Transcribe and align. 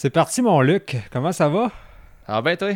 C'est 0.00 0.10
parti, 0.10 0.42
mon 0.42 0.60
Luc. 0.60 0.96
Comment 1.10 1.32
ça 1.32 1.48
va? 1.48 1.72
Ah 2.28 2.40
ben 2.40 2.56
toi? 2.56 2.70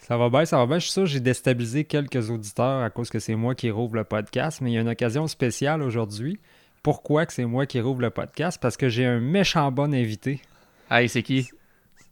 Ça 0.00 0.18
va 0.18 0.28
bien, 0.28 0.44
ça 0.44 0.58
va 0.58 0.66
bien. 0.66 0.78
Je 0.78 0.84
suis 0.84 0.92
sûr 0.92 1.04
que 1.04 1.08
j'ai 1.08 1.20
déstabilisé 1.20 1.84
quelques 1.84 2.28
auditeurs 2.28 2.82
à 2.82 2.90
cause 2.90 3.08
que 3.08 3.20
c'est 3.20 3.36
moi 3.36 3.54
qui 3.54 3.70
rouvre 3.70 3.94
le 3.94 4.04
podcast, 4.04 4.60
mais 4.60 4.70
il 4.70 4.74
y 4.74 4.76
a 4.76 4.82
une 4.82 4.90
occasion 4.90 5.26
spéciale 5.28 5.80
aujourd'hui. 5.80 6.38
Pourquoi 6.82 7.24
que 7.24 7.32
c'est 7.32 7.46
moi 7.46 7.64
qui 7.64 7.80
rouvre 7.80 8.02
le 8.02 8.10
podcast? 8.10 8.58
Parce 8.60 8.76
que 8.76 8.90
j'ai 8.90 9.06
un 9.06 9.18
méchant 9.18 9.72
bon 9.72 9.94
invité. 9.94 10.42
Hey, 10.90 11.08
c'est 11.08 11.22
qui? 11.22 11.48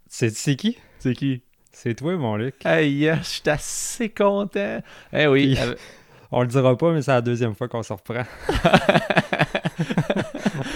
C'est 0.09 0.33
qui? 0.57 0.79
C'est 1.01 1.13
qui? 1.13 1.43
C'est 1.71 1.95
toi, 1.95 2.17
mon 2.17 2.37
Luc. 2.37 2.65
Hey, 2.65 3.13
je 3.19 3.23
suis 3.23 3.51
assez 3.51 4.09
content. 4.09 4.81
Eh 5.13 5.27
oui. 5.27 5.55
Puis, 5.55 5.75
on 6.33 6.41
le 6.41 6.49
dira 6.49 6.79
pas, 6.79 6.95
mais 6.95 7.03
c'est 7.03 7.13
la 7.13 7.21
deuxième 7.21 7.55
fois 7.55 7.69
qu'on 7.69 7.83
se 7.83 7.93
reprend. 7.93 8.23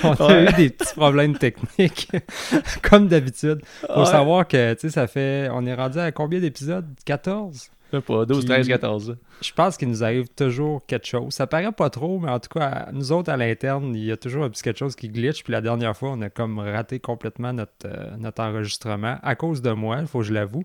on 0.05 0.27
a 0.27 0.43
eu 0.43 0.53
des 0.55 0.71
petits 0.71 0.95
problèmes 0.95 1.37
techniques, 1.37 2.09
comme 2.83 3.09
d'habitude. 3.09 3.61
Faut 3.87 4.01
Ouais. 4.01 4.07
savoir 4.07 4.47
que, 4.49 4.75
tu 4.75 4.81
sais, 4.81 4.91
ça 4.91 5.07
fait... 5.07 5.49
On 5.53 5.65
est 5.67 5.75
rendu 5.75 5.99
à 5.99 6.13
combien 6.13 6.41
d'épisodes? 6.41 6.87
14? 7.05 7.71
Je 7.93 7.99
sais 7.99 8.03
pas, 8.03 8.25
12, 8.25 8.39
Puis- 8.39 8.49
13, 8.49 8.69
14. 8.69 9.17
Je 9.41 9.53
pense 9.53 9.77
qu'il 9.77 9.89
nous 9.89 10.03
arrive 10.03 10.29
toujours 10.35 10.85
quelque 10.87 11.07
chose. 11.07 11.33
Ça 11.33 11.47
paraît 11.47 11.71
pas 11.71 11.91
trop, 11.91 12.19
mais 12.19 12.31
en 12.31 12.41
tout 12.41 12.49
cas, 12.59 12.67
à- 12.67 12.93
nous 12.93 13.13
autres 13.13 13.31
à 13.31 13.37
l'interne, 13.37 13.95
il 13.95 14.05
y 14.05 14.11
a 14.13 14.17
toujours 14.17 14.45
un 14.45 14.51
petit 14.51 14.63
quelque 14.63 14.79
chose 14.79 14.97
qui 14.97 15.09
glitch. 15.09 15.45
Puis 15.45 15.53
la 15.53 15.61
dernière 15.61 15.97
fois, 15.97 16.11
on 16.11 16.21
a 16.23 16.31
comme 16.31 16.59
raté 16.59 16.99
complètement 16.99 17.53
notre, 17.53 17.73
euh, 17.87 18.11
notre 18.19 18.43
enregistrement 18.43 19.19
à 19.23 19.35
cause 19.37 19.63
de 19.63 19.71
moi, 19.71 19.99
il 20.01 20.07
faut 20.07 20.21
que 20.21 20.25
je 20.25 20.33
l'avoue. 20.33 20.65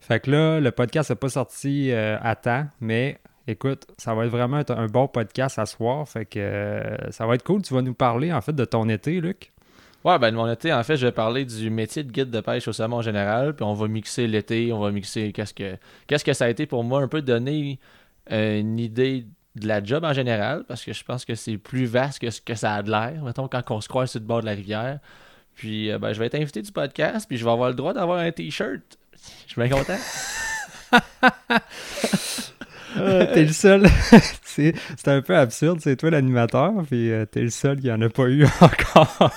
Fait 0.00 0.20
que 0.20 0.30
là, 0.30 0.60
le 0.60 0.70
podcast 0.72 1.10
n'est 1.10 1.16
pas 1.16 1.28
sorti 1.28 1.90
euh, 1.92 2.16
à 2.20 2.34
temps, 2.34 2.66
mais 2.80 3.18
écoute, 3.46 3.86
ça 3.98 4.14
va 4.14 4.26
être 4.26 4.30
vraiment 4.30 4.62
un, 4.68 4.86
bon 4.86 5.08
podcast 5.08 5.58
à 5.58 5.66
soir. 5.66 6.08
Fait 6.08 6.24
que 6.24 6.38
euh, 6.38 7.10
ça 7.10 7.26
va 7.26 7.34
être 7.34 7.44
cool. 7.44 7.62
Tu 7.62 7.74
vas 7.74 7.82
nous 7.82 7.94
parler 7.94 8.32
en 8.32 8.40
fait 8.40 8.54
de 8.54 8.64
ton 8.64 8.88
été, 8.88 9.20
Luc. 9.20 9.52
Ouais, 10.04 10.18
ben 10.18 10.30
de 10.30 10.36
mon 10.36 10.50
été, 10.52 10.70
en 10.70 10.82
fait, 10.82 10.98
je 10.98 11.06
vais 11.06 11.12
parler 11.12 11.46
du 11.46 11.70
métier 11.70 12.02
de 12.04 12.12
guide 12.12 12.30
de 12.30 12.40
pêche 12.40 12.68
au 12.68 12.74
saumon 12.74 12.96
en 12.96 13.02
général, 13.02 13.56
puis 13.56 13.64
on 13.64 13.72
va 13.72 13.88
mixer 13.88 14.26
l'été, 14.26 14.70
on 14.70 14.80
va 14.80 14.90
mixer 14.90 15.32
qu'est-ce 15.32 15.54
que 15.54 15.78
qu'est-ce 16.06 16.24
que 16.24 16.34
ça 16.34 16.44
a 16.44 16.48
été 16.50 16.66
pour 16.66 16.84
moi, 16.84 17.00
un 17.00 17.08
peu 17.08 17.22
donner 17.22 17.80
euh, 18.30 18.60
une 18.60 18.78
idée 18.78 19.26
de 19.54 19.66
la 19.66 19.82
job 19.82 20.04
en 20.04 20.12
général, 20.12 20.64
parce 20.68 20.84
que 20.84 20.92
je 20.92 21.02
pense 21.04 21.24
que 21.24 21.34
c'est 21.34 21.56
plus 21.56 21.86
vaste 21.86 22.18
que 22.18 22.30
ce 22.30 22.42
que 22.42 22.54
ça 22.54 22.74
a 22.74 22.82
de 22.82 22.90
l'air, 22.90 23.22
mettons, 23.24 23.48
quand 23.48 23.62
on 23.70 23.80
se 23.80 23.88
croise 23.88 24.10
sur 24.10 24.20
le 24.20 24.26
bord 24.26 24.42
de 24.42 24.46
la 24.46 24.52
rivière. 24.52 24.98
Puis, 25.54 25.90
euh, 25.90 25.98
ben, 25.98 26.12
je 26.12 26.18
vais 26.18 26.26
être 26.26 26.34
invité 26.34 26.60
du 26.60 26.72
podcast, 26.72 27.26
puis 27.26 27.38
je 27.38 27.44
vais 27.44 27.50
avoir 27.50 27.70
le 27.70 27.74
droit 27.74 27.94
d'avoir 27.94 28.18
un 28.18 28.30
t-shirt. 28.30 28.98
Je 29.46 29.52
suis 29.52 29.60
bien 29.62 29.70
content. 29.70 29.98
Ah, 32.96 33.26
t'es 33.26 33.44
le 33.44 33.52
seul. 33.52 33.86
c'est 34.44 34.74
un 35.06 35.22
peu 35.22 35.36
absurde. 35.36 35.78
C'est 35.80 35.96
toi 35.96 36.10
l'animateur, 36.10 36.72
puis 36.86 37.10
euh, 37.10 37.24
t'es 37.26 37.42
le 37.42 37.50
seul 37.50 37.80
qui 37.80 37.90
en 37.90 38.00
a 38.00 38.08
pas 38.08 38.24
eu 38.24 38.44
encore. 38.60 39.32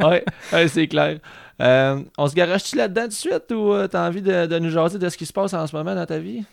ouais, 0.00 0.24
ouais, 0.52 0.68
c'est 0.68 0.86
clair. 0.88 1.18
Euh, 1.60 2.00
on 2.16 2.28
se 2.28 2.34
garage-tu 2.34 2.76
là-dedans 2.76 3.02
tout 3.02 3.08
de 3.08 3.12
suite 3.12 3.50
ou 3.50 3.72
euh, 3.72 3.88
t'as 3.88 4.06
envie 4.06 4.22
de, 4.22 4.46
de 4.46 4.58
nous 4.58 4.70
jaser 4.70 4.98
de 4.98 5.08
ce 5.08 5.16
qui 5.16 5.26
se 5.26 5.32
passe 5.32 5.54
en 5.54 5.66
ce 5.66 5.74
moment 5.74 5.94
dans 5.94 6.06
ta 6.06 6.18
vie? 6.18 6.44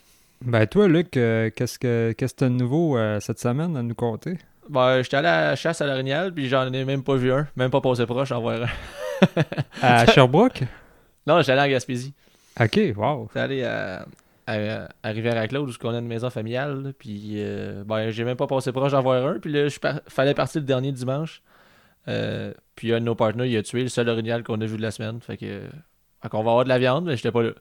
Ben 0.41 0.65
toi, 0.65 0.87
Luc, 0.87 1.15
euh, 1.17 1.49
qu'est-ce 1.55 1.79
que 1.79 2.13
qu'est-ce 2.17 2.33
que 2.33 2.45
de 2.45 2.49
nouveau 2.49 2.97
euh, 2.97 3.19
cette 3.19 3.39
semaine 3.39 3.77
à 3.77 3.83
nous 3.83 3.95
compter? 3.95 4.37
Ben, 4.69 5.01
j'étais 5.03 5.17
allé 5.17 5.27
à 5.27 5.49
la 5.49 5.55
chasse 5.55 5.81
à 5.81 5.85
l'orignal, 5.85 6.33
puis 6.33 6.49
j'en 6.49 6.71
ai 6.73 6.85
même 6.85 7.03
pas 7.03 7.15
vu 7.15 7.31
un, 7.31 7.47
même 7.55 7.69
pas 7.69 7.81
passé 7.81 8.05
proche 8.05 8.31
en 8.31 8.41
voir 8.41 8.63
un. 8.63 9.43
À 9.81 10.05
Sherbrooke? 10.07 10.63
Non, 11.27 11.39
j'étais 11.39 11.51
allé 11.51 11.61
à 11.61 11.69
Gaspésie. 11.69 12.13
Ok, 12.59 12.79
wow. 12.95 13.27
J'étais 13.29 13.39
allé 13.39 13.63
à, 13.63 14.05
à, 14.47 14.88
à 15.03 15.09
Rivière-à-Claude, 15.09 15.69
où 15.69 15.73
on 15.83 15.94
a 15.94 16.00
une 16.00 16.07
maison 16.07 16.29
familiale, 16.29 16.94
puis 16.97 17.33
euh, 17.38 17.83
ben, 17.83 18.09
j'ai 18.11 18.23
même 18.23 18.38
pas 18.38 18.47
passé 18.47 18.72
proche 18.72 18.91
d'en 18.91 19.01
voir 19.01 19.25
un, 19.25 19.39
puis 19.39 19.51
là, 19.51 19.67
je 19.67 19.79
par- 19.79 20.01
fallait 20.07 20.33
partir 20.33 20.61
le 20.61 20.67
dernier 20.67 20.91
dimanche. 20.91 21.41
Euh, 22.07 22.53
puis 22.75 22.94
un 22.94 23.00
de 23.00 23.05
nos 23.05 23.16
partenaires, 23.16 23.47
il 23.47 23.57
a 23.57 23.63
tué 23.63 23.81
le 23.81 23.89
seul 23.89 24.07
orignal 24.09 24.44
qu'on 24.44 24.61
a 24.61 24.66
vu 24.66 24.78
de 24.78 24.81
la 24.81 24.91
semaine, 24.91 25.19
fait 25.22 25.38
que... 25.38 25.61
Fait 26.22 26.29
qu'on 26.29 26.44
va 26.44 26.51
avoir 26.51 26.63
de 26.63 26.69
la 26.69 26.79
viande, 26.79 27.05
mais 27.05 27.16
j'étais 27.17 27.31
pas 27.31 27.44
là. 27.44 27.51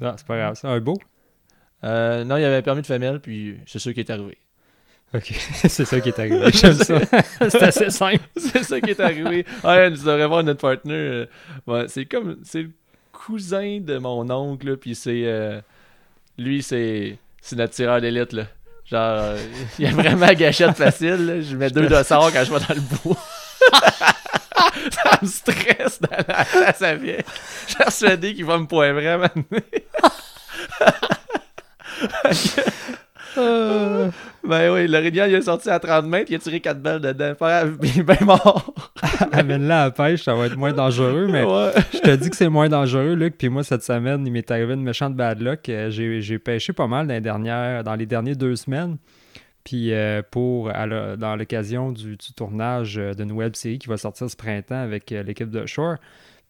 Ah, 0.00 0.14
c'est 0.16 0.26
pas 0.26 0.36
grave, 0.36 0.54
c'est 0.60 0.68
un 0.68 0.80
beau? 0.80 0.98
Euh, 1.84 2.24
non, 2.24 2.36
il 2.36 2.42
y 2.42 2.44
avait 2.44 2.56
un 2.56 2.62
permis 2.62 2.82
de 2.82 2.86
femelle, 2.86 3.20
puis 3.20 3.58
c'est 3.66 3.78
sûr 3.78 3.94
qui 3.94 4.00
est 4.00 4.10
arrivé. 4.10 4.38
Ok, 5.14 5.24
c'est 5.54 5.84
ça 5.84 6.00
qui 6.00 6.08
est 6.08 6.18
arrivé. 6.18 6.50
J'aime 6.52 6.74
ça. 6.74 7.00
c'est 7.48 7.62
assez 7.62 7.90
simple. 7.90 8.24
c'est 8.36 8.62
ça 8.64 8.80
qui 8.80 8.90
est 8.90 9.00
arrivé. 9.00 9.46
Ouais, 9.62 9.90
tu 9.92 9.98
devrais 9.98 10.26
voir 10.26 10.42
notre 10.42 10.60
partenaire. 10.60 11.28
ouais, 11.66 11.84
c'est 11.88 12.06
comme. 12.06 12.38
C'est 12.42 12.62
le 12.62 12.70
cousin 13.12 13.80
de 13.80 13.98
mon 13.98 14.28
oncle, 14.30 14.76
puis 14.76 14.94
c'est. 14.94 15.22
euh, 15.24 15.60
lui, 16.38 16.62
c'est. 16.62 17.18
Notre 17.52 17.74
tireur 17.74 18.00
d'élite, 18.00 18.32
là. 18.32 18.44
Genre, 18.90 19.18
euh, 19.18 19.38
il 19.78 19.86
a 19.86 19.90
vraiment 19.90 20.26
la 20.26 20.34
gâchette 20.34 20.76
facile, 20.76 21.26
là. 21.26 21.40
Je 21.40 21.56
mets 21.56 21.70
deux 21.70 21.86
dossards 21.86 22.32
quand 22.32 22.44
je 22.44 22.52
vais 22.52 22.58
dans 22.58 22.74
le 22.74 22.80
bois. 22.80 23.16
ça 24.90 25.18
me 25.22 25.26
stresse 25.26 26.00
dans 26.00 26.24
la 26.28 26.44
face 26.44 26.82
à 26.82 26.94
vie. 26.94 27.14
Je 27.66 27.68
suis 27.68 27.76
persuadé 27.76 28.34
qu'il 28.34 28.44
va 28.44 28.58
me 28.58 28.66
poivrer 28.66 29.08
à 29.08 29.18
m'amener. 29.18 29.64
Euh, 33.38 34.10
Ben 34.48 34.72
oui, 34.72 34.86
l'orignal, 34.86 35.30
il 35.30 35.34
est 35.36 35.42
sorti 35.42 35.68
à 35.70 35.78
30 35.78 36.06
mètres, 36.06 36.30
il 36.30 36.36
a 36.36 36.38
tiré 36.38 36.60
4 36.60 36.80
balles 36.80 37.00
dedans. 37.00 37.34
Il 37.82 38.00
est 38.00 38.02
bien 38.02 38.24
mort. 38.26 38.72
Amène-la 39.32 39.82
à 39.82 39.84
la 39.86 39.90
pêche, 39.90 40.22
ça 40.22 40.34
va 40.34 40.46
être 40.46 40.56
moins 40.56 40.72
dangereux, 40.72 41.26
mais 41.30 41.42
Ouais. 41.44 41.70
je 41.92 41.98
te 41.98 42.16
dis 42.16 42.30
que 42.30 42.36
c'est 42.36 42.48
moins 42.48 42.68
dangereux, 42.68 43.14
Luc. 43.14 43.36
Puis 43.38 43.48
moi, 43.48 43.62
cette 43.64 43.82
semaine, 43.82 44.26
il 44.26 44.32
m'est 44.32 44.50
arrivé 44.50 44.74
une 44.74 44.82
méchante 44.82 45.14
bad 45.14 45.40
luck. 45.40 45.68
Euh, 45.68 45.90
J'ai 45.90 46.38
pêché 46.38 46.72
pas 46.72 46.86
mal 46.86 47.06
dans 47.06 47.14
les 47.14 47.20
dernières, 47.20 47.82
dans 47.84 47.94
les 47.94 48.06
dernières 48.06 48.36
deux 48.36 48.56
semaines. 48.56 48.96
Puis 49.64 49.92
euh, 49.92 50.22
pour 50.30 50.68
la- 50.68 51.16
dans 51.16 51.34
l'occasion 51.34 51.90
du, 51.90 52.16
du 52.16 52.32
tournage 52.36 52.98
euh, 52.98 53.14
d'une 53.14 53.32
web 53.32 53.56
série 53.56 53.78
qui 53.80 53.88
va 53.88 53.96
sortir 53.96 54.30
ce 54.30 54.36
printemps 54.36 54.80
avec 54.80 55.10
euh, 55.10 55.24
l'équipe 55.24 55.50
de 55.50 55.66
Shore. 55.66 55.96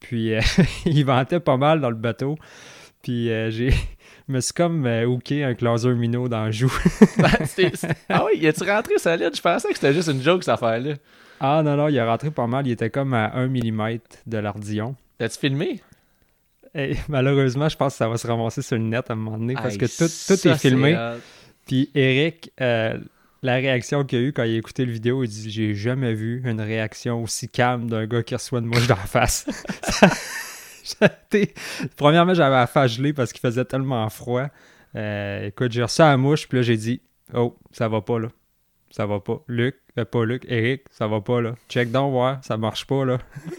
Puis 0.00 0.34
euh, 0.34 0.40
il 0.84 1.02
ventait 1.04 1.40
pas 1.40 1.56
mal 1.56 1.80
dans 1.80 1.88
le 1.88 1.96
bateau. 1.96 2.36
Puis 3.02 3.28
j'ai 3.50 3.72
me 4.28 4.40
suis 4.40 4.52
comme 4.52 4.84
euh, 4.86 5.04
hooké 5.06 5.44
un 5.44 5.54
closer 5.54 5.94
minot 5.94 6.28
dans 6.28 6.46
le 6.46 6.52
joue. 6.52 6.72
Ben, 7.18 7.30
c'est- 7.46 7.76
c'est- 7.76 7.96
Ah 8.08 8.24
oui, 8.24 8.32
il 8.40 8.46
a-tu 8.48 8.64
rentré 8.68 8.98
solide? 8.98 9.30
Je 9.34 9.40
pensais 9.40 9.68
que 9.68 9.74
c'était 9.74 9.94
juste 9.94 10.08
une 10.08 10.22
joke, 10.22 10.42
cette 10.44 10.54
affaire-là. 10.54 10.94
ah 11.40 11.62
non, 11.64 11.76
non, 11.76 11.88
il 11.88 11.96
est 11.96 12.02
rentré 12.04 12.30
pas 12.30 12.46
mal. 12.46 12.66
Il 12.66 12.72
était 12.72 12.90
comme 12.90 13.14
à 13.14 13.32
1 13.36 13.46
mm 13.48 13.98
de 14.26 14.38
l'ardillon. 14.38 14.94
T'as-tu 15.18 15.38
filmé? 15.38 15.80
Et 16.74 16.94
malheureusement, 17.08 17.68
je 17.68 17.76
pense 17.76 17.94
que 17.94 17.98
ça 17.98 18.08
va 18.08 18.16
se 18.18 18.26
ramasser 18.26 18.62
sur 18.62 18.76
le 18.76 18.82
net 18.82 19.08
à 19.08 19.12
un 19.12 19.16
moment 19.16 19.38
donné 19.38 19.54
parce 19.54 19.76
que 19.76 19.86
tout, 19.86 20.04
tout 20.04 20.36
ça, 20.36 20.50
est 20.50 20.58
filmé. 20.58 20.94
c'est. 20.94 21.20
Puis 21.66 21.90
Eric, 21.94 22.52
euh, 22.60 22.98
la 23.42 23.54
réaction 23.54 24.04
qu'il 24.04 24.18
a 24.18 24.22
eue 24.22 24.32
quand 24.32 24.42
il 24.44 24.54
a 24.54 24.58
écouté 24.58 24.84
le 24.84 24.92
vidéo, 24.92 25.24
il 25.24 25.28
dit 25.28 25.50
J'ai 25.50 25.74
jamais 25.74 26.12
vu 26.14 26.42
une 26.44 26.60
réaction 26.60 27.22
aussi 27.22 27.48
calme 27.48 27.88
d'un 27.88 28.06
gars 28.06 28.22
qui 28.22 28.34
reçoit 28.34 28.58
une 28.58 28.66
mouche 28.66 28.86
dans 28.88 28.96
la 28.96 29.02
face. 29.02 29.46
Premièrement, 31.96 32.34
j'avais 32.34 32.56
la 32.56 32.66
face 32.66 32.98
parce 33.14 33.32
qu'il 33.32 33.40
faisait 33.40 33.64
tellement 33.64 34.08
froid. 34.08 34.48
Euh, 34.94 35.46
écoute, 35.46 35.72
j'ai 35.72 35.82
reçu 35.82 36.02
la 36.02 36.16
mouche, 36.16 36.48
puis 36.48 36.58
là, 36.58 36.62
j'ai 36.62 36.76
dit 36.76 37.02
Oh, 37.34 37.56
ça 37.72 37.88
va 37.88 38.00
pas 38.00 38.18
là. 38.18 38.28
Ça 38.90 39.06
va 39.06 39.20
pas. 39.20 39.42
Luc, 39.48 39.76
euh, 39.98 40.04
pas 40.04 40.24
Luc, 40.24 40.44
Eric, 40.48 40.84
ça 40.90 41.06
va 41.06 41.20
pas 41.20 41.40
là. 41.40 41.54
Check 41.68 41.90
donc, 41.90 42.12
voir, 42.12 42.42
ça 42.44 42.56
marche 42.56 42.86
pas 42.86 43.04
là. 43.04 43.18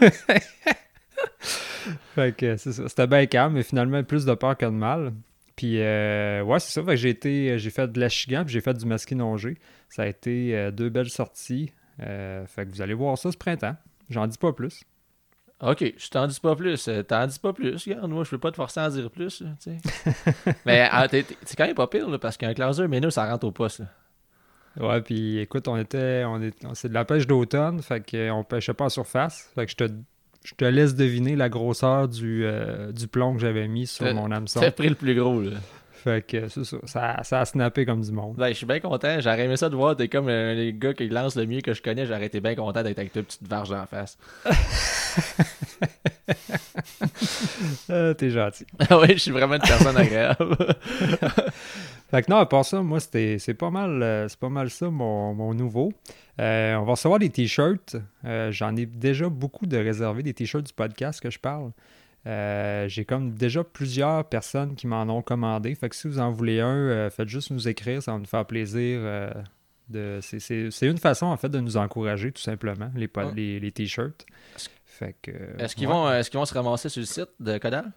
fait 2.14 2.36
que 2.36 2.56
c'est 2.56 2.72
ça. 2.72 2.88
C'était 2.88 3.06
bien 3.06 3.26
calme, 3.26 3.54
mais 3.54 3.62
finalement, 3.62 4.02
plus 4.02 4.24
de 4.24 4.34
peur 4.34 4.56
que 4.56 4.66
de 4.66 4.70
mal. 4.70 5.12
Puis, 5.54 5.80
euh, 5.80 6.42
ouais, 6.42 6.60
c'est 6.60 6.72
ça. 6.72 6.82
Fait 6.82 6.90
que 6.92 6.96
j'ai 6.96 7.10
été, 7.10 7.58
j'ai 7.58 7.70
fait 7.70 7.90
de 7.90 8.00
l'achigan, 8.00 8.44
puis 8.44 8.52
j'ai 8.52 8.60
fait 8.60 8.74
du 8.74 8.86
masquinongé. 8.86 9.58
Ça 9.88 10.02
a 10.02 10.06
été 10.06 10.70
deux 10.72 10.88
belles 10.88 11.10
sorties. 11.10 11.72
Fait 11.98 12.64
que 12.64 12.70
vous 12.70 12.80
allez 12.80 12.94
voir 12.94 13.18
ça 13.18 13.32
ce 13.32 13.36
printemps. 13.36 13.76
J'en 14.08 14.26
dis 14.26 14.38
pas 14.38 14.52
plus. 14.52 14.82
Ok, 15.60 15.92
je 15.96 16.08
t'en 16.08 16.26
dis 16.28 16.38
pas 16.38 16.54
plus. 16.54 16.86
euh, 16.88 17.02
T'en 17.02 17.26
dis 17.26 17.38
pas 17.38 17.52
plus. 17.52 17.84
Regarde, 17.84 18.08
moi, 18.10 18.22
je 18.24 18.30
peux 18.30 18.38
pas 18.38 18.50
te 18.52 18.56
forcer 18.56 18.78
à 18.78 18.86
en 18.86 18.90
dire 18.90 19.10
plus. 19.10 19.42
là. 19.42 19.48
Mais 20.66 20.88
ah, 20.90 21.06
c'est 21.10 21.56
quand 21.56 21.66
même 21.66 21.74
pas 21.74 21.88
pire, 21.88 22.08
là, 22.08 22.18
parce 22.18 22.36
qu'un 22.36 22.54
classeur 22.54 22.88
nous, 22.88 23.10
ça 23.10 23.28
rentre 23.28 23.46
au 23.46 23.50
poste. 23.50 23.80
là. 23.80 23.86
Ouais, 24.80 25.00
puis 25.00 25.38
écoute, 25.40 25.66
on 25.66 25.76
était, 25.76 26.22
on 26.26 26.40
est, 26.40 26.54
on- 26.64 26.74
c'est 26.74 26.88
de 26.88 26.94
la 26.94 27.04
pêche 27.04 27.26
d'automne, 27.26 27.82
fait 27.82 28.00
qu'on 28.08 28.44
pêchait 28.44 28.74
pas 28.74 28.84
en 28.84 28.88
surface. 28.88 29.50
Fait 29.56 29.64
que 29.66 29.72
je 29.72 29.76
te, 29.76 29.90
je 30.44 30.54
te 30.54 30.64
laisse 30.64 30.94
deviner 30.94 31.34
la 31.34 31.48
grosseur 31.48 32.06
du, 32.06 32.44
euh, 32.44 32.92
du 32.92 33.08
plomb 33.08 33.34
que 33.34 33.40
j'avais 33.40 33.66
mis 33.66 33.88
sur 33.88 34.06
Euh, 34.06 34.14
mon 34.14 34.30
hameçon. 34.30 34.60
T'as 34.60 34.70
pris 34.70 34.88
le 34.88 34.94
plus 34.94 35.16
gros, 35.16 35.40
là. 35.40 35.56
Fait 35.92 36.24
que 36.24 36.46
c'est 36.46 36.62
ça. 36.62 36.76
ça. 36.84 37.20
Ça 37.24 37.40
a 37.40 37.44
snappé 37.44 37.84
comme 37.84 38.02
du 38.02 38.12
monde. 38.12 38.36
Ben, 38.36 38.50
je 38.50 38.52
suis 38.52 38.66
bien 38.66 38.78
content. 38.78 39.18
J'aurais 39.18 39.46
aimé 39.46 39.56
ça 39.56 39.68
de 39.68 39.74
voir. 39.74 39.96
T'es 39.96 40.06
comme 40.06 40.28
euh, 40.28 40.54
les 40.54 40.72
gars 40.72 40.94
qui 40.94 41.08
lancent 41.08 41.34
le 41.34 41.44
mieux 41.46 41.60
que 41.60 41.74
je 41.74 41.82
connais. 41.82 42.06
J'aurais 42.06 42.26
été 42.26 42.38
bien 42.40 42.54
content 42.54 42.84
d'être 42.84 43.00
avec 43.00 43.12
ta 43.12 43.20
petite 43.24 43.48
varge 43.48 43.72
en 43.72 43.84
face. 43.86 44.16
Euh, 47.90 48.14
T'es 48.18 48.30
gentil. 48.30 48.64
Ah 48.90 48.98
oui, 49.00 49.08
je 49.14 49.18
suis 49.18 49.30
vraiment 49.30 49.54
une 49.54 49.60
personne 49.60 49.96
agréable. 49.96 50.56
Fait 52.10 52.22
que 52.22 52.30
non, 52.30 52.38
à 52.38 52.46
part 52.46 52.64
ça, 52.64 52.80
moi, 52.82 53.00
c'était, 53.00 53.38
c'est 53.38 53.54
pas 53.54 53.70
mal 53.70 54.02
euh, 54.02 54.28
c'est 54.28 54.38
pas 54.38 54.48
mal 54.48 54.70
ça, 54.70 54.88
mon, 54.88 55.34
mon 55.34 55.52
nouveau. 55.54 55.92
Euh, 56.40 56.74
on 56.76 56.84
va 56.84 56.92
recevoir 56.92 57.18
des 57.18 57.28
t-shirts. 57.28 57.96
Euh, 58.24 58.50
j'en 58.50 58.74
ai 58.76 58.86
déjà 58.86 59.28
beaucoup 59.28 59.66
de 59.66 59.76
réservés, 59.76 60.22
des 60.22 60.32
t-shirts 60.34 60.66
du 60.66 60.72
podcast 60.72 61.20
que 61.20 61.30
je 61.30 61.38
parle. 61.38 61.72
J'ai 62.88 63.04
comme 63.06 63.32
déjà 63.34 63.64
plusieurs 63.64 64.24
personnes 64.28 64.74
qui 64.74 64.86
m'en 64.86 65.02
ont 65.04 65.22
commandé. 65.22 65.74
Fait 65.74 65.88
que 65.88 65.96
si 65.96 66.08
vous 66.08 66.18
en 66.18 66.30
voulez 66.30 66.60
un, 66.60 67.08
faites 67.10 67.28
juste 67.28 67.50
nous 67.50 67.68
écrire, 67.68 68.02
ça 68.02 68.12
va 68.12 68.18
nous 68.18 68.26
faire 68.26 68.44
plaisir. 68.46 69.00
de, 69.88 70.18
c'est, 70.20 70.38
c'est- 70.38 70.70
c'est 70.70 70.86
une 70.86 70.98
façon, 70.98 71.24
en 71.26 71.36
fait, 71.38 71.48
de 71.48 71.58
nous 71.60 71.78
encourager, 71.78 72.30
tout 72.32 72.42
simplement, 72.42 72.90
les, 72.94 73.08
Ouais. 73.16 73.32
les, 73.34 73.58
les 73.60 73.72
t-shirts. 73.72 74.26
Fait 74.98 75.14
que, 75.22 75.30
Est-ce 75.58 75.76
qu'ils 75.76 75.86
ouais. 75.86 75.92
vont, 75.92 76.10
est-ce 76.12 76.28
qu'ils 76.30 76.38
vont 76.40 76.44
se 76.46 76.54
ramasser 76.54 76.88
sur 76.88 77.00
le 77.00 77.06
site 77.06 77.28
de 77.38 77.56
Codal? 77.58 77.90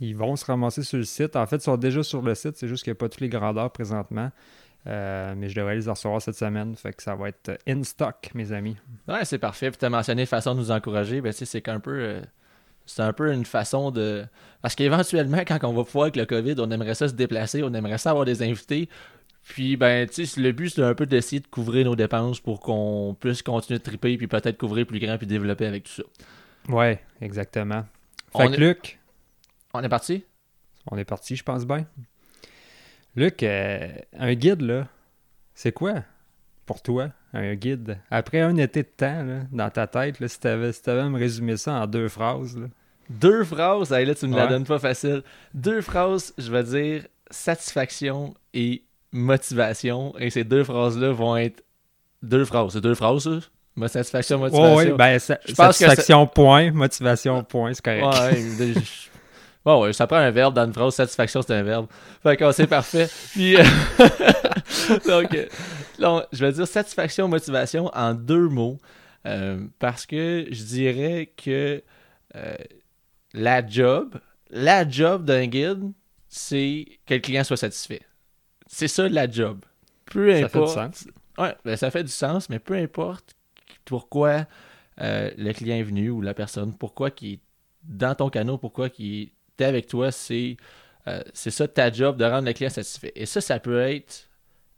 Ils 0.00 0.14
vont 0.16 0.36
se 0.36 0.44
ramasser 0.44 0.82
sur 0.82 0.98
le 0.98 1.04
site. 1.04 1.34
En 1.36 1.46
fait, 1.46 1.56
ils 1.56 1.62
sont 1.62 1.76
déjà 1.76 2.02
sur 2.02 2.20
le 2.20 2.34
site. 2.34 2.56
C'est 2.56 2.68
juste 2.68 2.84
qu'il 2.84 2.90
n'y 2.92 2.96
a 2.96 2.98
pas 2.98 3.08
toutes 3.08 3.20
les 3.20 3.28
grandeurs 3.28 3.70
présentement. 3.70 4.30
Euh, 4.86 5.34
mais 5.36 5.48
je 5.48 5.54
devrais 5.56 5.76
les 5.76 5.88
recevoir 5.88 6.20
cette 6.20 6.36
semaine. 6.36 6.76
Fait 6.76 6.92
que 6.92 7.02
ça 7.02 7.14
va 7.14 7.28
être 7.28 7.58
in 7.66 7.82
stock, 7.84 8.30
mes 8.34 8.52
amis. 8.52 8.76
Ouais, 9.08 9.24
c'est 9.24 9.38
parfait. 9.38 9.70
Puis 9.70 9.78
t'as 9.78 9.88
mentionné 9.88 10.26
façon 10.26 10.54
de 10.54 10.60
nous 10.60 10.70
encourager. 10.70 11.20
Ben, 11.20 11.32
tu 11.32 11.46
c'est 11.46 11.62
qu'un 11.62 11.80
peu. 11.80 11.92
euh, 11.92 12.20
c'est 12.84 13.02
un 13.02 13.12
peu 13.12 13.32
une 13.32 13.44
façon 13.44 13.90
de. 13.90 14.24
Parce 14.62 14.74
qu'éventuellement, 14.74 15.38
quand 15.46 15.58
on 15.64 15.72
va 15.72 15.84
pouvoir 15.84 16.04
avec 16.04 16.16
le 16.16 16.26
COVID, 16.26 16.54
on 16.58 16.70
aimerait 16.70 16.94
ça 16.94 17.08
se 17.08 17.14
déplacer, 17.14 17.62
on 17.62 17.72
aimerait 17.74 17.98
ça 17.98 18.10
avoir 18.10 18.24
des 18.24 18.42
invités. 18.42 18.88
Puis, 19.48 19.76
ben, 19.76 20.08
tu 20.08 20.26
sais, 20.26 20.40
le 20.40 20.52
but, 20.52 20.70
c'est 20.70 20.82
un 20.82 20.94
peu 20.94 21.06
d'essayer 21.06 21.40
de 21.40 21.46
couvrir 21.46 21.86
nos 21.86 21.94
dépenses 21.96 22.40
pour 22.40 22.60
qu'on 22.60 23.16
puisse 23.18 23.42
continuer 23.42 23.78
de 23.78 23.84
triper, 23.84 24.16
puis 24.16 24.26
peut-être 24.26 24.58
couvrir 24.58 24.86
plus 24.86 24.98
grand, 24.98 25.16
puis 25.18 25.26
développer 25.26 25.66
avec 25.66 25.84
tout 25.84 25.92
ça. 25.92 26.02
Ouais, 26.68 27.00
exactement. 27.20 27.82
Fait 28.36 28.42
On 28.44 28.48
que 28.48 28.54
est- 28.54 28.58
Luc, 28.58 28.98
On 29.72 29.82
est 29.82 29.88
parti? 29.88 30.24
on 30.90 30.96
est 30.98 31.04
parti, 31.04 31.36
je 31.36 31.42
pense 31.44 31.64
bien. 31.66 31.86
Luc, 33.14 33.42
euh, 33.42 33.88
un 34.18 34.34
guide, 34.34 34.62
là, 34.62 34.88
c'est 35.54 35.72
quoi 35.72 36.02
pour 36.66 36.82
toi, 36.82 37.10
un 37.32 37.54
guide? 37.54 37.98
Après 38.10 38.40
un 38.40 38.56
été 38.56 38.82
de 38.82 38.88
temps, 38.88 39.22
là, 39.22 39.40
dans 39.52 39.70
ta 39.70 39.86
tête, 39.86 40.18
là, 40.20 40.28
si 40.28 40.40
tu 40.40 40.48
avais, 40.48 40.72
à 40.86 41.08
me 41.08 41.18
résumer 41.18 41.56
ça 41.56 41.74
en 41.74 41.86
deux 41.86 42.08
phrases, 42.08 42.56
là. 42.58 42.66
Deux 43.08 43.44
phrases, 43.44 43.92
hey, 43.92 44.04
là, 44.04 44.14
tu 44.16 44.26
me 44.26 44.36
la 44.36 44.48
donnes 44.48 44.64
pas 44.66 44.80
facile. 44.80 45.22
Deux 45.54 45.80
phrases, 45.80 46.34
je 46.36 46.50
vais 46.50 46.64
dire 46.64 47.06
satisfaction 47.30 48.34
et 48.52 48.82
motivation. 49.12 50.14
Et 50.18 50.30
ces 50.30 50.44
deux 50.44 50.64
phrases-là 50.64 51.12
vont 51.12 51.36
être 51.36 51.62
deux 52.22 52.44
phrases. 52.44 52.72
C'est 52.74 52.80
deux 52.80 52.94
phrases? 52.94 53.28
Ma 53.76 53.88
satisfaction, 53.88 54.38
motivation. 54.38 54.74
Ouais, 54.76 54.92
ben, 54.92 55.18
sa- 55.18 55.38
Je 55.44 55.54
pense 55.54 55.78
que 55.78 55.84
satisfaction, 55.84 56.26
point. 56.26 56.70
Motivation, 56.72 57.44
point, 57.44 57.74
c'est 57.74 57.84
correct. 57.84 58.04
Ouais, 58.32 58.72
je- 58.74 59.08
Bon, 59.64 59.82
ouais, 59.82 59.92
ça 59.92 60.06
prend 60.06 60.16
un 60.16 60.30
verbe 60.30 60.54
dans 60.54 60.64
une 60.64 60.72
phrase. 60.72 60.94
Satisfaction, 60.94 61.42
c'est 61.42 61.52
un 61.54 61.62
verbe. 61.62 61.86
Fait 62.22 62.36
que 62.36 62.52
c'est 62.52 62.66
parfait. 62.68 63.08
Puis, 63.32 63.56
euh, 63.56 63.64
donc, 65.06 65.34
euh, 65.34 65.46
là, 65.98 66.26
je 66.32 66.44
vais 66.44 66.52
dire 66.52 66.66
satisfaction, 66.68 67.28
motivation 67.28 67.90
en 67.94 68.14
deux 68.14 68.48
mots. 68.48 68.78
euh, 69.26 69.66
parce 69.80 70.06
que 70.06 70.46
je 70.50 70.62
dirais 70.62 71.32
que 71.36 71.82
la 73.34 73.66
job, 73.66 74.14
la 74.50 74.88
job 74.88 75.24
d'un 75.24 75.46
guide, 75.46 75.92
c'est 76.28 76.86
que 77.06 77.14
le 77.14 77.20
client 77.20 77.44
soit 77.44 77.56
satisfait. 77.56 78.02
C'est 78.66 78.88
ça 78.88 79.08
la 79.08 79.30
job. 79.30 79.64
Peu 80.06 80.32
Ça 80.38 80.48
fait 80.48 80.62
du 80.62 80.68
importe. 80.68 80.68
sens. 80.68 81.08
Ouais, 81.38 81.54
ben, 81.64 81.76
ça 81.76 81.90
fait 81.90 82.04
du 82.04 82.10
sens, 82.12 82.48
mais 82.48 82.58
peu 82.58 82.74
importe 82.74 83.34
pourquoi 83.84 84.46
euh, 85.00 85.30
le 85.36 85.52
client 85.52 85.76
est 85.76 85.82
venu 85.82 86.10
ou 86.10 86.20
la 86.22 86.34
personne, 86.34 86.76
pourquoi 86.76 87.10
qui 87.10 87.34
est 87.34 87.40
dans 87.84 88.14
ton 88.14 88.30
canot, 88.30 88.58
pourquoi 88.58 88.90
qui 88.90 89.32
est 89.58 89.64
avec 89.64 89.86
toi, 89.86 90.10
c'est 90.10 90.56
euh, 91.08 91.22
c'est 91.34 91.50
ça 91.50 91.68
ta 91.68 91.92
job 91.92 92.16
de 92.16 92.24
rendre 92.24 92.46
le 92.46 92.52
client 92.52 92.70
satisfait. 92.70 93.12
Et 93.14 93.26
ça, 93.26 93.40
ça 93.40 93.60
peut 93.60 93.80
être. 93.80 94.28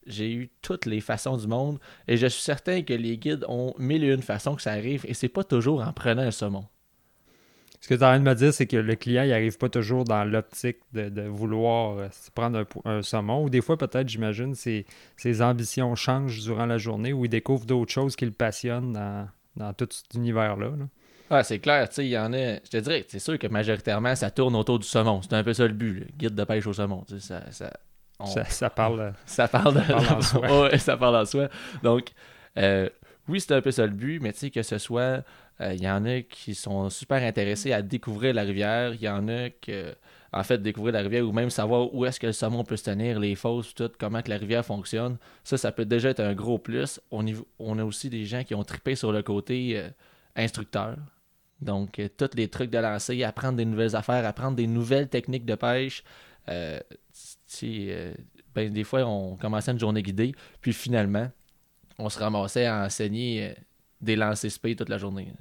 J'ai 0.07 0.33
eu 0.33 0.51
toutes 0.63 0.87
les 0.87 1.01
façons 1.03 1.37
du 1.37 1.47
monde 1.47 1.79
et 2.07 2.17
je 2.17 2.27
suis 2.27 2.43
certain 2.43 2.83
que 2.83 2.95
les 2.95 3.19
guides 3.19 3.45
ont 3.49 3.75
mille 3.79 4.05
et 4.05 4.09
une 4.15 4.23
façons 4.23 4.55
que 4.57 4.63
ça 4.63 4.73
arrive 4.73 5.05
et 5.07 5.13
c'est 5.15 5.29
pas 5.29 5.45
toujours 5.45 5.83
en 5.83 5.93
prenant 5.93 6.23
un 6.23 6.31
saumon. 6.31 6.67
Ce 7.81 7.89
que 7.89 7.95
tu 7.95 8.01
es 8.01 8.05
en 8.05 8.09
train 8.09 8.19
de 8.21 8.25
me 8.25 8.35
dire, 8.35 8.53
c'est 8.53 8.67
que 8.67 8.77
le 8.77 8.95
client 8.97 9.23
il 9.23 9.33
arrive 9.33 9.57
pas 9.57 9.69
toujours 9.69 10.05
dans 10.05 10.25
l'optique 10.25 10.79
de, 10.93 11.09
de 11.09 11.23
vouloir 11.23 11.99
euh, 11.99 12.09
prendre 12.35 12.65
un, 12.85 13.03
saumon. 13.03 13.45
Ou 13.45 13.51
des 13.51 13.61
fois, 13.61 13.77
peut-être, 13.79 14.09
j'imagine, 14.09 14.55
ses, 14.55 14.85
ses 15.17 15.43
ambitions 15.43 15.95
changent 15.95 16.43
durant 16.43 16.67
la 16.67 16.77
journée 16.79 17.13
ou 17.13 17.25
il 17.25 17.29
découvre 17.29 17.65
d'autres 17.67 17.93
choses 17.93 18.17
qui 18.17 18.25
le 18.25 18.33
passionnent 18.33 18.93
dans, 18.95 19.29
dans 19.57 19.73
tout 19.73 19.87
cet 19.91 20.13
univers-là. 20.15 20.67
là. 20.71 20.85
Ah, 21.31 21.45
c'est 21.45 21.59
clair, 21.59 21.89
tu 21.89 21.97
sais, 21.97 22.07
il 22.07 22.11
y 22.11 22.19
en 22.19 22.33
a. 22.33 22.55
Je 22.55 22.71
te 22.71 22.77
dirais, 22.79 23.05
c'est 23.07 23.19
sûr 23.19 23.39
que 23.39 23.47
majoritairement, 23.47 24.15
ça 24.17 24.31
tourne 24.31 24.57
autour 24.57 24.79
du 24.79 24.87
saumon. 24.87 25.21
C'est 25.23 25.35
un 25.35 25.45
peu 25.45 25.53
ça 25.53 25.67
le 25.67 25.75
but, 25.75 26.01
le 26.01 26.07
guide 26.17 26.35
de 26.35 26.45
pêche 26.45 26.67
au 26.67 26.73
saumon. 26.73 27.05
Ça, 27.19 27.43
ça, 27.53 27.71
on- 28.19 28.27
Ça, 28.27 28.45
ça 28.47 28.71
parle. 28.71 29.01
euh, 29.01 29.11
Ça 29.27 29.47
parle, 29.47 29.75
de... 29.75 29.81
parle 29.93 30.07
en 30.19 30.21
soi. 30.23 30.63
Ouais, 30.71 30.79
ça 30.79 30.97
parle 30.97 31.17
en 31.17 31.25
soi. 31.27 31.49
Donc, 31.83 32.09
euh, 32.57 32.89
oui, 33.29 33.41
c'est 33.43 33.53
un 33.53 33.61
peu 33.61 33.71
ça 33.71 33.85
le 33.87 33.93
but, 33.93 34.21
mais 34.21 34.33
tu 34.33 34.39
sais, 34.39 34.51
que 34.51 34.63
ce 34.63 34.79
soit. 34.79 35.23
Euh, 35.61 35.75
Il 35.75 35.83
y 35.83 35.89
en 35.89 36.05
a 36.05 36.23
qui 36.23 36.55
sont 36.55 36.91
super 36.91 37.23
intéressés 37.23 37.73
à 37.73 37.83
découvrir 37.83 38.35
la 38.35 38.43
rivière. 38.43 38.95
Il 38.95 39.03
y 39.03 39.09
en 39.09 39.29
a 39.29 39.51
que. 39.51 39.95
En 40.31 40.43
fait, 40.43 40.59
découvrir 40.59 40.93
la 40.93 41.01
rivière 41.01 41.27
ou 41.27 41.33
même 41.33 41.49
savoir 41.49 41.95
où 41.95 42.05
est-ce 42.05 42.21
que 42.21 42.27
le 42.27 42.35
saumon 42.35 42.63
peut 42.63 42.77
se 42.77 42.85
tenir, 42.85 43.19
les 43.19 43.35
fosses, 43.35 43.75
tout, 43.75 43.91
comment 43.99 44.21
que 44.21 44.29
la 44.29 44.37
rivière 44.37 44.63
fonctionne. 44.63 45.17
Ça, 45.43 45.57
ça 45.57 45.73
peut 45.73 45.87
déjà 45.87 46.11
être 46.11 46.21
un 46.21 46.35
gros 46.35 46.59
plus. 46.59 47.01
On, 47.11 47.25
on 47.59 47.79
a 47.79 47.85
aussi 47.85 48.11
des 48.11 48.27
gens 48.27 48.45
qui 48.45 48.55
ont 48.55 48.63
trippé 48.63 48.95
sur 48.95 49.11
le 49.11 49.23
côté 49.23 49.79
euh, 49.79 49.89
instructeur. 50.37 50.97
Donc, 51.63 51.99
euh, 51.99 52.11
tous 52.15 52.37
les 52.37 52.49
trucs 52.49 52.71
de 52.71 52.77
lancer, 52.77 53.25
apprendre 53.25 53.57
des 53.57 53.65
nouvelles 53.65 53.97
affaires, 53.97 54.27
apprendre 54.27 54.55
des 54.55 54.67
nouvelles 54.67 55.09
techniques 55.09 55.47
de 55.47 55.55
pêche. 55.55 56.05
Ben, 56.47 56.83
des 58.73 58.85
fois, 58.85 59.07
on 59.07 59.37
commençait 59.37 59.73
une 59.73 59.79
journée 59.79 60.03
guidée, 60.03 60.35
puis 60.61 60.73
finalement, 60.73 61.31
on 61.99 62.09
se 62.09 62.19
ramassait 62.19 62.67
à 62.67 62.85
enseigner 62.85 63.55
des 64.01 64.17
lancers 64.17 64.51
spé 64.51 64.77
toute 64.77 64.89
la 64.89 64.99
journée. 64.99 65.33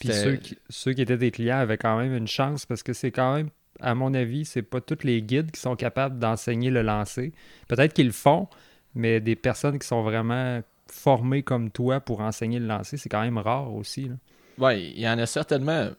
Puis 0.00 0.12
ceux 0.12 0.36
qui, 0.36 0.56
ceux 0.68 0.92
qui 0.92 1.02
étaient 1.02 1.16
des 1.16 1.30
clients 1.30 1.58
avaient 1.58 1.78
quand 1.78 1.98
même 1.98 2.14
une 2.14 2.28
chance 2.28 2.66
parce 2.66 2.82
que 2.82 2.92
c'est 2.92 3.10
quand 3.10 3.34
même, 3.34 3.50
à 3.80 3.94
mon 3.94 4.14
avis, 4.14 4.44
c'est 4.44 4.62
pas 4.62 4.80
tous 4.80 5.04
les 5.04 5.22
guides 5.22 5.50
qui 5.50 5.60
sont 5.60 5.76
capables 5.76 6.18
d'enseigner 6.18 6.70
le 6.70 6.82
lancer. 6.82 7.32
Peut-être 7.68 7.94
qu'ils 7.94 8.06
le 8.06 8.12
font, 8.12 8.48
mais 8.94 9.20
des 9.20 9.36
personnes 9.36 9.78
qui 9.78 9.86
sont 9.86 10.02
vraiment 10.02 10.62
formées 10.90 11.42
comme 11.42 11.70
toi 11.70 12.00
pour 12.00 12.20
enseigner 12.20 12.58
le 12.58 12.66
lancer, 12.66 12.96
c'est 12.96 13.08
quand 13.08 13.22
même 13.22 13.38
rare 13.38 13.72
aussi. 13.74 14.10
Ouais, 14.56 14.82
il 14.82 15.00
y 15.00 15.08
en 15.08 15.18
a 15.18 15.26
certainement, 15.26 15.90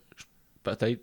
peut-être 0.64 1.02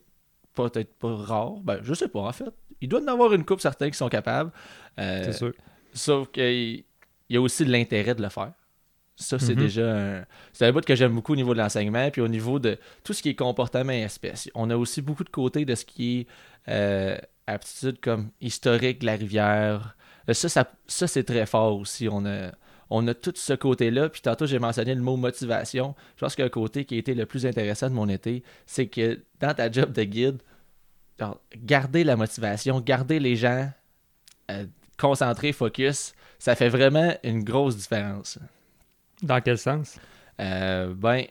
peut-être 0.55 0.95
pas 0.95 1.15
rare, 1.15 1.61
ben 1.63 1.79
je 1.83 1.95
sais 1.95 2.09
pas 2.09 2.21
en 2.21 2.33
fait. 2.33 2.53
Il 2.81 2.89
doit 2.89 3.01
y 3.01 3.05
en 3.05 3.09
avoir 3.09 3.33
une 3.33 3.45
couple 3.45 3.63
certains 3.63 3.91
qui 3.91 3.97
sont 3.97 4.09
capables. 4.09 4.51
Euh, 4.99 5.23
C'est 5.25 5.33
sûr. 5.33 5.53
Sauf 5.93 6.31
qu'il 6.31 6.85
y 7.29 7.37
a 7.37 7.41
aussi 7.41 7.65
de 7.65 7.71
l'intérêt 7.71 8.15
de 8.15 8.23
le 8.23 8.29
faire. 8.29 8.53
Ça, 9.17 9.39
c'est 9.39 9.55
Mhm. 9.55 9.61
déjà 9.61 9.97
un... 9.97 10.25
C'est 10.53 10.67
un 10.67 10.73
bout 10.73 10.85
que 10.85 10.95
j'aime 10.95 11.15
beaucoup 11.15 11.33
au 11.33 11.37
niveau 11.37 11.55
de 11.55 11.59
l'enseignement, 11.59 12.11
puis 12.11 12.21
au 12.21 12.29
niveau 12.29 12.59
de 12.59 12.79
tout 13.03 13.13
ce 13.15 13.23
qui 13.23 13.31
est 13.31 13.35
comportement 13.35 13.93
et 13.93 14.03
espèce. 14.03 14.49
On 14.55 14.69
a 14.71 14.77
aussi 14.77 15.01
beaucoup 15.03 15.25
de 15.25 15.31
côté 15.31 15.65
de 15.65 15.75
ce 15.75 15.85
qui 15.87 16.21
est 16.21 16.27
euh, 16.71 17.17
aptitude 17.47 17.99
comme 18.01 18.31
historique 18.41 19.01
de 19.01 19.07
la 19.07 19.15
rivière. 19.17 19.97
Euh, 20.29 20.35
Ça, 20.35 20.49
ça, 20.49 20.71
ça, 20.87 21.07
c'est 21.07 21.25
très 21.25 21.47
fort 21.47 21.79
aussi. 21.79 22.09
On 22.11 22.27
a, 22.27 22.51
on 22.91 23.07
a 23.09 23.15
tout 23.15 23.33
ce 23.37 23.55
côté-là. 23.55 24.09
Puis 24.11 24.21
tantôt, 24.21 24.45
j'ai 24.47 24.59
mentionné 24.59 24.95
le 24.95 25.01
mot 25.01 25.17
motivation. 25.17 25.95
Je 26.17 26.21
pense 26.21 26.35
qu'un 26.37 26.49
côté 26.51 26.85
qui 26.85 26.97
a 26.97 26.99
été 26.99 27.15
le 27.15 27.25
plus 27.25 27.47
intéressant 27.47 27.89
de 27.89 27.95
mon 27.95 28.09
été, 28.09 28.43
c'est 28.67 28.87
que 28.89 29.23
dans 29.41 29.55
ta 29.55 29.71
job 29.71 29.93
de 29.93 30.03
guide, 30.05 30.43
garder 31.57 32.05
la 32.05 32.17
motivation, 32.17 32.81
garder 32.81 33.19
les 33.19 33.37
gens 33.37 33.71
euh, 34.51 34.67
concentrés, 34.99 35.53
focus, 35.53 36.15
ça 36.39 36.55
fait 36.55 36.69
vraiment 36.69 37.15
une 37.25 37.43
grosse 37.45 37.77
différence. 37.77 38.39
Dans 39.23 39.41
quel 39.41 39.59
sens? 39.59 39.99
Euh, 40.41 40.95
ben, 40.95 41.25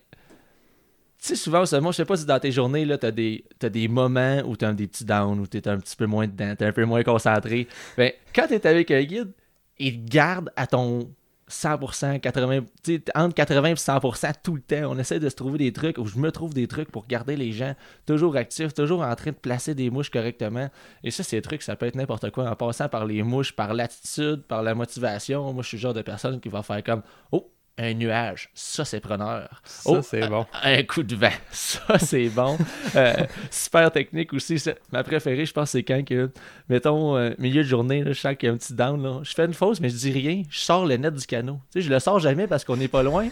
tu 1.25 1.29
sais, 1.29 1.35
souvent, 1.35 1.65
ça, 1.65 1.81
moi, 1.81 1.91
je 1.91 1.97
sais 1.97 2.05
pas 2.05 2.17
si 2.17 2.25
dans 2.25 2.39
tes 2.39 2.51
journées, 2.51 2.85
là, 2.85 2.97
t'as 2.97 3.11
des, 3.11 3.45
t'as 3.57 3.69
des 3.69 3.87
moments 3.87 4.41
où 4.45 4.55
t'as 4.55 4.73
des 4.73 4.87
petits 4.87 5.05
downs, 5.05 5.39
où 5.39 5.47
t'es 5.47 5.67
un 5.67 5.77
petit 5.77 5.95
peu 5.95 6.05
moins 6.05 6.27
dedans, 6.27 6.55
t'es 6.55 6.65
un 6.65 6.71
peu 6.71 6.85
moins 6.85 7.03
concentré. 7.03 7.67
Ben, 7.97 8.11
quand 8.33 8.47
t'es 8.47 8.65
avec 8.67 8.91
un 8.91 9.01
guide, 9.03 9.31
il 9.79 10.05
garde 10.05 10.51
à 10.55 10.67
ton 10.67 11.09
100%, 11.49 12.19
80, 12.19 12.61
tu 12.83 12.95
sais, 12.95 13.03
entre 13.15 13.35
80 13.35 13.69
et 13.69 13.73
100% 13.73 14.33
tout 14.43 14.55
le 14.55 14.61
temps. 14.61 14.91
On 14.91 14.97
essaie 14.97 15.19
de 15.19 15.29
se 15.29 15.35
trouver 15.35 15.57
des 15.57 15.73
trucs, 15.73 15.97
ou 15.97 16.05
je 16.05 16.17
me 16.17 16.31
trouve 16.31 16.53
des 16.53 16.67
trucs 16.67 16.91
pour 16.91 17.05
garder 17.07 17.35
les 17.35 17.51
gens 17.51 17.75
toujours 18.05 18.35
actifs, 18.35 18.73
toujours 18.73 19.01
en 19.01 19.15
train 19.15 19.31
de 19.31 19.35
placer 19.35 19.75
des 19.75 19.89
mouches 19.89 20.09
correctement. 20.09 20.69
Et 21.03 21.11
ça, 21.11 21.23
ces 21.23 21.41
trucs, 21.41 21.61
ça 21.61 21.75
peut 21.75 21.85
être 21.85 21.95
n'importe 21.95 22.31
quoi, 22.31 22.49
en 22.49 22.55
passant 22.55 22.89
par 22.89 23.05
les 23.05 23.21
mouches, 23.21 23.55
par 23.55 23.73
l'attitude, 23.73 24.43
par 24.43 24.63
la 24.63 24.73
motivation. 24.73 25.53
Moi, 25.53 25.61
je 25.63 25.69
suis 25.69 25.77
le 25.77 25.81
genre 25.81 25.93
de 25.93 26.01
personne 26.01 26.39
qui 26.39 26.49
va 26.49 26.63
faire 26.63 26.83
comme, 26.83 27.03
oh, 27.31 27.51
un 27.77 27.94
nuage, 27.94 28.50
ça 28.53 28.86
c'est 28.86 29.00
preneur. 29.01 29.62
Ça, 29.65 29.89
Oh, 29.91 30.01
c'est 30.01 30.27
bon. 30.29 30.46
Un 30.63 30.84
coup 30.84 31.03
de 31.03 31.15
vent, 31.15 31.29
ça 31.51 32.00
c'est 32.00 32.29
bon. 32.29 32.58
Euh, 32.96 33.13
super 33.51 33.91
technique 33.91 34.32
aussi. 34.34 34.62
Ma 34.91 35.03
préférée, 35.03 35.46
je 35.46 35.51
pense, 35.53 35.72
c'est 35.72 35.84
quand 35.84 36.03
que, 36.05 36.32
mettons, 36.70 37.17
euh, 37.17 37.32
milieu 37.38 37.63
de 37.63 37.67
journée, 37.67 38.03
là, 38.03 38.13
je 38.13 38.20
sens 38.20 38.36
qu'il 38.38 38.48
y 38.48 38.50
a 38.50 38.53
un 38.53 38.58
petit 38.58 38.74
down. 38.74 39.01
Là. 39.03 39.20
Je 39.24 39.34
fais 39.34 39.46
une 39.46 39.53
fausse, 39.53 39.79
mais 39.82 39.89
je 39.89 39.96
dis 39.96 40.12
rien. 40.12 40.44
Je 40.50 40.60
sors 40.60 40.86
le 40.86 40.96
net 40.98 41.13
du 41.13 41.25
canot. 41.25 41.60
Tu 41.74 41.82
sais, 41.82 41.88
je 41.88 41.94
le 41.94 42.00
sors 42.00 42.20
jamais 42.20 42.48
parce 42.48 42.63
qu'on 42.63 42.77
n'est 42.77 42.88
pas 42.88 43.03
loin. 43.03 43.27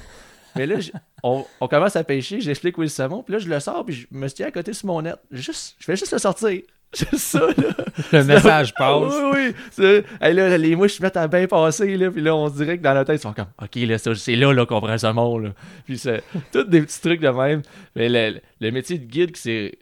Mais 0.56 0.66
là, 0.66 0.80
je- 0.80 0.92
on, 1.24 1.46
on 1.62 1.68
commence 1.70 1.96
à 1.96 2.04
pêcher, 2.04 2.42
j'explique 2.42 2.78
où 2.78 2.82
est 2.84 2.86
le 2.86 2.90
saumon, 2.90 3.24
puis 3.24 3.34
là, 3.34 3.40
je 3.40 3.48
le 3.48 3.60
sors, 3.60 3.86
puis 3.86 3.96
je 3.96 4.08
me 4.12 4.28
suis 4.28 4.44
à 4.44 4.52
côté 4.52 4.74
sur 4.74 4.88
mon 4.88 5.02
net. 5.02 5.16
Juste, 5.32 5.76
je 5.80 5.86
fais 5.86 5.96
juste 5.96 6.12
le 6.12 6.20
sortir. 6.20 6.62
Juste 7.12 7.18
ça, 7.18 7.40
là. 7.40 7.76
Le 8.12 8.24
message 8.24 8.74
passe. 8.78 9.14
Oui, 9.14 9.32
oui. 9.34 9.56
C'est- 9.72 10.04
hey, 10.22 10.34
là, 10.34 10.58
les 10.58 10.76
mouches 10.76 10.94
se 10.94 11.02
mettent 11.04 11.18
à 11.18 11.28
bien 11.28 11.48
passer, 11.48 11.98
là, 11.98 12.12
puis 12.12 12.22
là, 12.22 12.36
on 12.36 12.50
se 12.50 12.56
dirait 12.56 12.78
que 12.78 12.84
dans 12.84 12.94
la 12.94 13.04
tête, 13.06 13.20
ils 13.20 13.22
sont 13.24 13.34
comme, 13.34 13.48
OK, 13.62 13.76
là, 13.76 13.98
c'est 13.98 14.36
là, 14.36 14.54
là 14.54 14.66
qu'on 14.66 14.80
prend 14.80 14.90
un 14.90 14.98
saumon, 14.98 15.38
là. 15.38 15.50
Puis 15.86 15.98
c'est 15.98 16.24
tous 16.52 16.64
des 16.64 16.82
petits 16.82 17.02
trucs 17.02 17.22
de 17.22 17.30
même. 17.30 17.62
Mais 17.96 18.10
le, 18.10 18.40
le 18.60 18.72
métier 18.72 18.98
de 19.00 19.06
guide, 19.06 19.36
c'est 19.36 19.80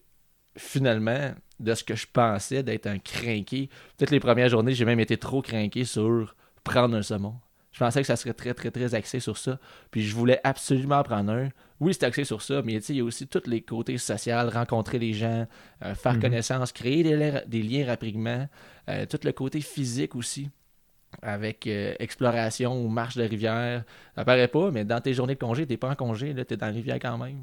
finalement, 0.58 1.32
de 1.60 1.74
ce 1.76 1.84
que 1.84 1.96
je 1.96 2.08
pensais 2.12 2.64
d'être 2.64 2.88
un 2.88 2.98
crinqué. 2.98 3.70
Peut-être 3.98 4.12
les 4.12 4.20
premières 4.20 4.50
journées, 4.50 4.74
j'ai 4.74 4.86
même 4.86 5.00
été 5.00 5.18
trop 5.18 5.42
crinqué 5.42 5.86
sur 5.86 6.36
prendre 6.64 6.96
un 6.96 7.02
saumon. 7.02 7.36
Je 7.72 7.80
pensais 7.80 8.02
que 8.02 8.08
ça 8.08 8.16
serait 8.18 8.34
très, 8.34 8.54
très, 8.54 8.70
très 8.72 8.94
axé 8.96 9.20
sur 9.20 9.38
ça. 9.38 9.58
Puis 9.92 10.04
je 10.04 10.14
voulais 10.16 10.40
absolument 10.44 10.98
en 11.00 11.04
prendre 11.04 11.32
un. 11.32 11.50
Oui, 11.80 11.94
c'est 11.94 12.04
axé 12.06 12.24
sur 12.26 12.42
ça, 12.42 12.62
mais 12.64 12.74
tu 12.76 12.82
sais, 12.88 12.94
il 12.94 12.98
y 12.98 13.00
a 13.00 13.04
aussi 13.04 13.28
tous 13.28 13.48
les 13.48 13.62
côtés 13.62 13.98
sociaux, 13.98 14.50
rencontrer 14.50 15.00
les 15.00 15.14
gens, 15.14 15.48
euh, 15.84 15.96
faire 15.96 16.14
Mhm. 16.16 16.22
connaissance, 16.22 16.72
créer 16.74 17.02
des, 17.04 17.16
liens- 17.16 17.42
des 17.48 17.64
liens 17.64 17.86
rapidement. 17.88 18.48
Euh, 18.90 19.06
tout 19.06 19.20
le 19.24 19.32
côté 19.32 19.62
physique 19.62 20.16
aussi, 20.16 20.50
avec 21.22 21.66
euh, 21.68 21.94
exploration 22.00 22.84
ou 22.84 22.88
marche 22.90 23.16
de 23.18 23.24
rivière. 23.24 23.84
Ça 24.16 24.26
paraît 24.26 24.48
pas, 24.48 24.70
mais 24.72 24.86
dans 24.86 25.00
tes 25.02 25.14
journées 25.14 25.36
de 25.36 25.40
congé, 25.40 25.66
t'es 25.66 25.78
pas 25.78 25.90
en 25.90 25.96
congé, 25.96 26.34
là, 26.34 26.46
t'es 26.46 26.58
dans 26.58 26.68
la 26.68 26.72
rivière 26.74 27.00
quand 27.02 27.18
même. 27.18 27.40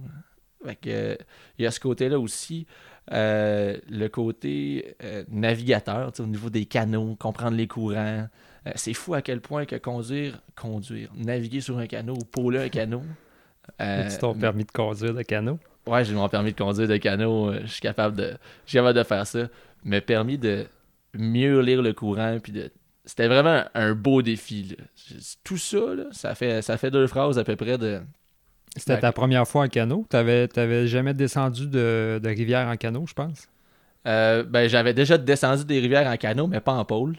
Fait 0.68 0.76
que, 0.76 1.18
il 1.58 1.64
y 1.64 1.66
a 1.66 1.70
ce 1.70 1.80
côté-là 1.80 2.18
aussi. 2.18 2.66
Euh, 3.10 3.78
le 3.88 4.08
côté 4.08 4.96
euh, 5.02 5.24
navigateur, 5.30 6.12
tu 6.12 6.20
au 6.20 6.26
niveau 6.26 6.50
des 6.50 6.66
canaux, 6.66 7.16
comprendre 7.18 7.56
les 7.56 7.66
courants. 7.66 8.28
Euh, 8.66 8.70
c'est 8.74 8.92
fou 8.92 9.14
à 9.14 9.22
quel 9.22 9.40
point 9.40 9.64
que 9.64 9.76
conduire, 9.76 10.42
conduire, 10.54 11.10
naviguer 11.16 11.62
sur 11.62 11.78
un 11.78 11.86
canot 11.86 12.14
ou 12.14 12.24
pôler 12.24 12.58
un 12.58 12.68
canot. 12.68 13.02
As-tu 13.78 14.18
ton 14.18 14.34
permis 14.34 14.64
de 14.64 14.72
conduire 14.72 15.14
de 15.14 15.22
canot? 15.22 15.58
Ouais, 15.86 16.04
j'ai 16.04 16.14
mon 16.14 16.28
permis 16.28 16.52
de 16.52 16.58
conduire 16.58 16.88
de 16.88 16.98
canot. 16.98 17.52
Je 17.62 17.66
suis 17.66 17.80
capable 17.80 18.14
de, 18.14 18.34
capable 18.66 18.98
de 18.98 19.04
faire 19.04 19.26
ça. 19.26 19.48
Mais 19.84 20.02
permis 20.02 20.36
de 20.36 20.66
mieux 21.14 21.60
lire 21.60 21.80
le 21.80 21.94
courant. 21.94 22.38
Puis 22.42 22.52
de, 22.52 22.70
c'était 23.06 23.28
vraiment 23.28 23.64
un 23.72 23.94
beau 23.94 24.20
défi. 24.20 24.76
là. 24.76 24.84
Tout 25.44 25.56
ça, 25.56 25.94
là, 25.94 26.04
ça 26.12 26.34
fait, 26.34 26.60
ça 26.60 26.76
fait 26.76 26.90
deux 26.90 27.06
phrases 27.06 27.38
à 27.38 27.44
peu 27.44 27.56
près 27.56 27.78
de. 27.78 28.02
C'était 28.76 29.00
ta 29.00 29.12
première 29.12 29.46
fois 29.46 29.64
en 29.64 29.68
canot? 29.68 30.06
T'avais, 30.08 30.48
t'avais 30.48 30.86
jamais 30.86 31.14
descendu 31.14 31.66
de, 31.66 32.20
de 32.22 32.28
rivière 32.28 32.68
en 32.68 32.76
canot, 32.76 33.06
je 33.06 33.14
pense? 33.14 33.48
Euh, 34.06 34.44
ben, 34.44 34.68
j'avais 34.68 34.94
déjà 34.94 35.18
descendu 35.18 35.64
des 35.64 35.80
rivières 35.80 36.06
en 36.06 36.16
canot, 36.16 36.46
mais 36.46 36.60
pas 36.60 36.72
en 36.72 36.84
pôle. 36.84 37.16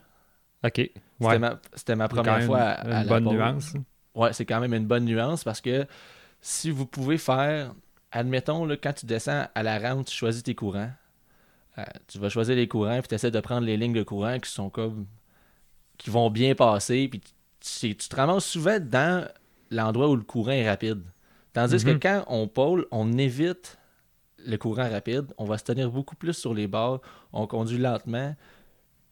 OK. 0.64 0.74
C'était 0.76 0.94
Ouais. 1.22 1.40
ma, 1.40 1.60
c'était 1.74 1.96
première 2.08 2.38
même 2.38 2.46
fois 2.48 2.60
à, 2.60 2.86
une 2.86 2.92
à 2.94 3.04
la 3.04 3.10
bonne 3.10 3.24
pôle. 3.26 3.34
nuance. 3.36 3.74
Ouais, 4.16 4.34
c'est 4.34 4.46
quand 4.46 4.60
même 4.60 4.74
une 4.74 4.86
bonne 4.88 5.06
nuance 5.06 5.44
parce 5.44 5.62
que 5.62 5.86
si 6.42 6.72
vous 6.72 6.86
pouvez 6.86 7.18
faire, 7.18 7.74
admettons, 8.12 8.66
là, 8.66 8.78
quand 8.78 8.94
tu 8.94 9.06
descends 9.06 9.48
à 9.54 9.64
la 9.64 9.80
rampe, 9.80 10.06
tu 10.06 10.16
choisis 10.16 10.44
tes 10.44 10.56
courants. 10.56 10.90
Euh, 11.78 11.84
tu 12.08 12.20
vas 12.20 12.30
choisir 12.30 12.56
les 12.56 12.68
courants, 12.68 13.00
puis 13.00 13.08
tu 13.10 13.16
essaies 13.16 13.32
de 13.32 13.40
prendre 13.40 13.66
les 13.66 13.78
lignes 13.78 13.94
de 13.94 14.04
courant 14.04 14.40
qui 14.40 14.50
sont 14.50 14.70
comme. 14.70 15.06
qui 15.98 16.10
vont 16.10 16.30
bien 16.30 16.56
passer, 16.56 17.08
puis 17.10 17.22
tu, 17.22 17.96
tu 17.96 18.10
te 18.10 18.16
ramasses 18.16 18.46
souvent 18.46 18.80
dans 18.80 19.28
l'endroit 19.70 20.10
où 20.10 20.16
le 20.16 20.24
courant 20.24 20.52
est 20.52 20.68
rapide. 20.70 21.04
Tandis 21.54 21.84
Mhm. 21.86 22.00
que 22.00 22.04
quand 22.08 22.24
on 22.28 22.48
pôle, 22.48 22.86
on 22.92 23.18
évite 23.18 23.78
le 24.46 24.58
courant 24.58 24.90
rapide, 24.90 25.26
on 25.38 25.46
va 25.46 25.58
se 25.58 25.64
tenir 25.64 25.90
beaucoup 25.92 26.16
plus 26.16 26.34
sur 26.34 26.54
les 26.54 26.68
bords, 26.68 27.02
on 27.34 27.48
conduit 27.48 27.78
lentement, 27.78 28.36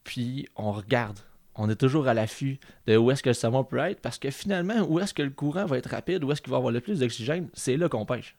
puis 0.04 0.48
on 0.56 0.72
regarde. 0.72 1.18
On 1.60 1.68
est 1.68 1.76
toujours 1.76 2.06
à 2.06 2.14
l'affût 2.14 2.58
de 2.86 2.96
où 2.96 3.10
est-ce 3.10 3.22
que 3.22 3.30
le 3.30 3.34
saumon 3.34 3.64
peut 3.64 3.78
être, 3.78 4.00
parce 4.00 4.18
que 4.18 4.30
finalement, 4.30 4.80
où 4.88 5.00
est-ce 5.00 5.12
que 5.12 5.22
le 5.22 5.30
courant 5.30 5.66
va 5.66 5.76
être 5.78 5.90
rapide, 5.90 6.22
où 6.24 6.30
est-ce 6.32 6.40
qu'il 6.40 6.50
va 6.52 6.56
avoir 6.58 6.72
le 6.72 6.80
plus 6.80 7.00
d'oxygène, 7.00 7.48
c'est 7.52 7.76
là 7.76 7.88
qu'on 7.88 8.06
pêche. 8.06 8.36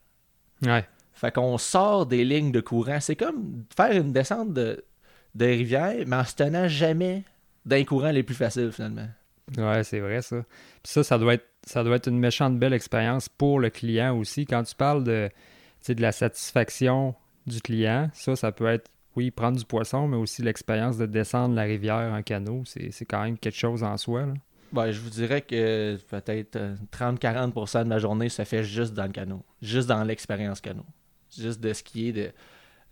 Ouais. 0.65 0.87
Fait 1.13 1.33
qu'on 1.33 1.57
sort 1.57 2.05
des 2.05 2.23
lignes 2.23 2.53
de 2.53 2.61
courant. 2.61 2.99
C'est 3.01 3.17
comme 3.17 3.65
faire 3.75 3.91
une 3.91 4.13
descente 4.13 4.53
de, 4.53 4.85
de 5.35 5.45
rivière, 5.45 5.95
mais 6.07 6.15
en 6.15 6.23
se 6.23 6.33
tenant 6.35 6.69
jamais 6.69 7.25
d'un 7.65 7.83
courant 7.83 8.11
les 8.11 8.23
plus 8.23 8.35
faciles, 8.35 8.71
finalement. 8.71 9.07
Ouais, 9.57 9.83
c'est 9.83 9.99
vrai 9.99 10.21
ça. 10.21 10.37
Puis 10.81 10.93
ça, 10.93 11.03
ça 11.03 11.17
doit 11.17 11.33
être 11.33 11.45
ça 11.69 11.83
doit 11.83 11.97
être 11.97 12.07
une 12.07 12.17
méchante 12.17 12.57
belle 12.57 12.73
expérience 12.73 13.29
pour 13.29 13.59
le 13.59 13.69
client 13.69 14.17
aussi. 14.17 14.45
Quand 14.45 14.63
tu 14.63 14.73
parles 14.73 15.03
de, 15.03 15.29
tu 15.85 15.93
de 15.93 16.01
la 16.01 16.11
satisfaction 16.11 17.13
du 17.45 17.61
client, 17.61 18.09
ça, 18.13 18.35
ça 18.35 18.51
peut 18.51 18.65
être, 18.67 18.89
oui, 19.15 19.29
prendre 19.29 19.57
du 19.57 19.65
poisson, 19.65 20.07
mais 20.07 20.17
aussi 20.17 20.41
l'expérience 20.41 20.97
de 20.97 21.05
descendre 21.05 21.53
la 21.53 21.63
rivière 21.63 22.11
en 22.13 22.23
canot. 22.23 22.63
C'est 22.65 23.05
quand 23.05 23.23
même 23.23 23.37
quelque 23.37 23.57
chose 23.57 23.83
en 23.83 23.97
soi. 23.97 24.25
Là. 24.25 24.33
Ben, 24.71 24.91
je 24.91 24.99
vous 24.99 25.09
dirais 25.11 25.41
que 25.41 25.97
peut-être 26.09 26.55
euh, 26.55 26.75
30-40% 26.91 27.83
de 27.83 27.89
ma 27.89 27.99
journée 27.99 28.29
se 28.29 28.43
fait 28.45 28.63
juste 28.63 28.93
dans 28.93 29.05
le 29.05 29.11
canot. 29.11 29.43
Juste 29.61 29.87
dans 29.87 30.03
l'expérience 30.03 30.61
canot. 30.61 30.85
Juste 31.37 31.59
de 31.59 31.73
ce 31.73 31.83
qui 31.83 32.09
est 32.09 32.13
de. 32.13 32.31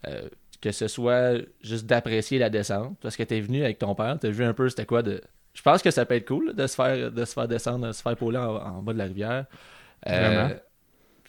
euh, 0.08 0.30
que 0.62 0.72
ce 0.72 0.88
soit 0.88 1.38
juste 1.62 1.86
d'apprécier 1.86 2.40
la 2.40 2.50
descente. 2.50 2.98
Parce 3.02 3.16
que 3.16 3.24
t'es 3.24 3.40
venu 3.42 3.64
avec 3.64 3.78
ton 3.80 3.94
père, 3.96 4.18
t'as 4.20 4.30
vu 4.30 4.44
un 4.44 4.54
peu 4.54 4.70
c'était 4.70 4.86
quoi 4.86 5.02
de. 5.04 5.22
Je 5.58 5.64
pense 5.64 5.82
que 5.82 5.90
ça 5.90 6.06
peut 6.06 6.14
être 6.14 6.28
cool 6.28 6.54
de 6.54 6.68
se 6.68 6.76
faire 6.76 7.12
de 7.12 7.26
se 7.26 7.34
faire 7.34 7.48
descendre, 7.48 7.88
de 7.88 7.92
se 7.92 8.02
faire 8.04 8.16
pôler 8.16 8.38
en, 8.38 8.56
en 8.58 8.82
bas 8.84 8.94
de 8.94 9.00
la 9.00 9.06
rivière. 9.06 9.46
Euh, 10.08 10.12
Vraiment. 10.20 10.50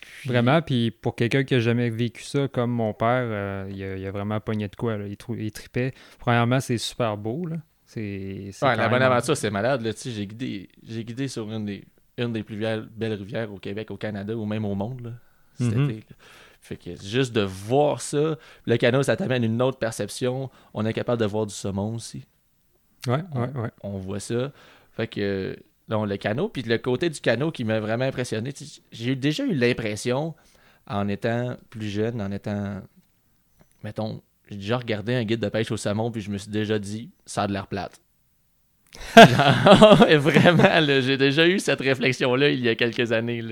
puis- 0.01 0.29
Vraiment, 0.29 0.63
puis 0.63 0.91
pour 0.91 1.17
quelqu'un 1.17 1.45
qui 1.45 1.55
a 1.55 1.61
jamais 1.61 1.89
vécu 1.91 2.23
ça 2.23 2.47
comme 2.47 2.71
mon 2.71 2.93
père, 2.93 3.09
euh, 3.25 3.69
il, 3.71 3.83
a, 3.83 3.97
il 3.97 4.07
a 4.07 4.11
vraiment 4.11 4.39
pogné 4.39 4.69
de 4.69 4.77
quoi. 4.77 4.97
Là. 4.99 5.07
Il, 5.07 5.17
il 5.41 5.51
tripait. 5.53 5.93
Premièrement, 6.19 6.61
c'est 6.61 6.77
super 6.79 7.17
beau. 7.17 7.47
Là. 7.47 7.57
C'est, 7.87 8.51
c'est 8.53 8.67
Ouais, 8.67 8.75
quand 8.77 8.83
la 8.83 8.89
bonne 8.91 9.03
aventure, 9.03 9.37
c'est 9.37 9.51
malade. 9.51 9.81
Là, 9.83 9.93
j'ai 10.05 10.27
guidé, 10.27 10.69
j'ai 10.87 11.05
guidé 11.05 11.27
sur 11.27 11.51
une 11.51 11.65
des, 11.65 11.85
une 12.19 12.33
des 12.35 12.43
plus 12.43 12.57
belles, 12.57 13.15
rivières 13.15 13.51
au 13.53 13.59
Québec, 13.59 13.91
au 13.91 13.97
Canada 13.97 14.37
ou 14.37 14.45
même 14.45 14.65
au 14.67 14.75
monde 14.75 15.01
là, 15.05 15.11
cet 15.59 15.75
Mhm. 15.75 15.91
été. 15.91 15.95
là. 16.11 16.17
Fait 16.61 16.77
que 16.77 16.95
juste 17.03 17.33
de 17.33 17.41
voir 17.43 18.01
ça, 18.03 18.37
le 18.67 18.77
canot, 18.77 19.03
ça 19.05 19.17
t'amène 19.17 19.43
une 19.45 19.63
autre 19.63 19.79
perception. 19.79 20.51
On 20.75 20.85
est 20.85 20.93
capable 20.93 21.21
de 21.21 21.27
voir 21.27 21.47
du 21.47 21.55
saumon 21.55 21.95
aussi. 21.95 22.25
Ouais, 23.07 23.23
ouais, 23.35 23.49
ouais. 23.55 23.71
On 23.83 23.99
voit 23.99 24.21
ça. 24.21 24.53
Fait 24.93 25.07
que 25.07 25.57
le 25.89 26.17
canot, 26.17 26.49
puis 26.49 26.63
le 26.63 26.79
côté 26.79 27.11
du 27.11 27.21
canot 27.21 27.51
qui 27.51 27.65
m'a 27.65 27.81
vraiment 27.81 28.05
impressionné. 28.05 28.53
J'ai 28.93 29.17
déjà 29.17 29.45
eu 29.45 29.55
l'impression, 29.55 30.35
en 30.87 31.09
étant 31.09 31.57
plus 31.71 31.89
jeune, 31.89 32.21
en 32.21 32.31
étant, 32.31 32.83
mettons, 33.83 34.23
j'ai 34.51 34.57
déjà 34.57 34.79
regardé 34.79 35.15
un 35.15 35.25
guide 35.25 35.41
de 35.41 35.49
pêche 35.49 35.71
au 35.71 35.77
saumon, 35.77 36.11
puis 36.11 36.23
je 36.23 36.31
me 36.31 36.39
suis 36.39 36.51
déjà 36.51 36.79
dit, 36.79 37.11
ça 37.27 37.43
a 37.43 37.47
de 37.47 37.53
l'air 37.53 37.67
plate. 37.67 38.01
Vraiment, 39.15 41.01
j'ai 41.01 41.17
déjà 41.17 41.47
eu 41.47 41.59
cette 41.59 41.81
réflexion-là 41.81 42.51
il 42.51 42.61
y 42.61 42.69
a 42.69 42.75
quelques 42.75 43.13
années. 43.13 43.43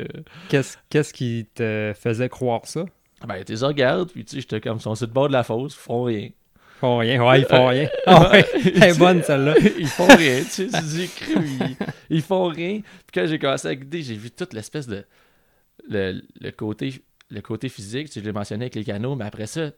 Qu'est-ce, 0.48 1.12
qui 1.12 1.46
te 1.54 1.92
faisait 1.94 2.28
croire 2.28 2.66
ça? 2.66 2.84
Ben, 3.26 3.42
tu 3.44 3.52
les 3.52 3.64
regardes, 3.64 4.10
puis 4.10 4.24
tu 4.24 4.36
sais, 4.36 4.40
j'étais 4.40 4.60
comme, 4.60 4.76
ils 4.76 4.82
sont 4.82 4.94
sur 4.94 5.06
le 5.06 5.12
bord 5.12 5.28
de 5.28 5.32
la 5.32 5.42
fosse, 5.42 5.74
ils 5.74 5.78
font 5.78 6.02
rien. 6.04 6.28
Ils 6.76 6.80
font 6.80 6.98
rien. 6.98 7.26
Ouais, 7.26 7.40
ils 7.40 7.46
font 7.46 7.66
rien. 7.66 7.88
Ah 8.06 8.30
ouais, 8.30 8.44
elle 8.76 8.82
est 8.82 8.98
bonne 8.98 9.22
celle-là. 9.22 9.54
ils 9.78 9.88
font 9.88 10.06
rien, 10.06 10.42
tu 10.44 10.68
sais, 10.68 10.68
tu 10.68 10.84
dis, 10.84 11.08
crime, 11.08 11.44
ils, 11.44 11.76
ils 12.10 12.22
font 12.22 12.48
rien. 12.48 12.80
Puis 12.80 13.12
quand 13.14 13.26
j'ai 13.26 13.38
commencé 13.38 13.68
à 13.68 13.74
guider, 13.74 14.02
j'ai 14.02 14.14
vu 14.14 14.30
toute 14.30 14.52
l'espèce 14.52 14.86
de. 14.86 15.04
Le, 15.88 16.20
le 16.40 16.50
côté, 16.50 17.02
le 17.30 17.40
côté 17.40 17.68
physique, 17.68 18.10
tu 18.10 18.20
l'ai 18.20 18.32
mentionné 18.32 18.64
avec 18.64 18.74
les 18.74 18.84
canaux, 18.84 19.14
mais 19.14 19.24
après 19.24 19.46
ça, 19.46 19.70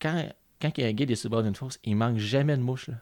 quand, 0.00 0.24
quand 0.60 0.70
il 0.76 0.80
y 0.82 0.86
a 0.86 0.88
un 0.88 0.92
guide 0.92 1.10
le 1.10 1.28
bord 1.28 1.42
d'une 1.42 1.54
fosse, 1.54 1.78
il 1.84 1.96
manque 1.96 2.18
jamais 2.18 2.56
de 2.56 2.62
mouche. 2.62 2.88
Là. 2.88 2.94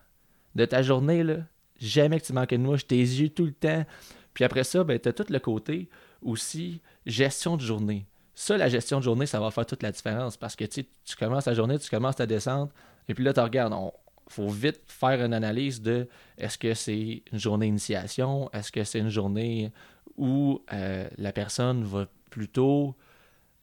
De 0.54 0.64
ta 0.64 0.82
journée, 0.82 1.22
là, 1.22 1.38
jamais 1.80 2.20
que 2.20 2.26
tu 2.26 2.32
manques 2.32 2.50
de 2.50 2.56
mouche, 2.56 2.86
tes 2.86 2.96
yeux 2.96 3.30
tout 3.30 3.44
le 3.44 3.52
temps. 3.52 3.84
Puis 4.32 4.44
après 4.44 4.64
ça, 4.64 4.84
ben, 4.84 4.98
tu 4.98 5.08
as 5.08 5.12
tout 5.12 5.26
le 5.28 5.38
côté 5.38 5.88
aussi 6.22 6.80
gestion 7.06 7.56
de 7.56 7.62
journée. 7.62 8.06
Ça, 8.34 8.56
la 8.56 8.68
gestion 8.68 8.98
de 8.98 9.04
journée, 9.04 9.26
ça 9.26 9.38
va 9.40 9.50
faire 9.50 9.66
toute 9.66 9.82
la 9.82 9.92
différence 9.92 10.36
parce 10.36 10.56
que 10.56 10.64
tu 10.64 10.84
commences 11.18 11.44
ta 11.44 11.54
journée, 11.54 11.78
tu 11.78 11.88
commences 11.88 12.16
ta 12.16 12.26
descente, 12.26 12.72
et 13.08 13.14
puis 13.14 13.24
là, 13.24 13.32
tu 13.32 13.40
regardes, 13.40 13.72
on 13.72 13.92
faut 14.28 14.48
vite 14.48 14.80
faire 14.86 15.22
une 15.22 15.34
analyse 15.34 15.82
de 15.82 16.08
est-ce 16.38 16.56
que 16.56 16.72
c'est 16.74 17.22
une 17.30 17.38
journée 17.38 17.66
d'initiation, 17.66 18.48
est-ce 18.52 18.72
que 18.72 18.82
c'est 18.84 18.98
une 18.98 19.10
journée 19.10 19.70
où 20.16 20.62
euh, 20.72 21.08
la 21.18 21.32
personne 21.32 21.84
va 21.84 22.06
plutôt 22.30 22.94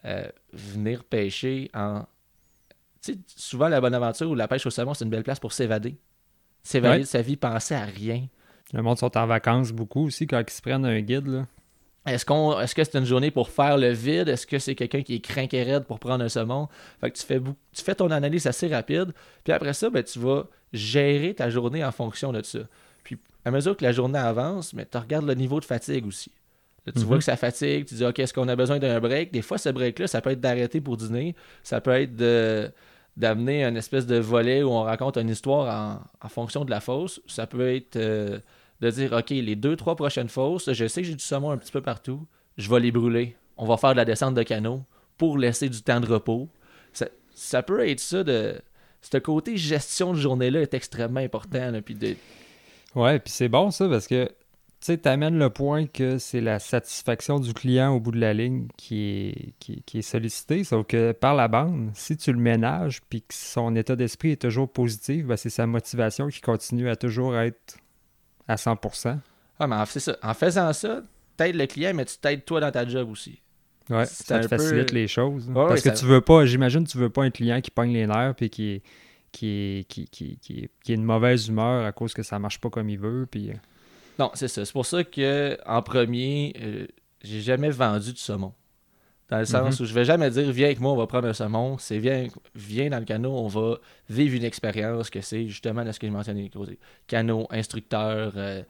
euh, 0.06 0.28
venir 0.54 1.04
pêcher 1.04 1.70
en. 1.74 2.06
Tu 3.02 3.14
sais, 3.14 3.20
souvent, 3.36 3.68
la 3.70 3.82
bonne 3.82 3.96
aventure 3.96 4.30
ou 4.30 4.36
la 4.36 4.48
pêche 4.48 4.66
au 4.68 4.70
saumon, 4.70 4.94
c'est 4.94 5.04
une 5.06 5.10
belle 5.10 5.24
place 5.24 5.40
pour 5.40 5.52
s'évader. 5.54 5.98
S'évader 6.62 6.94
Ouais. 6.96 7.00
de 7.02 7.06
sa 7.06 7.24
vie, 7.24 7.38
penser 7.38 7.74
à 7.74 7.86
rien. 7.86 8.28
Le 8.74 8.84
monde 8.84 9.00
sont 9.00 9.18
en 9.18 9.26
vacances 9.26 9.72
beaucoup 9.72 10.06
aussi 10.06 10.28
quand 10.28 10.40
ils 10.40 10.50
se 10.54 10.62
prennent 10.62 10.86
un 10.86 11.02
guide. 11.02 11.26
Là. 11.28 11.48
Est-ce 12.06 12.26
qu'on 12.26 12.60
est-ce 12.60 12.74
que 12.74 12.84
c'est 12.84 12.98
une 12.98 13.06
journée 13.06 13.30
pour 13.30 13.50
faire 13.50 13.78
le 13.78 13.92
vide? 13.92 14.28
Est-ce 14.28 14.48
que 14.48 14.58
c'est 14.58 14.74
quelqu'un 14.74 15.04
qui 15.04 15.16
est 15.16 15.20
craqué 15.20 15.62
raide 15.62 15.84
pour 15.84 16.00
prendre 16.00 16.24
un 16.24 16.30
saumon? 16.30 16.68
Fait 17.00 17.12
que 17.12 17.18
tu 17.18 17.24
fais, 17.24 17.40
tu 17.40 17.84
fais 17.84 17.94
ton 17.94 18.10
analyse 18.10 18.48
assez 18.48 18.68
rapide, 18.68 19.14
puis 19.44 19.54
après 19.54 19.74
ça, 19.74 19.90
ben, 19.90 20.04
tu 20.04 20.18
vas 20.18 20.48
gérer 20.74 21.36
ta 21.36 21.50
journée 21.50 21.86
en 21.86 21.92
fonction 21.92 22.32
de 22.32 22.42
ça. 22.42 22.60
Puis 23.04 23.18
à 23.46 23.52
mesure 23.52 23.78
que 23.78 23.84
la 23.84 23.92
journée 23.92 24.18
avance, 24.18 24.74
mais 24.74 24.86
tu 24.86 24.98
regardes 24.98 25.28
le 25.28 25.36
niveau 25.36 25.60
de 25.60 25.66
fatigue 25.66 26.08
aussi. 26.08 26.32
Là, 26.88 26.94
tu 26.94 27.02
vois 27.02 27.20
que 27.20 27.24
ça 27.24 27.38
fatigue, 27.38 27.86
tu 27.86 27.94
dis 27.94 28.06
OK, 28.06 28.18
est-ce 28.18 28.34
qu'on 28.34 28.48
a 28.48 28.56
besoin 28.56 28.80
d'un 28.80 29.00
break? 29.00 29.32
Des 29.32 29.44
fois, 29.44 29.60
ce 29.60 29.70
break-là, 29.70 30.08
ça 30.08 30.22
peut 30.22 30.32
être 30.32 30.42
d'arrêter 30.42 30.82
pour 30.82 30.98
dîner, 30.98 31.36
ça 31.62 31.82
peut 31.82 31.92
être 31.92 32.16
de 32.16 32.72
d'amener 33.18 33.66
un 33.66 33.76
espèce 33.76 34.08
de 34.08 34.16
volet 34.16 34.64
où 34.64 34.70
on 34.70 34.84
raconte 34.84 35.18
une 35.18 35.30
histoire 35.30 36.02
en, 36.22 36.30
fonction 36.30 36.64
de 36.64 36.72
la 36.72 36.80
fosse. 36.80 37.22
Ça 37.28 37.46
peut 37.46 37.76
être 37.76 37.98
euh, 37.98 38.40
de 38.82 38.90
dire 38.90 39.14
OK, 39.14 39.30
les 39.30 39.56
deux, 39.56 39.76
trois 39.76 39.96
prochaines 39.96 40.30
fosses, 40.30 40.72
je 40.72 40.88
sais 40.88 41.02
que 41.02 41.08
j'ai 41.08 41.16
du 41.16 41.24
saumon 41.24 41.52
un 41.52 41.58
petit 41.58 41.72
peu 41.72 41.82
partout, 41.82 42.26
je 42.58 42.70
vais 42.70 42.80
les 42.80 42.92
brûler. 42.92 43.36
On 43.58 43.66
va 43.66 43.78
faire 43.78 43.92
de 43.92 43.98
la 43.98 44.06
descente 44.06 44.36
de 44.36 44.44
canot 44.44 44.84
pour 45.18 45.38
laisser 45.38 45.70
du 45.70 45.82
temps 45.82 46.00
de 46.00 46.08
repos. 46.08 46.50
Ça, 46.94 47.08
ça 47.34 47.64
peut 47.64 47.88
être 47.88 48.00
ça 48.00 48.24
de. 48.24 48.60
Ce 49.02 49.18
côté 49.18 49.58
gestion 49.58 50.14
de 50.14 50.20
journée-là 50.20 50.62
est 50.62 50.76
extrêmement 50.76 51.22
important. 51.22 51.72
puis 51.84 51.96
de... 51.96 52.16
Ouais, 52.94 53.18
puis 53.18 53.34
c'est 53.34 53.50
bon 53.50 53.72
ça 53.72 53.90
parce 53.90 54.06
que 54.06 54.30
tu 54.80 55.00
amènes 55.06 55.38
le 55.38 55.50
point 55.50 55.86
que 55.88 56.18
c'est 56.18 56.42
la 56.42 56.60
satisfaction 56.60 57.40
du 57.40 57.54
client 57.54 57.96
au 57.96 58.00
bout 58.00 58.12
de 58.12 58.20
la 58.20 58.34
ligne 58.34 58.68
qui 58.78 59.54
est, 59.60 59.84
qui, 59.86 59.98
est 59.98 60.02
sollicitée. 60.04 60.64
Sauf 60.64 60.86
que 60.88 61.12
par 61.12 61.36
la 61.36 61.48
bande, 61.48 61.92
si 61.94 62.18
tu 62.18 62.32
le 62.32 62.40
ménages 62.40 63.02
puis 63.10 63.22
que 63.22 63.34
son 63.34 63.76
état 63.76 63.96
d'esprit 63.96 64.32
est 64.32 64.42
toujours 64.42 64.72
positif, 64.72 65.26
ben 65.26 65.38
c'est 65.38 65.50
sa 65.50 65.68
motivation 65.68 66.28
qui 66.28 66.42
continue 66.42 66.90
à 66.90 66.96
toujours 66.96 67.36
être 67.38 67.78
à 68.52 68.56
100%. 68.56 69.18
Ah, 69.60 69.68
mais 69.68 69.76
c'est 69.88 70.00
ça. 70.00 70.18
En 70.22 70.34
faisant 70.34 70.74
ça, 70.74 71.02
t'aides 71.38 71.56
le 71.56 71.66
client, 71.66 71.94
mais 71.94 72.06
tu 72.06 72.18
t'aides 72.18 72.46
toi 72.46 72.60
dans 72.60 72.72
ta 72.72 72.88
job 72.88 73.10
aussi. 73.10 73.40
Ouais, 73.90 74.06
ça 74.06 74.40
te 74.40 74.48
facilite 74.48 74.92
les 74.92 75.08
choses. 75.08 75.50
parce 75.54 75.82
que 75.82 75.90
tu 75.90 76.06
veux 76.06 76.22
pas, 76.22 76.46
j'imagine, 76.46 76.86
tu 76.86 76.98
veux 76.98 77.10
pas 77.10 77.24
un 77.24 77.32
client 77.32 77.62
qui 77.62 77.72
pogne 77.72 77.94
les 77.94 78.08
nerfs 78.08 78.36
puis 78.36 78.50
qui 78.50 78.82
qui 79.32 79.86
qui, 79.88 80.08
qui, 80.08 80.38
qui, 80.38 80.70
qui 80.84 80.92
est 80.92 80.96
une 80.96 81.04
mauvaise 81.04 81.48
humeur 81.48 81.86
à 81.86 81.92
cause 81.92 82.14
que 82.14 82.24
ça 82.24 82.38
marche 82.38 82.60
pas 82.60 82.70
comme 82.70 82.90
il 82.90 83.00
veut. 83.00 83.26
Puis... 83.30 83.52
Euh, 83.52 83.56
non, 84.20 84.32
c'est 84.34 84.48
ça. 84.50 84.66
C'est 84.66 84.74
pour 84.74 84.86
ça 84.86 85.04
que 85.04 85.58
en 85.66 85.82
premier, 85.82 86.54
euh, 86.62 86.86
j'ai 87.24 87.42
jamais 87.42 87.70
vendu 87.70 88.14
du 88.14 88.20
saumon. 88.20 88.54
Dans 89.32 89.40
le 89.40 89.46
sens 89.46 89.80
mhm. 89.80 89.84
où 89.84 89.88
je 89.88 89.94
vais 89.94 90.04
jamais 90.04 90.30
dire 90.30 90.52
viens 90.52 90.66
avec 90.66 90.82
moi, 90.82 90.92
on 90.92 90.98
va 90.98 91.08
prendre 91.08 91.26
un 91.26 91.34
saumon. 91.34 91.78
C'est 91.78 91.98
viens, 92.00 92.28
viens 92.54 92.90
dans 92.90 93.00
le 93.00 93.06
canot, 93.06 93.32
on 93.32 93.48
va 93.48 93.78
vivre 94.10 94.36
une 94.36 94.44
expérience 94.44 95.10
que 95.10 95.22
c'est 95.22 95.48
justement 95.48 95.86
de 95.86 95.94
ce 95.94 96.00
que 96.00 96.08
j'ai 96.08 96.12
mentionné. 96.12 96.52
Canot, 97.08 97.48
instructeur, 97.50 98.34
euh, 98.36 98.62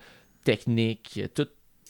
technique, 0.43 1.19
tout, 1.33 1.47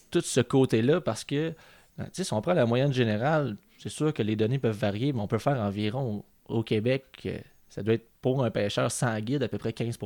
tout 0.10 0.22
ce 0.22 0.40
côté-là 0.40 1.02
parce 1.02 1.26
que 1.26 1.54
ben, 1.98 2.08
si 2.14 2.32
on 2.32 2.42
prend 2.42 2.54
la 2.54 2.66
moyenne 2.66 2.94
générale, 2.94 3.58
c'est 3.78 3.90
sûr 3.90 4.14
que 4.14 4.24
les 4.24 4.38
données 4.38 4.58
peuvent 4.58 4.78
varier, 4.78 5.12
mais 5.12 5.20
on 5.20 5.28
peut 5.28 5.38
faire 5.38 5.60
environ 5.60 6.24
au 6.48 6.64
Québec, 6.64 7.04
euh, 7.26 7.38
ça 7.68 7.84
doit 7.84 7.96
être 7.96 8.08
pour 8.22 8.42
un 8.42 8.52
pêcheur 8.52 8.90
sans 8.90 9.20
guide 9.20 9.44
à 9.44 9.50
peu 9.50 9.58
près 9.58 9.74
15 9.74 9.98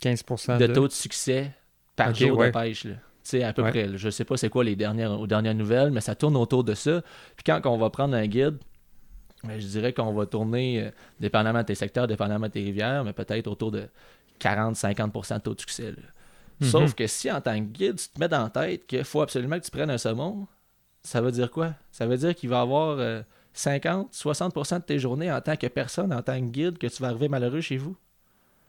15 0.00 0.24
de, 0.58 0.66
taux 0.66 0.88
de 0.88 0.92
succès 0.92 1.52
par 1.96 2.14
jour 2.14 2.36
de 2.36 2.50
pêche. 2.50 2.84
Là. 2.84 2.96
À 3.34 3.52
peu 3.52 3.62
près. 3.62 3.96
Je 3.96 4.10
sais 4.10 4.24
pas 4.24 4.36
c'est 4.36 4.48
quoi 4.48 4.64
les 4.64 4.76
dernières, 4.76 5.18
aux 5.18 5.26
dernières 5.26 5.54
nouvelles, 5.54 5.90
mais 5.90 6.00
ça 6.00 6.14
tourne 6.14 6.36
autour 6.36 6.64
de 6.64 6.74
ça. 6.74 7.02
Puis 7.36 7.44
quand 7.44 7.60
on 7.66 7.78
va 7.78 7.90
prendre 7.90 8.14
un 8.14 8.26
guide, 8.26 8.58
ben, 9.44 9.60
je 9.60 9.66
dirais 9.66 9.92
qu'on 9.92 10.12
va 10.12 10.26
tourner, 10.26 10.82
euh, 10.82 10.90
dépendamment 11.20 11.60
de 11.60 11.66
tes 11.66 11.74
secteurs, 11.74 12.06
dépendamment 12.06 12.46
de 12.46 12.52
tes 12.52 12.62
rivières, 12.62 13.04
mais 13.04 13.12
peut-être 13.12 13.46
autour 13.46 13.70
de 13.70 13.88
40-50% 14.40 15.36
de 15.36 15.40
taux 15.40 15.54
de 15.54 15.60
succès. 15.60 15.94
Mhm. 16.60 16.68
Sauf 16.68 16.94
que 16.94 17.06
si 17.06 17.30
en 17.30 17.40
tant 17.40 17.56
que 17.58 17.70
guide, 17.70 17.96
tu 17.96 18.08
te 18.08 18.18
mets 18.18 18.28
dans 18.28 18.42
la 18.42 18.50
tête 18.50 18.86
qu'il 18.86 19.04
faut 19.04 19.20
absolument 19.20 19.58
que 19.58 19.64
tu 19.64 19.70
prennes 19.70 19.90
un 19.90 19.98
saumon, 19.98 20.48
ça 21.02 21.20
veut 21.20 21.30
dire 21.30 21.50
quoi? 21.50 21.74
Ça 21.92 22.06
veut 22.06 22.16
dire 22.16 22.34
qu'il 22.34 22.48
va 22.50 22.58
y 22.58 22.60
avoir 22.60 22.98
50-60% 23.54 24.74
euh, 24.74 24.78
de 24.78 24.84
tes 24.84 24.98
journées 24.98 25.30
en 25.30 25.40
tant 25.40 25.56
que 25.56 25.68
personne, 25.68 26.12
en 26.12 26.22
tant 26.22 26.38
que 26.40 26.46
guide, 26.46 26.78
que 26.78 26.88
tu 26.88 27.00
vas 27.02 27.08
arriver 27.08 27.28
malheureux 27.28 27.60
chez 27.60 27.76
vous? 27.76 27.96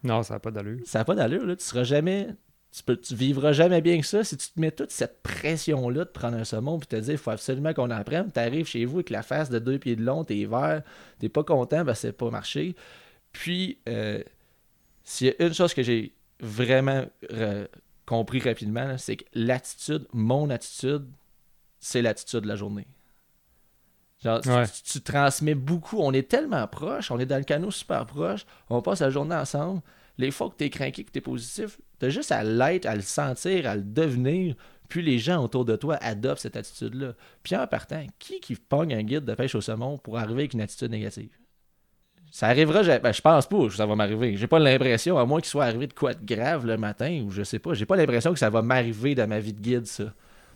Non, 0.03 0.23
ça 0.23 0.35
n'a 0.35 0.39
pas 0.39 0.51
d'allure. 0.51 0.79
Ça 0.85 0.99
n'a 0.99 1.05
pas 1.05 1.15
d'allure. 1.15 1.45
Là. 1.45 1.55
Tu 1.55 1.63
seras 1.63 1.83
jamais 1.83 2.29
tu, 2.71 2.83
peux, 2.83 2.99
vivras 3.11 3.51
jamais 3.51 3.81
bien 3.81 3.99
que 3.99 4.05
ça 4.05 4.23
si 4.23 4.37
tu 4.37 4.47
te 4.49 4.59
mets 4.59 4.71
toute 4.71 4.91
cette 4.91 5.21
pression-là 5.23 6.05
de 6.05 6.09
prendre 6.09 6.37
un 6.37 6.43
saumon 6.43 6.77
et 6.77 6.85
te 6.85 6.95
dire 6.95 7.13
il 7.13 7.17
faut 7.17 7.31
absolument 7.31 7.73
qu'on 7.73 7.89
apprenne. 7.89 8.31
Tu 8.31 8.39
arrives 8.39 8.67
chez 8.67 8.85
vous 8.85 8.97
avec 8.97 9.09
la 9.09 9.23
face 9.23 9.49
de 9.49 9.59
deux 9.59 9.79
pieds 9.79 9.95
de 9.95 10.03
long, 10.03 10.23
t'es 10.23 10.45
vert, 10.45 10.83
t'es 11.19 11.29
pas 11.29 11.43
content, 11.43 11.83
ben 11.83 11.93
c'est 11.93 12.11
pas 12.11 12.29
marché. 12.29 12.75
Puis, 13.31 13.79
euh, 13.87 14.23
s'il 15.03 15.27
y 15.27 15.29
a 15.31 15.45
une 15.45 15.53
chose 15.53 15.73
que 15.73 15.83
j'ai 15.83 16.13
vraiment 16.39 17.05
compris 18.05 18.39
rapidement, 18.39 18.97
c'est 18.97 19.17
que 19.17 19.25
l'attitude, 19.33 20.05
mon 20.13 20.49
attitude, 20.49 21.05
c'est 21.79 22.01
l'attitude 22.01 22.41
de 22.41 22.47
la 22.47 22.55
journée. 22.55 22.87
Genre, 24.23 24.41
tu, 24.83 25.01
transmets 25.01 25.55
beaucoup. 25.55 25.97
On 25.99 26.11
est 26.11 26.27
tellement 26.27 26.67
proches, 26.67 27.09
on 27.09 27.19
est 27.19 27.25
dans 27.25 27.37
le 27.37 27.43
canot 27.43 27.71
super 27.71 28.05
proche, 28.05 28.45
on 28.69 28.81
passe 28.81 28.99
la 28.99 29.09
journée 29.09 29.35
ensemble. 29.35 29.81
Les 30.19 30.31
fois 30.31 30.49
que 30.49 30.57
tu 30.57 30.65
es 30.65 30.69
craqué, 30.69 31.05
que 31.05 31.11
tu 31.11 31.17
es 31.17 31.21
positif, 31.21 31.79
tu 31.99 32.11
juste 32.11 32.31
à 32.31 32.43
l'être, 32.43 32.85
à 32.85 32.95
le 32.95 33.01
sentir, 33.01 33.65
à 33.65 33.75
le 33.75 33.81
devenir. 33.81 34.53
Puis 34.89 35.01
les 35.01 35.17
gens 35.17 35.41
autour 35.41 35.63
de 35.63 35.75
toi 35.77 35.97
adoptent 36.01 36.41
cette 36.41 36.57
attitude-là. 36.57 37.13
Puis 37.41 37.55
en 37.55 37.65
partant, 37.67 38.05
qui 38.19 38.41
qui 38.41 38.55
pogne 38.55 38.93
un 38.93 39.01
guide 39.01 39.23
de 39.23 39.33
pêche 39.33 39.55
au 39.55 39.61
saumon 39.61 39.97
pour 39.97 40.17
arriver 40.17 40.41
avec 40.41 40.53
une 40.53 40.61
attitude 40.61 40.91
négative? 40.91 41.29
Ça 42.31 42.47
arrivera, 42.47 42.83
je, 42.83 42.99
ben, 42.99 43.11
je 43.11 43.21
pense 43.21 43.47
pas 43.47 43.67
que 43.67 43.73
ça 43.73 43.85
va 43.85 43.95
m'arriver. 43.95 44.35
J'ai 44.35 44.47
pas 44.47 44.59
l'impression, 44.59 45.17
à 45.17 45.25
moins 45.25 45.39
qu'il 45.39 45.49
soit 45.49 45.65
arrivé 45.65 45.87
de 45.87 45.93
quoi 45.93 46.13
de 46.13 46.23
grave 46.23 46.65
le 46.65 46.77
matin, 46.77 47.23
ou 47.25 47.31
je 47.31 47.43
sais 47.43 47.57
pas, 47.57 47.73
j'ai 47.73 47.85
pas 47.85 47.95
l'impression 47.95 48.33
que 48.33 48.39
ça 48.39 48.49
va 48.49 48.61
m'arriver 48.61 49.15
dans 49.15 49.27
ma 49.27 49.39
vie 49.39 49.53
de 49.53 49.61
guide, 49.61 49.87
ça. 49.87 50.13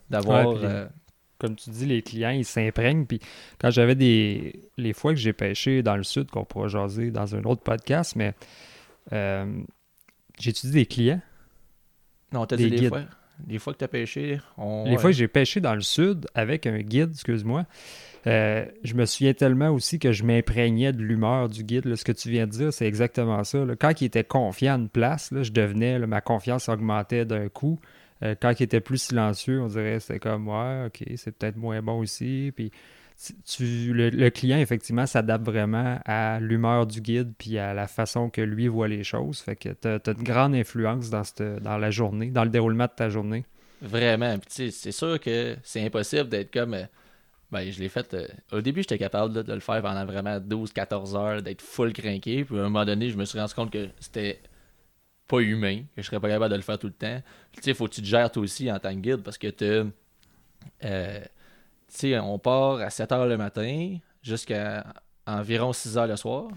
D'avoir. 0.10 0.56
Euh, 0.62 0.86
comme 1.40 1.56
tu 1.56 1.70
dis, 1.72 1.86
les 1.86 2.02
clients, 2.02 2.30
ils 2.30 2.46
s'imprègnent. 2.46 3.06
Puis 3.06 3.20
quand 3.60 3.72
j'avais 3.72 3.96
des. 3.96 4.70
Les 4.78 4.94
fois 4.94 5.14
que 5.14 5.20
j'ai 5.20 5.34
pêché 5.34 5.82
dans 5.82 5.96
le 5.96 6.04
sud, 6.04 6.30
qu'on 6.30 6.46
pourra 6.46 6.68
jaser 6.68 7.12
dans 7.12 7.36
un 7.36 7.44
autre 7.44 7.62
podcast, 7.62 8.16
mais 8.16 8.36
euh, 9.12 9.46
j'ai 10.40 10.52
étudié 10.52 10.82
des 10.82 10.86
clients? 10.86 11.22
Non, 12.32 12.46
t'as 12.46 12.56
dit 12.56 12.70
des 12.70 12.88
fois. 12.88 13.02
Les 13.48 13.60
fois 13.60 13.74
que 13.74 13.80
tu 13.80 13.84
as 13.84 13.90
pêché, 13.90 14.40
Les 14.86 14.98
fois 14.98 15.10
que 15.10 15.16
j'ai 15.16 15.28
pêché 15.28 15.60
dans 15.60 15.74
le 15.74 15.82
sud 15.82 16.28
avec 16.36 16.68
un 16.68 16.80
guide, 16.80 17.12
excuse-moi, 17.14 17.66
euh, 18.28 18.66
je 18.84 18.94
me 18.94 19.06
souviens 19.06 19.34
tellement 19.34 19.70
aussi 19.70 20.00
que 20.00 20.12
je 20.12 20.24
m'imprégnais 20.24 20.94
de 20.94 21.02
l'humeur 21.02 21.50
du 21.50 21.64
guide. 21.64 21.96
Ce 21.96 22.06
que 22.06 22.12
tu 22.12 22.30
viens 22.30 22.46
de 22.46 22.52
dire, 22.52 22.72
c'est 22.72 22.86
exactement 22.86 23.44
ça. 23.44 23.66
Quand 23.80 24.00
il 24.02 24.06
était 24.06 24.24
confiant 24.24 24.76
à 24.76 24.78
une 24.78 24.88
place, 24.88 25.34
je 25.42 25.52
devenais, 25.52 26.00
ma 26.00 26.22
confiance 26.22 26.70
augmentait 26.70 27.26
d'un 27.26 27.50
coup. 27.50 27.80
Euh, 28.24 28.36
quand 28.40 28.60
il 28.60 28.64
était 28.64 28.80
plus 28.80 29.02
silencieux, 29.02 29.62
on 29.62 29.68
dirait 29.68 30.00
c'était 30.00 30.20
comme 30.20 30.48
ouais, 30.48 30.86
ok, 30.88 31.04
c'est 31.18 31.36
peut-être 31.36 31.58
moins 31.58 31.82
bon 31.82 32.00
aussi. 32.00 32.54
Puis 32.56 32.72
tu, 33.46 33.94
le, 33.94 34.30
client, 34.30 34.58
effectivement, 34.58 35.06
s'adapte 35.06 35.46
vraiment 35.46 36.00
à 36.06 36.40
l'humeur 36.40 36.86
du 36.86 37.02
guide 37.02 37.34
puis 37.38 37.58
à 37.58 37.74
la 37.74 37.88
façon 37.88 38.30
que 38.30 38.42
lui 38.42 38.68
voit 38.68 38.88
les 38.88 39.04
choses. 39.04 39.40
Fait 39.40 39.56
que 39.56 39.70
tu 39.70 39.88
as, 39.88 40.12
une 40.12 40.24
grande 40.24 40.56
influence 40.56 41.10
dans, 41.10 41.24
dans 41.62 41.78
la 41.78 41.92
journée, 41.92 42.32
dans 42.32 42.44
le 42.44 42.50
déroulement 42.50 42.86
de 42.86 42.92
ta 42.96 43.10
journée. 43.10 43.46
Vraiment. 43.82 44.38
Puis 44.40 44.72
c'est 44.72 44.92
sûr 44.92 45.20
que 45.20 45.58
c'est 45.64 45.86
impossible 45.86 46.30
d'être 46.30 46.52
comme. 46.52 46.74
Euh, 46.74 46.86
ben, 47.52 47.70
je 47.72 47.80
l'ai 47.80 47.90
fait. 47.90 48.14
Euh, 48.14 48.28
au 48.52 48.62
début, 48.62 48.82
j'étais 48.82 48.98
capable 48.98 49.44
de 49.44 49.54
le 49.54 49.60
faire 49.60 49.82
pendant 49.82 50.06
vraiment 50.06 50.40
12-14 50.40 51.16
heures, 51.16 51.42
d'être 51.42 51.62
full 51.62 51.94
crinqué. 51.94 52.46
Puis 52.46 52.58
à 52.58 52.62
un 52.62 52.64
moment 52.64 52.86
donné, 52.86 53.10
je 53.10 53.18
me 53.18 53.26
suis 53.26 53.40
rendu 53.40 53.54
compte 53.54 53.72
que 53.72 53.90
c'était 54.00 54.42
pas 55.28 55.40
humain, 55.40 55.84
que 55.96 56.02
je 56.02 56.08
serais 56.08 56.20
pas 56.20 56.30
capable 56.30 56.52
de 56.52 56.56
le 56.56 56.62
faire 56.62 56.80
tout 56.80 56.88
le 56.88 56.94
temps. 56.94 57.22
Tu 57.52 57.62
sais, 57.62 57.74
faut 57.74 57.88
que 57.88 57.94
tu 57.94 58.02
te 58.02 58.08
gères 58.08 58.32
toi 58.32 58.42
aussi 58.42 58.72
en 58.72 58.80
tant 58.80 58.94
que 58.94 59.00
guide 59.00 59.22
parce 59.22 59.38
que 59.38 59.48
tu 59.48 59.92
sais, 61.98 62.20
on 62.20 62.40
part 62.40 62.80
à 62.80 62.90
7 62.90 63.12
h 63.12 63.28
le 63.28 63.38
matin 63.38 63.98
jusqu'à 64.22 64.86
environ 65.26 65.74
6 65.74 65.98
h 65.98 66.08
le 66.08 66.16
soir. 66.16 66.48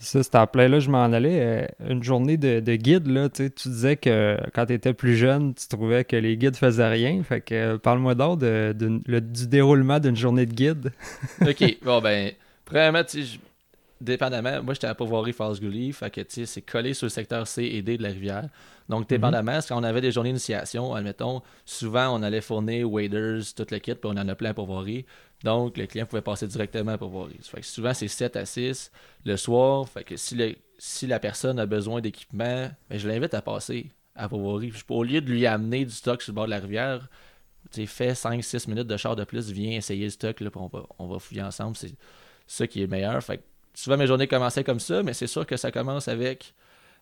Ça, 0.00 0.22
c'était 0.22 0.38
en 0.38 0.46
plein 0.46 0.66
là, 0.66 0.80
je 0.80 0.88
m'en 0.88 1.04
allais. 1.04 1.40
Euh, 1.42 1.66
une 1.90 2.02
journée 2.02 2.38
de, 2.38 2.76
guide, 2.76 3.06
là, 3.06 3.28
tu 3.28 3.50
disais 3.66 3.96
que 3.96 4.38
quand 4.54 4.64
tu 4.64 4.72
étais 4.72 4.94
plus 4.94 5.14
jeune, 5.14 5.52
tu 5.52 5.68
trouvais 5.68 6.04
que 6.04 6.16
les 6.16 6.38
guides 6.38 6.56
faisaient 6.56 6.88
rien. 6.88 7.22
Fait 7.22 7.42
que 7.42 7.54
euh, 7.54 7.78
parle-moi 7.78 8.14
donc 8.14 8.38
de, 8.40 8.74
du 8.74 9.46
déroulement 9.46 10.00
d'une 10.00 10.16
journée 10.16 10.46
de 10.46 10.54
guide. 10.54 10.92
OK. 11.42 11.76
Bon, 11.82 12.00
ben, 12.00 12.32
premièrement, 12.64 13.04
tu 13.04 13.26
sais, 13.26 13.38
dépendamment, 14.00 14.62
moi 14.62 14.74
j'étais 14.74 14.86
à 14.86 14.94
Pauvoirie 14.94 15.32
Falls 15.32 15.60
Gully, 15.60 15.92
fait 15.92 16.10
que 16.10 16.20
c'est 16.26 16.62
collé 16.62 16.94
sur 16.94 17.06
le 17.06 17.10
secteur 17.10 17.46
C 17.46 17.64
et 17.64 17.82
D 17.82 17.98
de 17.98 18.02
la 18.02 18.10
rivière. 18.10 18.48
Donc, 18.88 19.08
dépendamment, 19.08 19.58
mm 19.58 19.62
quand 19.68 19.78
on 19.78 19.84
avait 19.84 20.00
des 20.00 20.10
journées 20.10 20.30
d'initiation, 20.30 20.94
admettons, 20.94 21.42
souvent 21.64 22.16
on 22.18 22.22
allait 22.22 22.40
fournir 22.40 22.90
waders, 22.90 23.42
tout 23.54 23.66
le 23.70 23.78
kit, 23.78 23.94
puis 23.94 24.10
on 24.10 24.16
en 24.16 24.28
a 24.28 24.34
plein 24.34 24.50
à 24.50 24.54
Pauvoirie. 24.54 25.06
Donc, 25.44 25.76
le 25.76 25.86
client 25.86 26.06
pouvait 26.06 26.22
passer 26.22 26.46
directement 26.46 26.92
à 26.92 26.98
Pauvoirie. 26.98 27.38
Fait 27.42 27.60
que 27.60 27.66
souvent, 27.66 27.94
c'est 27.94 28.08
7 28.08 28.36
à 28.36 28.44
6 28.44 28.90
le 29.24 29.36
soir. 29.36 29.88
Fait 29.88 30.02
que 30.02 30.16
si, 30.16 30.34
le, 30.34 30.56
si 30.78 31.06
la 31.06 31.20
personne 31.20 31.58
a 31.58 31.66
besoin 31.66 32.00
d'équipement, 32.00 32.68
ben, 32.88 32.98
je 32.98 33.08
l'invite 33.08 33.34
à 33.34 33.42
passer 33.42 33.92
à 34.16 34.28
Pauvoirie. 34.28 34.72
Au 34.88 35.04
lieu 35.04 35.20
de 35.20 35.30
lui 35.30 35.46
amener 35.46 35.84
du 35.84 35.92
stock 35.92 36.20
sur 36.20 36.32
le 36.32 36.34
bord 36.34 36.46
de 36.46 36.50
la 36.50 36.58
rivière, 36.58 37.08
tu 37.70 37.86
fais 37.86 38.12
5-6 38.12 38.68
minutes 38.68 38.88
de 38.88 38.96
char 38.96 39.14
de 39.14 39.24
plus, 39.24 39.50
viens 39.50 39.76
essayer 39.76 40.04
le 40.04 40.10
stock, 40.10 40.40
là, 40.40 40.50
puis 40.50 40.60
on 40.60 40.66
va, 40.66 40.86
on 40.98 41.06
va 41.06 41.18
fouiller 41.18 41.42
ensemble. 41.42 41.76
C'est 41.76 41.94
ça 42.46 42.66
qui 42.66 42.82
est 42.82 42.86
meilleur. 42.86 43.22
Fait 43.22 43.38
que 43.38 43.42
souvent 43.80 43.96
mes 43.96 44.06
journées 44.06 44.28
commençaient 44.28 44.64
comme 44.64 44.80
ça, 44.80 45.02
mais 45.02 45.12
c'est 45.12 45.26
sûr 45.26 45.46
que 45.46 45.56
ça 45.56 45.70
commence 45.70 46.08
avec 46.08 46.54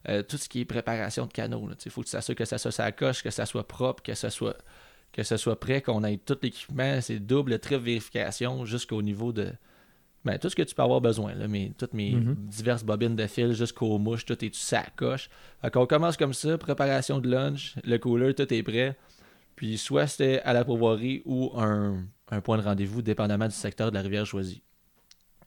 euh, 0.09 0.23
tout 0.23 0.37
ce 0.37 0.49
qui 0.49 0.61
est 0.61 0.65
préparation 0.65 1.27
de 1.27 1.33
canaux. 1.33 1.69
Il 1.85 1.91
faut 1.91 2.03
que 2.03 2.07
tu 2.07 2.13
t'assures 2.13 2.35
que 2.35 2.45
ça 2.45 2.59
soit 2.59 2.71
ça 2.71 2.91
coche, 2.93 3.23
que 3.23 3.31
ça 3.31 3.47
soit 3.47 3.67
propre, 3.67 4.03
que 4.03 4.15
ça 4.15 4.31
soit 4.31 4.57
que 5.13 5.23
ce 5.23 5.39
soit 5.39 5.59
prêt, 5.59 5.81
qu'on 5.81 6.05
ait 6.05 6.19
tout 6.19 6.37
l'équipement, 6.43 7.01
c'est 7.01 7.19
double, 7.19 7.59
triple 7.59 7.83
vérification 7.83 8.67
jusqu'au 8.67 9.01
niveau 9.01 9.33
de 9.33 9.53
ben, 10.25 10.39
tout 10.39 10.51
ce 10.51 10.57
que 10.57 10.63
tu 10.63 10.75
peux 10.75 10.83
avoir 10.83 11.01
besoin, 11.01 11.35
là, 11.35 11.47
toutes 11.79 11.95
mes 11.95 12.13
mm-hmm. 12.13 12.35
diverses 12.35 12.85
bobines 12.85 13.17
de 13.17 13.27
fil 13.27 13.53
jusqu'aux 13.53 13.99
mouches, 13.99 14.27
tout 14.27 14.45
est 14.45 14.55
ça 14.55 14.85
coche. 14.97 15.31
on 15.63 15.87
commence 15.87 16.19
comme 16.19 16.35
ça, 16.35 16.59
préparation 16.59 17.21
de 17.21 17.31
lunch, 17.31 17.77
le 17.85 17.97
cooler, 17.97 18.35
tout 18.35 18.53
est 18.53 18.63
prêt. 18.63 18.97
Puis 19.57 19.79
soit 19.79 20.07
c'était 20.07 20.41
à 20.43 20.53
la 20.53 20.65
pourvoirie 20.65 21.23
ou 21.25 21.53
un, 21.57 22.05
un 22.31 22.41
point 22.41 22.59
de 22.59 22.63
rendez-vous, 22.63 23.01
dépendamment 23.01 23.47
du 23.47 23.55
secteur 23.55 23.91
de 23.91 23.97
la 23.97 24.03
rivière 24.03 24.27
choisie. 24.27 24.63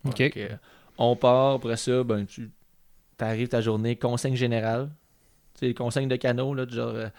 OK. 0.06 0.18
Donc, 0.18 0.38
euh, 0.38 0.50
on 0.98 1.16
part, 1.16 1.56
après 1.56 1.78
ça, 1.78 2.04
ben, 2.04 2.26
tu 2.26 2.52
arrives 3.20 3.50
ta 3.50 3.62
journée, 3.62 3.96
consigne 3.96 4.36
générale. 4.36 4.90
Tu 5.60 5.68
sais, 5.68 5.74
consigne 5.74 6.08
de 6.08 6.16
canot, 6.16 6.54
là, 6.54 6.66
genre, 6.68 6.90
euh, 6.90 7.10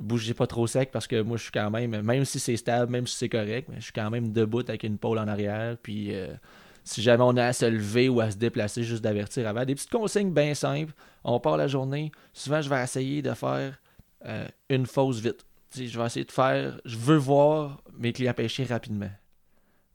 bougez 0.00 0.34
pas 0.34 0.46
trop 0.46 0.66
sec 0.66 0.90
parce 0.90 1.06
que 1.06 1.22
moi, 1.22 1.36
je 1.36 1.44
suis 1.44 1.52
quand 1.52 1.70
même, 1.70 2.00
même 2.02 2.24
si 2.24 2.38
c'est 2.38 2.56
stable, 2.56 2.92
même 2.92 3.06
si 3.06 3.16
c'est 3.16 3.28
correct, 3.28 3.68
mais 3.68 3.76
je 3.76 3.84
suis 3.84 3.92
quand 3.92 4.10
même 4.10 4.32
debout 4.32 4.60
avec 4.60 4.82
une 4.82 4.98
pôle 4.98 5.18
en 5.18 5.28
arrière. 5.28 5.76
Puis 5.82 6.14
euh, 6.14 6.34
si 6.84 7.02
jamais 7.02 7.24
on 7.24 7.36
a 7.36 7.46
à 7.46 7.52
se 7.52 7.64
lever 7.64 8.08
ou 8.08 8.20
à 8.20 8.30
se 8.30 8.36
déplacer, 8.36 8.84
juste 8.84 9.02
d'avertir 9.02 9.46
avant. 9.48 9.64
Des 9.64 9.74
petites 9.74 9.90
consignes 9.90 10.32
bien 10.32 10.54
simples. 10.54 10.92
On 11.24 11.40
part 11.40 11.56
la 11.56 11.66
journée. 11.66 12.12
Souvent, 12.32 12.62
je 12.62 12.70
vais 12.70 12.82
essayer 12.82 13.22
de 13.22 13.34
faire 13.34 13.78
euh, 14.24 14.46
une 14.68 14.86
fausse 14.86 15.18
vite. 15.18 15.44
Tu 15.70 15.78
sais, 15.78 15.86
je 15.88 15.98
vais 15.98 16.06
essayer 16.06 16.24
de 16.24 16.32
faire. 16.32 16.80
Je 16.84 16.96
veux 16.96 17.16
voir 17.16 17.82
mes 17.98 18.12
clients 18.12 18.34
pêcher 18.34 18.64
rapidement. 18.64 19.10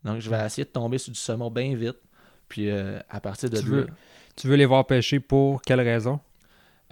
Donc, 0.04 0.20
je 0.20 0.30
vais 0.30 0.46
essayer 0.46 0.66
de 0.66 0.70
tomber 0.70 0.98
sur 0.98 1.14
du 1.14 1.20
saumon 1.20 1.50
bien 1.50 1.76
vite. 1.76 1.98
Puis 2.52 2.70
euh, 2.70 3.00
à 3.10 3.22
partir 3.22 3.50
de 3.50 3.58
Tu 3.62 3.66
là, 3.66 3.72
veux- 3.78 3.88
Tu 4.36 4.48
veux 4.50 4.56
les 4.58 4.66
voir 4.66 4.86
pêcher 4.86 5.22
pour 5.22 5.62
quelle 5.62 5.80
raison? 5.80 6.20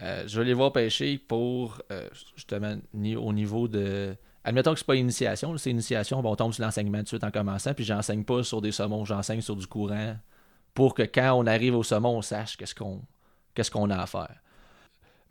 euh, 0.01 0.23
je 0.25 0.39
vais 0.39 0.45
les 0.45 0.53
voir 0.53 0.71
pêcher 0.71 1.17
pour 1.17 1.81
euh, 1.91 2.07
justement 2.35 2.75
ni 2.93 3.17
au 3.17 3.33
niveau 3.33 3.67
de. 3.67 4.15
Admettons 4.45 4.71
que 4.71 4.79
c'est 4.79 4.85
pas 4.87 4.95
initiation, 4.95 5.57
c'est 5.57 5.69
initiation, 5.69 6.21
bon, 6.21 6.31
on 6.31 6.35
tombe 6.37 6.53
sur 6.53 6.63
l'enseignement 6.63 6.99
tout 6.99 7.03
de 7.03 7.07
suite 7.09 7.23
en 7.25 7.31
commençant, 7.31 7.73
puis 7.73 7.83
j'enseigne 7.83 8.23
pas 8.23 8.41
sur 8.43 8.61
des 8.61 8.71
saumons, 8.71 9.03
j'enseigne 9.03 9.41
sur 9.41 9.57
du 9.57 9.67
courant 9.67 10.15
pour 10.73 10.93
que 10.93 11.01
quand 11.03 11.33
on 11.33 11.45
arrive 11.45 11.75
au 11.75 11.83
saumon, 11.83 12.17
on 12.17 12.21
sache 12.21 12.55
qu'est-ce 12.55 12.73
qu'on 12.73 13.01
qu'est-ce 13.53 13.69
qu'on 13.69 13.89
a 13.89 13.97
à 13.97 14.05
faire. 14.05 14.35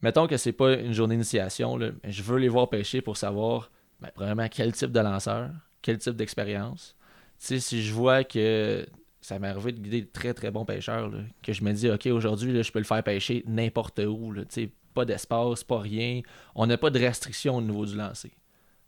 Mettons 0.02 0.26
que 0.26 0.36
c'est 0.36 0.52
pas 0.52 0.74
une 0.74 0.92
journée 0.92 1.14
d'initiation, 1.14 1.78
là, 1.78 1.88
mais 2.04 2.12
je 2.12 2.22
veux 2.22 2.38
les 2.38 2.48
voir 2.48 2.68
pêcher 2.68 3.00
pour 3.00 3.16
savoir 3.16 3.70
ben, 4.00 4.10
premièrement 4.14 4.46
quel 4.50 4.72
type 4.72 4.92
de 4.92 5.00
lanceur, 5.00 5.50
quel 5.80 5.96
type 5.98 6.14
d'expérience. 6.14 6.94
Tu 7.40 7.46
sais, 7.46 7.60
si 7.60 7.82
je 7.82 7.94
vois 7.94 8.22
que 8.24 8.86
ça 9.28 9.38
m'est 9.38 9.48
arrivé 9.48 9.72
de 9.72 9.80
guider 9.80 10.00
de 10.00 10.10
très 10.10 10.32
très 10.32 10.50
bons 10.50 10.64
pêcheurs, 10.64 11.10
là, 11.10 11.18
que 11.42 11.52
je 11.52 11.62
me 11.62 11.72
dis, 11.72 11.90
OK, 11.90 12.06
aujourd'hui, 12.06 12.62
je 12.62 12.72
peux 12.72 12.78
le 12.78 12.86
faire 12.86 13.02
pêcher 13.02 13.44
n'importe 13.46 13.98
où. 13.98 14.32
Là, 14.32 14.42
pas 14.94 15.04
d'espace, 15.04 15.64
pas 15.64 15.80
rien. 15.80 16.22
On 16.54 16.66
n'a 16.66 16.78
pas 16.78 16.88
de 16.88 16.98
restriction 16.98 17.56
au 17.56 17.60
niveau 17.60 17.84
du 17.84 17.94
lancer. 17.94 18.32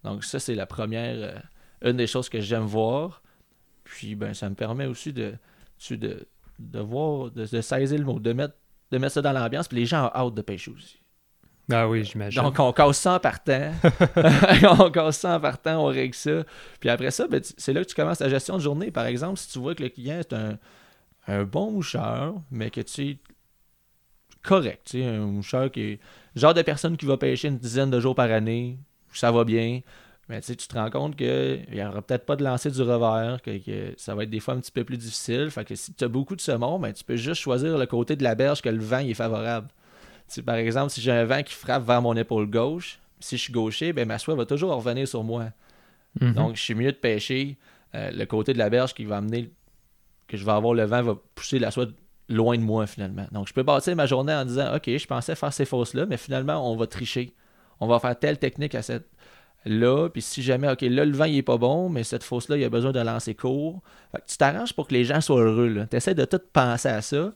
Donc, 0.03 0.25
ça, 0.25 0.39
c'est 0.41 0.55
la 0.55 0.65
première, 0.65 1.17
euh, 1.19 1.91
une 1.91 1.99
des 1.99 2.07
choses 2.07 2.31
que 2.31 2.41
j'aime 2.41 2.65
voir. 2.65 3.23
Puis, 3.85 4.15
ben, 4.15 4.33
ça 4.33 4.49
me 4.49 4.55
permet 4.55 4.87
aussi 4.87 5.13
de, 5.13 5.35
de, 5.91 6.27
de 6.59 6.81
voir, 6.81 7.31
de, 7.31 7.45
de 7.45 7.61
saisir 7.61 7.99
le 7.99 8.07
mot, 8.07 8.19
de 8.19 8.33
mettre, 8.33 8.55
de 8.93 8.97
mettre 8.97 9.13
ça 9.13 9.23
dans 9.23 9.33
l'ambiance. 9.33 9.69
Puis 9.69 9.77
les 9.77 9.87
gens 9.87 10.07
ont 10.07 10.15
hâte 10.15 10.35
de 10.35 10.43
pêcher 10.43 10.71
aussi. 10.71 11.00
Ah 11.71 11.89
oui, 11.89 12.05
j'imagine. 12.05 12.43
Donc, 12.43 12.59
on 12.59 12.73
casse 12.73 12.99
ça 12.99 13.15
en 13.15 13.19
partant. 13.21 13.73
on 14.79 14.91
casse 14.91 15.19
ça 15.19 15.37
en 15.37 15.41
partant, 15.41 15.85
on 15.85 15.87
règle 15.87 16.15
ça. 16.15 16.45
Puis 16.81 16.89
après 16.89 17.11
ça, 17.11 17.29
ben, 17.29 17.41
c'est 17.43 17.73
là 17.73 17.83
que 17.83 17.89
tu 17.89 17.95
commences 17.95 18.19
ta 18.19 18.29
gestion 18.29 18.57
de 18.57 18.63
journée. 18.63 18.91
Par 18.91 19.07
exemple, 19.07 19.39
si 19.39 19.49
tu 19.51 19.59
vois 19.59 19.75
que 19.75 19.83
le 19.83 19.89
client 19.89 20.19
est 20.19 20.33
un, 20.33 20.59
un 21.27 21.45
bon 21.45 21.71
moucheur, 21.71 22.35
mais 22.51 22.71
que 22.71 22.81
tu 22.81 23.09
es 23.09 23.19
correct, 24.43 24.83
tu 24.91 25.01
sais, 25.01 25.07
un 25.07 25.27
moucheur 25.27 25.71
qui 25.71 25.83
est 25.83 26.01
genre 26.35 26.55
de 26.55 26.63
personne 26.63 26.97
qui 26.97 27.07
va 27.07 27.17
pêcher 27.17 27.49
une 27.49 27.59
dizaine 27.59 27.91
de 27.91 28.01
jours 28.01 28.15
par 28.15 28.31
année, 28.31 28.79
ça 29.13 29.31
va 29.31 29.45
bien. 29.45 29.81
Mais 30.29 30.41
tu 30.41 30.55
te 30.55 30.75
rends 30.75 30.91
compte 30.91 31.17
qu'il 31.17 31.67
n'y 31.73 31.83
aura 31.83 32.03
peut-être 32.03 32.25
pas 32.25 32.37
de 32.37 32.45
lancer 32.45 32.71
du 32.71 32.81
revers, 32.83 33.43
que, 33.43 33.51
ça 33.97 34.15
va 34.15 34.23
être 34.23 34.31
des 34.31 34.39
fois 34.39 34.55
un 34.55 34.61
petit 34.61 34.71
peu 34.71 34.85
plus 34.85 34.97
difficile. 34.97 35.51
Fait 35.51 35.65
que 35.65 35.75
si 35.75 35.93
tu 35.93 36.05
as 36.05 36.09
beaucoup 36.09 36.37
de 36.37 36.41
saumon, 36.41 36.79
ben, 36.79 36.93
tu 36.93 37.03
peux 37.03 37.17
juste 37.17 37.43
choisir 37.43 37.77
le 37.77 37.87
côté 37.87 38.15
de 38.15 38.23
la 38.23 38.37
berge 38.37 38.63
que 38.63 38.69
le 38.69 38.79
vent 38.79 39.01
est 39.01 39.15
favorable. 39.15 39.67
Sais, 40.31 40.43
par 40.43 40.55
exemple, 40.55 40.91
si 40.91 41.01
j'ai 41.01 41.11
un 41.11 41.25
vent 41.25 41.43
qui 41.43 41.55
frappe 41.55 41.85
vers 41.85 42.01
mon 42.01 42.17
épaule 42.17 42.49
gauche, 42.49 43.01
si 43.19 43.37
je 43.37 43.43
suis 43.43 43.53
gaucher, 43.53 43.93
ben, 43.93 44.07
ma 44.07 44.19
soie 44.19 44.37
va 44.37 44.47
toujours 44.47 44.73
revenir 44.75 45.07
sur 45.09 45.25
moi. 45.25 45.47
Mhm. 46.21 46.35
Donc, 46.35 46.57
je 46.57 46.63
suis 46.63 46.75
mieux 46.75 46.93
de 46.93 46.97
pêcher 46.97 47.59
euh, 47.97 48.11
le 48.13 48.25
côté 48.27 48.53
de 48.53 48.59
la 48.59 48.71
berge 48.71 48.95
qui 48.95 49.05
va 49.05 49.17
amener, 49.17 49.51
que 50.29 50.37
je 50.37 50.45
vais 50.45 50.53
avoir 50.53 50.75
le 50.75 50.85
vent, 50.85 51.03
va 51.03 51.17
pousser 51.35 51.59
la 51.59 51.73
soie 51.73 51.87
loin 52.29 52.57
de 52.57 52.63
moi 52.63 52.87
finalement. 52.87 53.27
Donc, 53.33 53.49
je 53.49 53.53
peux 53.53 53.65
bâtir 53.65 53.97
ma 53.97 54.07
journée 54.07 54.33
en 54.33 54.45
disant, 54.45 54.75
OK, 54.77 54.85
je 54.87 55.07
pensais 55.07 55.35
faire 55.35 55.53
ces 55.53 55.65
fausses-là, 55.65 56.07
mais 56.07 56.17
finalement, 56.17 56.71
on 56.71 56.77
va 56.77 56.87
tricher. 56.87 57.35
On 57.81 57.89
va 57.89 57.99
faire 57.99 58.17
telle 58.17 58.39
technique 58.39 58.77
à 58.77 58.83
cette 58.83 59.09
là, 59.67 60.09
puis 60.09 60.23
si 60.23 60.43
jamais, 60.43 60.71
OK, 60.71 60.81
là, 60.83 61.05
le 61.05 61.13
vent, 61.13 61.25
il 61.25 61.37
est 61.37 61.43
pas 61.43 61.59
bon, 61.59 61.89
mais 61.89 62.05
cette 62.05 62.23
fausse-là, 62.23 62.57
il 62.57 62.65
a 62.65 62.71
besoin 62.71 62.93
de 62.93 63.01
lancer 63.01 63.35
court. 63.35 63.83
Fait 64.13 64.21
que 64.21 64.27
tu 64.27 64.37
t'arranges 64.37 64.73
pour 64.73 64.89
que 64.89 64.95
les 64.95 65.05
gens 65.05 65.21
soient 65.21 65.41
heureux. 65.41 65.87
Tu 65.91 65.97
essaies 65.97 66.15
de 66.15 66.25
tout 66.25 66.41
penser 66.53 66.89
à 66.89 67.03
ça. 67.03 67.33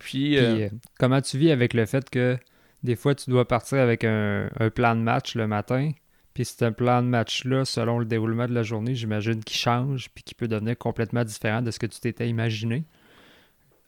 Puis, 0.00 0.36
Puis, 0.36 0.38
euh, 0.38 0.66
euh, 0.66 0.70
comment 0.98 1.20
tu 1.20 1.38
vis 1.38 1.52
avec 1.52 1.74
le 1.74 1.86
fait 1.86 2.10
que 2.10 2.36
des 2.82 2.96
fois 2.96 3.14
tu 3.14 3.30
dois 3.30 3.46
partir 3.46 3.78
avec 3.78 4.02
un, 4.04 4.50
un 4.58 4.70
plan 4.70 4.96
de 4.96 5.00
match 5.02 5.36
le 5.36 5.46
matin, 5.46 5.92
puis 6.34 6.44
c'est 6.44 6.64
un 6.64 6.72
plan 6.72 7.02
de 7.02 7.08
match-là, 7.08 7.64
selon 7.64 7.98
le 8.00 8.04
déroulement 8.06 8.48
de 8.48 8.54
la 8.54 8.62
journée, 8.64 8.94
j'imagine 8.94 9.44
qu'il 9.44 9.58
change, 9.58 10.10
puis 10.14 10.24
qui 10.24 10.34
peut 10.34 10.48
devenir 10.48 10.76
complètement 10.78 11.24
différent 11.24 11.62
de 11.62 11.70
ce 11.70 11.78
que 11.78 11.86
tu 11.86 12.00
t'étais 12.00 12.28
imaginé. 12.28 12.84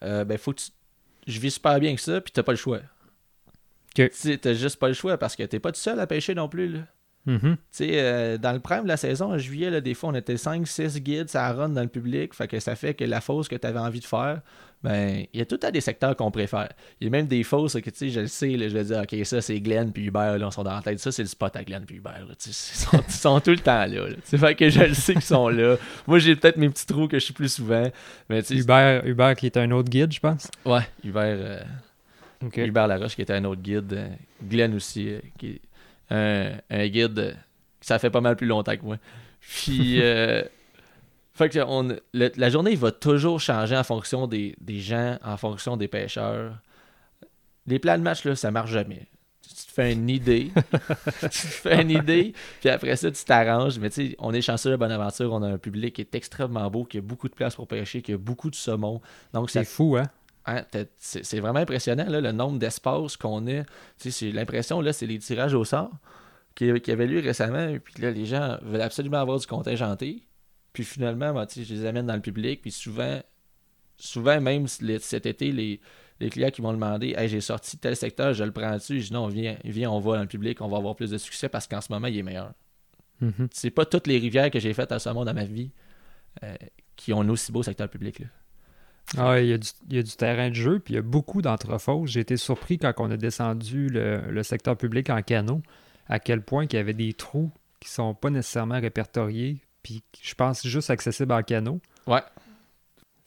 euh, 0.03 0.23
ben, 0.25 0.37
faut 0.37 0.53
que 0.53 0.59
tu... 0.61 0.69
Je 1.27 1.39
vis 1.39 1.51
super 1.51 1.79
bien 1.79 1.95
que 1.95 2.01
ça, 2.01 2.21
puis 2.21 2.31
t'as 2.33 2.43
pas 2.43 2.51
le 2.51 2.57
choix. 2.57 2.81
Ok. 3.97 4.09
Tu 4.09 4.09
sais, 4.11 4.37
t'as 4.37 4.53
juste 4.53 4.77
pas 4.77 4.87
le 4.87 4.93
choix 4.93 5.17
parce 5.17 5.35
que 5.35 5.43
t'es 5.43 5.59
pas 5.59 5.71
tout 5.71 5.79
seul 5.79 5.99
à 5.99 6.07
pêcher 6.07 6.35
non 6.35 6.49
plus. 6.49 6.67
Là. 6.69 6.79
Tu 7.25 7.57
sais, 7.71 7.89
euh, 7.93 8.37
dans 8.37 8.51
le 8.51 8.59
prime 8.59 8.83
de 8.83 8.87
la 8.89 8.97
saison, 8.97 9.33
en 9.33 9.37
juillet, 9.37 9.69
là, 9.69 9.79
des 9.81 9.93
fois, 9.93 10.09
on 10.09 10.15
était 10.15 10.35
5-6 10.35 10.99
guides, 10.99 11.29
ça 11.29 11.51
run 11.53 11.69
dans 11.69 11.81
le 11.81 11.87
public. 11.87 12.33
Fait 12.33 12.47
que 12.47 12.59
ça 12.59 12.75
fait 12.75 12.93
que 12.93 13.05
la 13.05 13.21
fosse 13.21 13.47
que 13.47 13.55
tu 13.55 13.65
avais 13.65 13.79
envie 13.79 14.01
de 14.01 14.05
faire, 14.05 14.41
ben, 14.83 15.25
il 15.33 15.39
y 15.39 15.41
a 15.41 15.45
tout 15.45 15.59
à 15.63 15.71
des 15.71 15.79
secteurs 15.79 16.13
qu'on 16.17 16.31
préfère. 16.31 16.67
Il 16.99 17.05
y 17.05 17.07
a 17.07 17.11
même 17.11 17.27
des 17.27 17.43
fosses 17.43 17.75
que, 17.75 17.89
tu 17.89 17.95
sais, 17.95 18.09
je 18.09 18.19
le 18.19 18.27
sais, 18.27 18.49
là, 18.49 18.67
je 18.67 18.73
vais 18.73 18.83
dire, 18.83 18.99
OK, 19.01 19.25
ça, 19.25 19.39
c'est 19.39 19.61
Glenn 19.61 19.93
puis 19.93 20.07
Hubert, 20.07 20.37
là, 20.37 20.47
on 20.47 20.51
sont 20.51 20.63
dans 20.63 20.75
la 20.75 20.81
tête. 20.81 20.99
Ça, 20.99 21.13
c'est 21.13 21.21
le 21.21 21.29
spot 21.29 21.55
à 21.55 21.63
Glenn 21.63 21.85
puis 21.85 21.95
Hubert, 21.95 22.25
là, 22.27 22.33
ils, 22.45 22.53
sont, 22.53 23.01
ils 23.07 23.13
sont 23.13 23.39
tout 23.39 23.51
le 23.51 23.59
temps 23.59 23.85
là. 23.85 24.07
fait 24.25 24.55
que 24.55 24.69
je 24.69 24.81
le 24.81 24.93
sais 24.93 25.13
qu'ils 25.13 25.21
sont 25.21 25.47
là. 25.47 25.77
Moi, 26.05 26.19
j'ai 26.19 26.35
peut-être 26.35 26.57
mes 26.57 26.69
petits 26.69 26.85
trous 26.85 27.07
que 27.07 27.17
je 27.19 27.23
suis 27.23 27.33
plus 27.33 27.53
souvent. 27.53 27.89
Mais, 28.27 28.41
Hubert, 28.49 29.05
Hubert 29.05 29.35
qui 29.37 29.45
est 29.45 29.55
un 29.55 29.71
autre 29.71 29.89
guide, 29.89 30.11
je 30.11 30.19
pense. 30.19 30.49
ouais, 30.65 30.81
Hubert. 31.05 31.37
euh. 31.39 31.59
Hubert 32.57 32.87
Laroche 32.87 33.15
qui 33.15 33.21
était 33.21 33.33
un 33.35 33.45
autre 33.45 33.61
guide. 33.61 33.93
euh, 33.93 34.09
Glenn 34.45 34.75
aussi, 34.75 35.07
euh, 35.09 35.19
qui 35.37 35.47
est 35.51 35.61
un, 36.09 36.51
un 36.69 36.87
guide 36.87 37.37
ça 37.81 37.99
fait 37.99 38.09
pas 38.09 38.21
mal 38.21 38.35
plus 38.37 38.47
longtemps 38.47 38.77
que 38.77 38.83
moi. 38.83 38.97
Puis, 39.41 39.97
euh, 40.01 40.41
fait 41.33 41.49
que 41.49 41.59
on, 41.65 41.97
le- 42.13 42.31
la 42.35 42.49
journée 42.49 42.75
va 42.75 42.91
toujours 42.91 43.39
changer 43.41 43.75
en 43.75 43.83
fonction 43.83 44.27
des, 44.27 44.55
des 44.61 44.79
gens, 44.79 45.17
en 45.23 45.37
fonction 45.37 45.77
des 45.77 45.87
pêcheurs. 45.87 46.57
Les 47.65 47.79
plans 47.79 47.97
de 47.97 48.03
match, 48.03 48.23
là, 48.25 48.35
ça 48.35 48.51
marche 48.51 48.71
jamais. 48.71 49.07
Tu 49.41 49.49
te 49.67 49.71
fais 49.71 49.93
une 49.93 50.09
idée. 50.09 50.51
tu 51.21 51.29
te 51.29 51.29
fais 51.37 51.81
une 51.81 51.91
idée, 51.91 52.33
puis 52.59 52.69
après 52.69 52.95
ça, 52.95 53.11
tu 53.11 53.23
t'arranges. 53.23 53.79
Mais 53.79 53.89
tu 53.89 54.09
sais, 54.09 54.15
on 54.19 54.33
est 54.33 54.41
chanceux 54.41 54.73
à 54.73 54.77
Bonaventure, 54.77 55.31
on 55.33 55.41
a 55.43 55.47
un 55.49 55.57
public 55.57 55.95
qui 55.95 56.01
est 56.01 56.15
extrêmement 56.15 56.69
beau, 56.69 56.85
qui 56.85 56.97
a 56.97 57.01
beaucoup 57.01 57.27
de 57.29 57.33
place 57.35 57.55
pour 57.55 57.67
pêcher, 57.67 58.01
qui 58.01 58.13
a 58.13 58.17
beaucoup 58.17 58.49
de 58.49 58.55
saumon. 58.55 59.01
Donc, 59.33 59.49
ça 59.49 59.63
C'est 59.63 59.69
fou, 59.69 59.97
hein? 59.97 60.07
Hein, 60.45 60.63
c'est 60.97 61.39
vraiment 61.39 61.59
impressionnant 61.59 62.05
là, 62.09 62.19
le 62.19 62.31
nombre 62.33 62.59
d'espaces 62.59 63.15
qu'on 63.15 63.47
a. 63.47 63.63
L'impression 64.21 64.81
là, 64.81 64.91
c'est 64.91 65.05
les 65.05 65.19
tirages 65.19 65.53
au 65.53 65.63
sort 65.63 65.91
qui, 66.55 66.71
qui 66.81 66.91
avaient 66.91 67.07
lieu 67.07 67.19
récemment. 67.19 67.69
Et 67.69 67.79
puis 67.79 68.01
là, 68.01 68.11
les 68.11 68.25
gens 68.25 68.57
veulent 68.61 68.81
absolument 68.81 69.19
avoir 69.19 69.39
du 69.39 69.47
contingenté. 69.47 70.23
Puis 70.73 70.83
finalement, 70.83 71.33
ben, 71.33 71.45
tu 71.45 71.59
sais, 71.59 71.65
je 71.65 71.73
les 71.73 71.85
amène 71.85 72.07
dans 72.07 72.15
le 72.15 72.21
public. 72.21 72.61
Puis 72.61 72.71
souvent, 72.71 73.21
souvent 73.97 74.41
même 74.41 74.67
cet 74.67 75.25
été, 75.25 75.51
les, 75.51 75.79
les 76.19 76.29
clients 76.29 76.51
qui 76.51 76.61
m'ont 76.61 76.73
demandé 76.73 77.13
Hey, 77.17 77.29
j'ai 77.29 77.41
sorti 77.41 77.77
tel 77.77 77.95
secteur, 77.95 78.33
je 78.33 78.43
le 78.43 78.51
prends 78.51 78.73
dessus. 78.73 78.99
Je 78.99 79.07
dis 79.07 79.13
non, 79.13 79.27
viens, 79.27 79.57
viens, 79.63 79.91
on 79.91 79.99
va 79.99 80.15
dans 80.15 80.21
le 80.23 80.27
public, 80.27 80.61
on 80.61 80.67
va 80.67 80.77
avoir 80.77 80.95
plus 80.95 81.11
de 81.11 81.17
succès 81.17 81.47
parce 81.47 81.67
qu'en 81.67 81.81
ce 81.81 81.91
moment, 81.91 82.07
il 82.07 82.17
est 82.17 82.23
meilleur. 82.23 82.53
Mhm. 83.21 83.47
C'est 83.51 83.71
pas 83.71 83.85
toutes 83.85 84.07
les 84.07 84.17
rivières 84.17 84.51
que 84.51 84.59
j'ai 84.59 84.73
faites 84.73 84.91
à 84.91 84.99
ce 84.99 85.07
moment 85.09 85.23
dans 85.23 85.33
ma 85.33 85.45
vie 85.45 85.71
euh, 86.43 86.55
qui 86.95 87.13
ont 87.13 87.21
un 87.21 87.29
aussi 87.29 87.51
beau 87.51 87.63
secteur 87.63 87.87
public. 87.87 88.19
Là. 88.19 88.25
Ah, 89.17 89.39
il 89.39 89.47
y, 89.47 89.53
a 89.53 89.57
du, 89.57 89.67
il 89.89 89.95
y 89.97 89.99
a 89.99 90.03
du 90.03 90.15
terrain 90.15 90.49
de 90.49 90.55
jeu, 90.55 90.79
puis 90.79 90.93
il 90.93 90.95
y 90.95 90.99
a 90.99 91.03
beaucoup 91.03 91.41
d'entrefauses. 91.41 92.09
J'ai 92.09 92.21
été 92.21 92.37
surpris 92.37 92.77
quand 92.77 92.93
on 92.97 93.11
a 93.11 93.17
descendu 93.17 93.87
le, 93.89 94.21
le 94.29 94.43
secteur 94.43 94.75
public 94.75 95.09
en 95.09 95.21
canot, 95.21 95.61
à 96.07 96.19
quel 96.19 96.41
point 96.41 96.65
il 96.65 96.73
y 96.73 96.77
avait 96.77 96.93
des 96.93 97.13
trous 97.13 97.51
qui 97.79 97.89
sont 97.89 98.13
pas 98.13 98.29
nécessairement 98.29 98.79
répertoriés, 98.79 99.59
puis 99.83 100.03
je 100.21 100.33
pense 100.33 100.65
juste 100.65 100.89
accessibles 100.89 101.33
en 101.33 101.43
canot. 101.43 101.81
Ouais. 102.07 102.21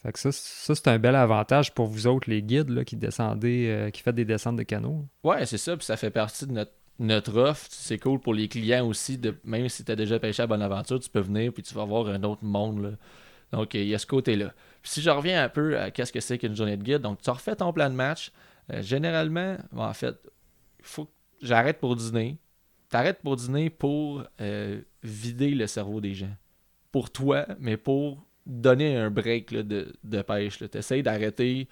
Fait 0.03 0.13
que 0.13 0.19
ça, 0.19 0.33
ça 0.33 0.75
c'est 0.75 0.89
un 0.89 0.99
bel 0.99 1.15
avantage 1.15 1.73
pour 1.75 1.87
vous 1.87 2.07
autres, 2.07 2.31
les 2.31 2.43
guides, 2.43 2.71
là, 2.71 2.85
qui 2.85 2.97
descendez, 2.97 3.67
euh, 3.69 3.91
qui 3.91 4.03
faites 4.03 4.15
des 4.15 4.25
descentes 4.25 4.57
de 4.57 4.63
canot. 4.63 5.05
Ouais, 5.25 5.45
c'est 5.47 5.59
ça, 5.59 5.77
puis 5.77 5.85
ça 5.85 5.97
fait 5.97 6.11
partie 6.11 6.47
de 6.47 6.53
notre, 6.53 6.73
notre 6.99 7.37
offre. 7.37 7.67
C'est 7.71 7.99
cool 7.99 8.19
pour 8.19 8.35
les 8.35 8.49
clients 8.49 8.87
aussi, 8.87 9.19
de, 9.19 9.35
même 9.45 9.69
si 9.69 9.85
tu 9.85 9.93
as 9.93 9.97
déjà 9.97 10.19
pêché 10.19 10.43
à 10.43 10.47
Bonaventure, 10.47 11.01
tu 11.01 11.11
peux 11.11 11.21
venir 11.21 11.53
puis 11.53 11.63
tu 11.63 11.75
vas 11.75 11.85
voir 11.85 12.09
un 12.09 12.23
autre 12.23 12.45
monde. 12.45 12.83
là. 12.83 12.91
Donc, 13.53 13.75
il 13.75 13.87
y 13.87 13.95
a 13.95 13.99
ce 13.99 14.07
côté-là. 14.07 14.53
Puis 14.87 14.93
si 14.93 15.03
je 15.03 15.11
reviens 15.11 15.43
un 15.43 15.49
peu 15.49 15.77
à 15.81 15.91
qu'est-ce 15.91 16.13
que 16.13 16.21
c'est 16.21 16.39
qu'une 16.39 16.55
journée 16.55 16.77
de 16.77 16.83
guide, 16.85 17.01
donc 17.01 17.21
tu 17.21 17.29
refais 17.29 17.57
ton 17.57 17.73
plan 17.73 17.91
de 17.91 17.97
match. 17.97 18.31
Euh, 18.73 18.83
généralement, 18.83 19.57
en 19.77 19.93
fait, 19.93 20.15
faut 20.81 21.11
j'arrête 21.43 21.81
pour 21.81 21.97
dîner. 21.97 22.39
T'arrêtes 22.89 23.21
pour 23.21 23.35
dîner 23.35 23.69
pour 23.69 24.23
euh, 24.41 24.81
vider 25.03 25.57
le 25.57 25.67
cerveau 25.67 26.01
des 26.01 26.15
gens. 26.15 26.31
Pour 26.93 27.11
toi, 27.11 27.47
mais 27.59 27.77
pour 27.77 28.25
donner 28.47 28.97
un 28.97 29.11
break 29.11 29.53
de, 29.55 30.23
pêche. 30.23 30.61
Tu 30.61 31.03
d'arrêter, 31.03 31.67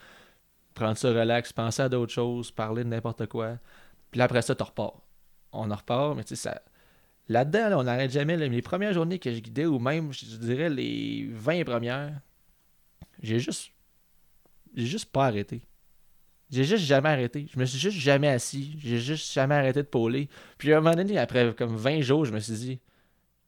prendre 0.75 0.97
ça 0.97 1.11
relax, 1.11 1.53
penser 1.53 1.83
à 1.83 1.89
d'autres 1.89 2.13
choses, 2.13 2.51
parler 2.51 2.83
de 2.83 2.89
n'importe 2.89 3.27
quoi. 3.27 3.61
Puis 4.11 4.21
après 4.23 4.43
ça, 4.43 4.57
tu 4.57 4.63
repars. 4.65 5.03
On 5.53 5.71
en 5.71 5.77
repart, 5.77 6.17
mais 6.17 6.25
tu 6.25 6.35
sais, 6.35 6.49
ça. 6.49 6.61
Là-dedans, 7.29 7.69
là, 7.69 7.79
on 7.79 7.85
n'arrête 7.85 8.11
jamais. 8.11 8.37
là, 8.37 8.49
mes 8.49 8.61
premières 8.61 8.93
journées 8.93 9.21
que 9.21 9.33
je 9.33 9.39
guidais, 9.39 9.67
ou 9.67 9.79
même, 9.79 10.13
je 10.13 10.37
dirais, 10.37 10.69
les 10.69 11.29
20 11.31 11.63
premières, 11.63 12.21
j'ai 13.25 13.39
juste. 13.39 13.71
J'ai 14.75 14.87
juste 14.87 15.07
pas 15.07 15.27
arrêté. 15.27 15.63
J'ai 16.51 16.65
juste 16.65 16.85
jamais 16.85 17.09
arrêté. 17.09 17.47
Je 17.53 17.59
me 17.59 17.65
suis 17.65 17.79
juste 17.79 17.97
jamais 17.97 18.29
assis. 18.29 18.77
J'ai 18.79 18.99
juste 18.99 19.33
jamais 19.33 19.55
arrêté 19.55 19.83
de 19.83 19.89
pôler. 19.89 20.29
Puis 20.59 20.73
à 20.73 20.79
un 20.79 20.81
moment 20.81 20.95
donné, 20.95 21.19
après 21.19 21.55
comme 21.55 21.77
20 21.77 22.01
jours, 22.01 22.25
je 22.25 22.33
me 22.33 22.41
suis 22.41 22.55
dit, 22.55 22.81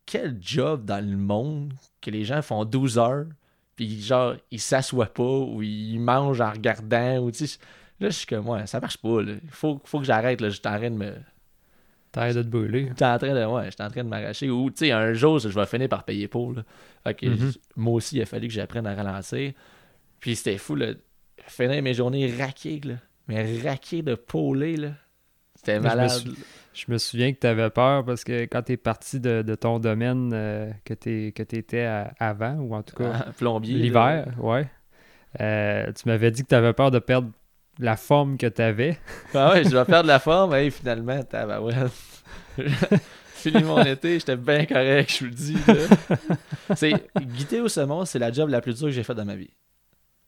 quel 0.07 0.39
job 0.41 0.85
dans 0.85 1.05
le 1.05 1.17
monde 1.17 1.75
que 2.01 2.11
les 2.11 2.25
gens 2.25 2.41
font 2.43 2.65
12 2.65 2.99
heures, 2.99 3.27
puis 3.75 4.01
genre, 4.01 4.37
ils 4.51 4.61
s'assoient 4.61 5.12
pas, 5.12 5.23
ou 5.23 5.62
ils 5.62 5.99
mangent 5.99 6.41
en 6.41 6.51
regardant, 6.53 7.19
ou 7.19 7.31
tu. 7.31 7.45
Là, 7.99 8.11
je 8.11 8.17
suis 8.17 8.27
comme, 8.27 8.49
ouais, 8.49 8.67
ça 8.67 8.81
marche 8.81 8.99
pas. 8.99 9.21
Il 9.23 9.41
faut, 9.51 9.81
faut 9.85 9.99
que 9.99 10.05
j'arrête, 10.05 10.41
là. 10.41 10.49
En 10.49 10.79
train 10.79 10.91
de 10.91 10.97
me. 10.97 11.15
De 12.17 12.43
te 12.43 12.49
brûler. 12.49 12.87
J'étais 12.89 13.05
en 13.05 13.19
train 13.19 13.35
de, 13.35 13.45
ouais, 13.45 13.65
j'étais 13.71 13.83
en 13.83 13.91
train 13.91 14.05
de 14.05 14.09
m'arracher. 14.09 14.51
Ou, 14.51 14.71
tu 14.71 14.79
sais, 14.87 14.91
un 14.93 15.13
jour, 15.13 15.39
je 15.39 15.49
vais 15.49 15.67
finir 15.67 15.89
par 15.89 16.05
payer 16.05 16.29
pour, 16.29 16.53
là. 16.55 16.63
Fait 17.05 17.15
que 17.15 17.27
Mhm. 17.27 17.53
moi 17.77 17.95
aussi, 17.95 18.17
il 18.17 18.23
a 18.23 18.27
fallu 18.27 18.49
que 18.49 18.55
j'apprenne 18.55 18.87
à 18.87 18.95
ralentir. 18.95 19.53
Puis 20.21 20.37
c'était 20.37 20.59
fou, 20.59 20.75
là. 20.77 20.93
Finir 21.47 21.83
mes 21.83 21.95
journées 21.95 22.35
raquées, 22.37 22.81
là. 22.85 22.95
Mais 23.29 23.61
raquées 23.61 24.03
de 24.03 24.15
pôler, 24.15 24.77
là. 24.77 24.91
C'était 25.57 25.79
Moi, 25.81 25.91
je 25.91 25.95
me 25.95 26.01
malade. 26.01 26.23
Je 26.75 26.85
me 26.89 26.99
souviens 26.99 27.33
que 27.33 27.39
tu 27.39 27.47
avais 27.47 27.71
peur 27.71 28.05
parce 28.05 28.23
que 28.23 28.43
quand 28.45 28.63
tu 28.63 28.73
es 28.73 28.77
parti 28.77 29.19
de, 29.19 29.41
de 29.43 29.55
ton 29.55 29.79
domaine 29.79 30.31
euh, 30.35 30.71
que 30.85 30.93
tu 30.95 31.33
étais 31.57 31.89
avant, 32.19 32.55
ou 32.57 32.75
en 32.75 32.83
tout 32.83 32.95
cas 32.97 33.13
Ah, 33.27 33.33
plombier. 33.37 33.79
l'hiver, 33.79 34.27
ouais, 34.39 34.69
euh, 35.41 35.91
tu 35.93 36.09
m'avais 36.09 36.31
dit 36.31 36.43
que 36.43 36.49
tu 36.49 36.55
avais 36.55 36.73
peur 36.75 36.91
de 36.91 36.99
perdre 36.99 37.31
la 37.79 37.97
forme 37.97 38.37
que 38.39 38.47
tu 38.47 38.62
avais. 38.62 38.99
Ah 39.35 39.53
ouais, 39.53 39.65
je 39.65 39.77
vais 39.77 39.85
perdre 39.85 40.09
la 40.09 40.19
forme, 40.19 40.55
et 40.55 40.71
finalement, 40.71 41.23
tabarouette. 41.23 41.93
Fini 43.35 43.62
mon 43.62 43.83
été, 43.85 44.19
j'étais 44.19 44.37
bien 44.37 44.65
correct, 44.65 45.12
je 45.12 45.19
vous 45.19 45.31
le 45.31 45.37
dis. 45.37 45.57
C'est, 46.75 46.93
guider 47.21 47.61
au 47.61 47.69
saumon, 47.69 48.05
c'est 48.05 48.19
la 48.19 48.33
job 48.33 48.49
la 48.49 48.61
plus 48.61 48.77
dure 48.79 48.87
que 48.87 48.93
j'ai 48.93 49.03
faite 49.03 49.17
dans 49.17 49.27
ma 49.27 49.37
vie. 49.37 49.51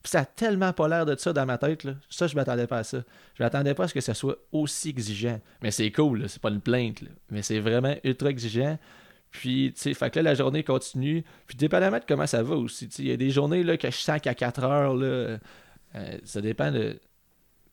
Puis 0.03 0.11
ça 0.11 0.21
a 0.21 0.25
tellement 0.25 0.73
pas 0.73 0.87
l'air 0.89 1.07
de 1.07 1.17
ça 1.17 1.33
dans 1.33 1.47
ma 1.47 1.59
tête. 1.59 1.85
Là. 1.85 1.95
Ça, 2.09 2.29
je 2.29 2.37
m'attendais 2.37 2.67
pas 2.67 2.79
à 2.79 2.85
ça. 2.85 2.99
Je 3.35 3.43
m'attendais 3.43 3.75
pas 3.75 3.85
à 3.85 3.89
ce 3.89 3.95
que 3.95 4.01
ça 4.01 4.15
soit 4.15 4.37
aussi 4.53 4.91
exigeant. 4.91 5.41
Mais 5.61 5.71
c'est 5.73 5.91
cool, 5.91 6.29
c'est 6.29 6.41
pas 6.41 6.51
une 6.51 6.61
plainte. 6.61 7.03
là. 7.03 7.09
Mais 7.31 7.43
c'est 7.43 7.59
vraiment 7.59 7.95
ultra 8.05 8.31
exigeant. 8.31 8.79
Puis, 9.31 9.73
tu 9.75 9.83
sais, 9.83 9.95
fait 9.95 10.11
que 10.11 10.21
là, 10.21 10.23
la 10.23 10.35
journée 10.35 10.63
continue. 10.63 11.25
Puis, 11.47 11.57
dépendamment 11.57 11.99
de 11.99 12.05
comment 12.07 12.27
ça 12.27 12.43
va 12.43 12.55
aussi. 12.55 12.87
Il 12.99 13.09
y 13.09 13.13
a 13.13 13.17
des 13.17 13.31
journées 13.31 13.63
là, 13.63 13.77
que 13.77 13.91
je 13.91 13.97
sens 13.97 14.21
qu'à 14.21 14.35
4 14.35 14.65
heures, 14.65 14.95
là, 14.95 15.39
euh, 15.95 16.19
ça 16.25 16.41
dépend 16.41 16.71
de, 16.71 16.99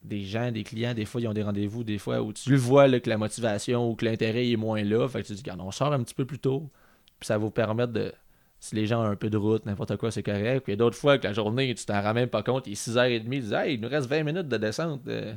des 0.02 0.22
gens, 0.22 0.50
des 0.52 0.62
clients. 0.64 0.94
Des 0.94 1.04
fois, 1.04 1.20
ils 1.20 1.28
ont 1.28 1.32
des 1.32 1.42
rendez-vous. 1.42 1.84
Des 1.84 1.98
fois, 1.98 2.22
où 2.22 2.32
tu 2.32 2.50
le 2.50 2.56
vois 2.56 2.88
là, 2.88 3.00
que 3.00 3.08
la 3.08 3.18
motivation 3.18 3.90
ou 3.90 3.94
que 3.94 4.04
l'intérêt 4.04 4.48
est 4.50 4.56
moins 4.56 4.82
là. 4.82 5.08
Fait 5.08 5.22
que 5.22 5.26
tu 5.26 5.32
te 5.32 5.36
dis, 5.38 5.42
regarde, 5.42 5.60
on 5.60 5.70
sort 5.70 5.92
un 5.92 6.02
petit 6.02 6.14
peu 6.14 6.24
plus 6.24 6.38
tôt. 6.38 6.70
Puis, 7.18 7.26
ça 7.26 7.34
va 7.34 7.44
vous 7.44 7.50
permettre 7.50 7.92
de. 7.92 8.12
Si 8.58 8.74
les 8.74 8.86
gens 8.86 9.02
ont 9.02 9.10
un 9.10 9.16
peu 9.16 9.28
de 9.28 9.36
route, 9.36 9.66
n'importe 9.66 9.96
quoi, 9.96 10.10
c'est 10.10 10.22
correct. 10.22 10.64
Puis, 10.64 10.72
il 10.72 10.74
y 10.74 10.74
a 10.74 10.76
d'autres 10.76 10.96
fois 10.96 11.18
que 11.18 11.26
la 11.26 11.32
journée, 11.32 11.74
tu 11.74 11.84
t'en 11.84 12.00
rends 12.00 12.14
même 12.14 12.28
pas 12.28 12.42
compte. 12.42 12.66
Il 12.66 12.72
est 12.72 12.88
6h30. 12.88 13.22
Tu 13.22 13.38
dis, 13.40 13.54
hey, 13.54 13.74
il 13.74 13.80
nous 13.80 13.88
reste 13.88 14.08
20 14.08 14.22
minutes 14.22 14.48
de 14.48 14.56
descente. 14.56 15.02
euh, 15.08 15.34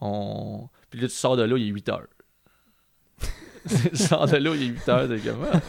on... 0.00 0.68
Puis 0.90 1.00
là, 1.00 1.08
tu 1.08 1.14
sors 1.14 1.36
de 1.36 1.42
là, 1.42 1.56
il 1.56 1.68
est 1.68 1.70
8 1.70 1.88
heures. 1.90 2.08
tu 3.68 3.96
sors 3.96 4.26
de 4.26 4.36
là, 4.36 4.54
il 4.54 4.62
est 4.62 4.66
8 4.66 4.88
heures. 4.88 5.08
T'es 5.08 5.18
comme, 5.18 5.46
ah. 5.52 5.60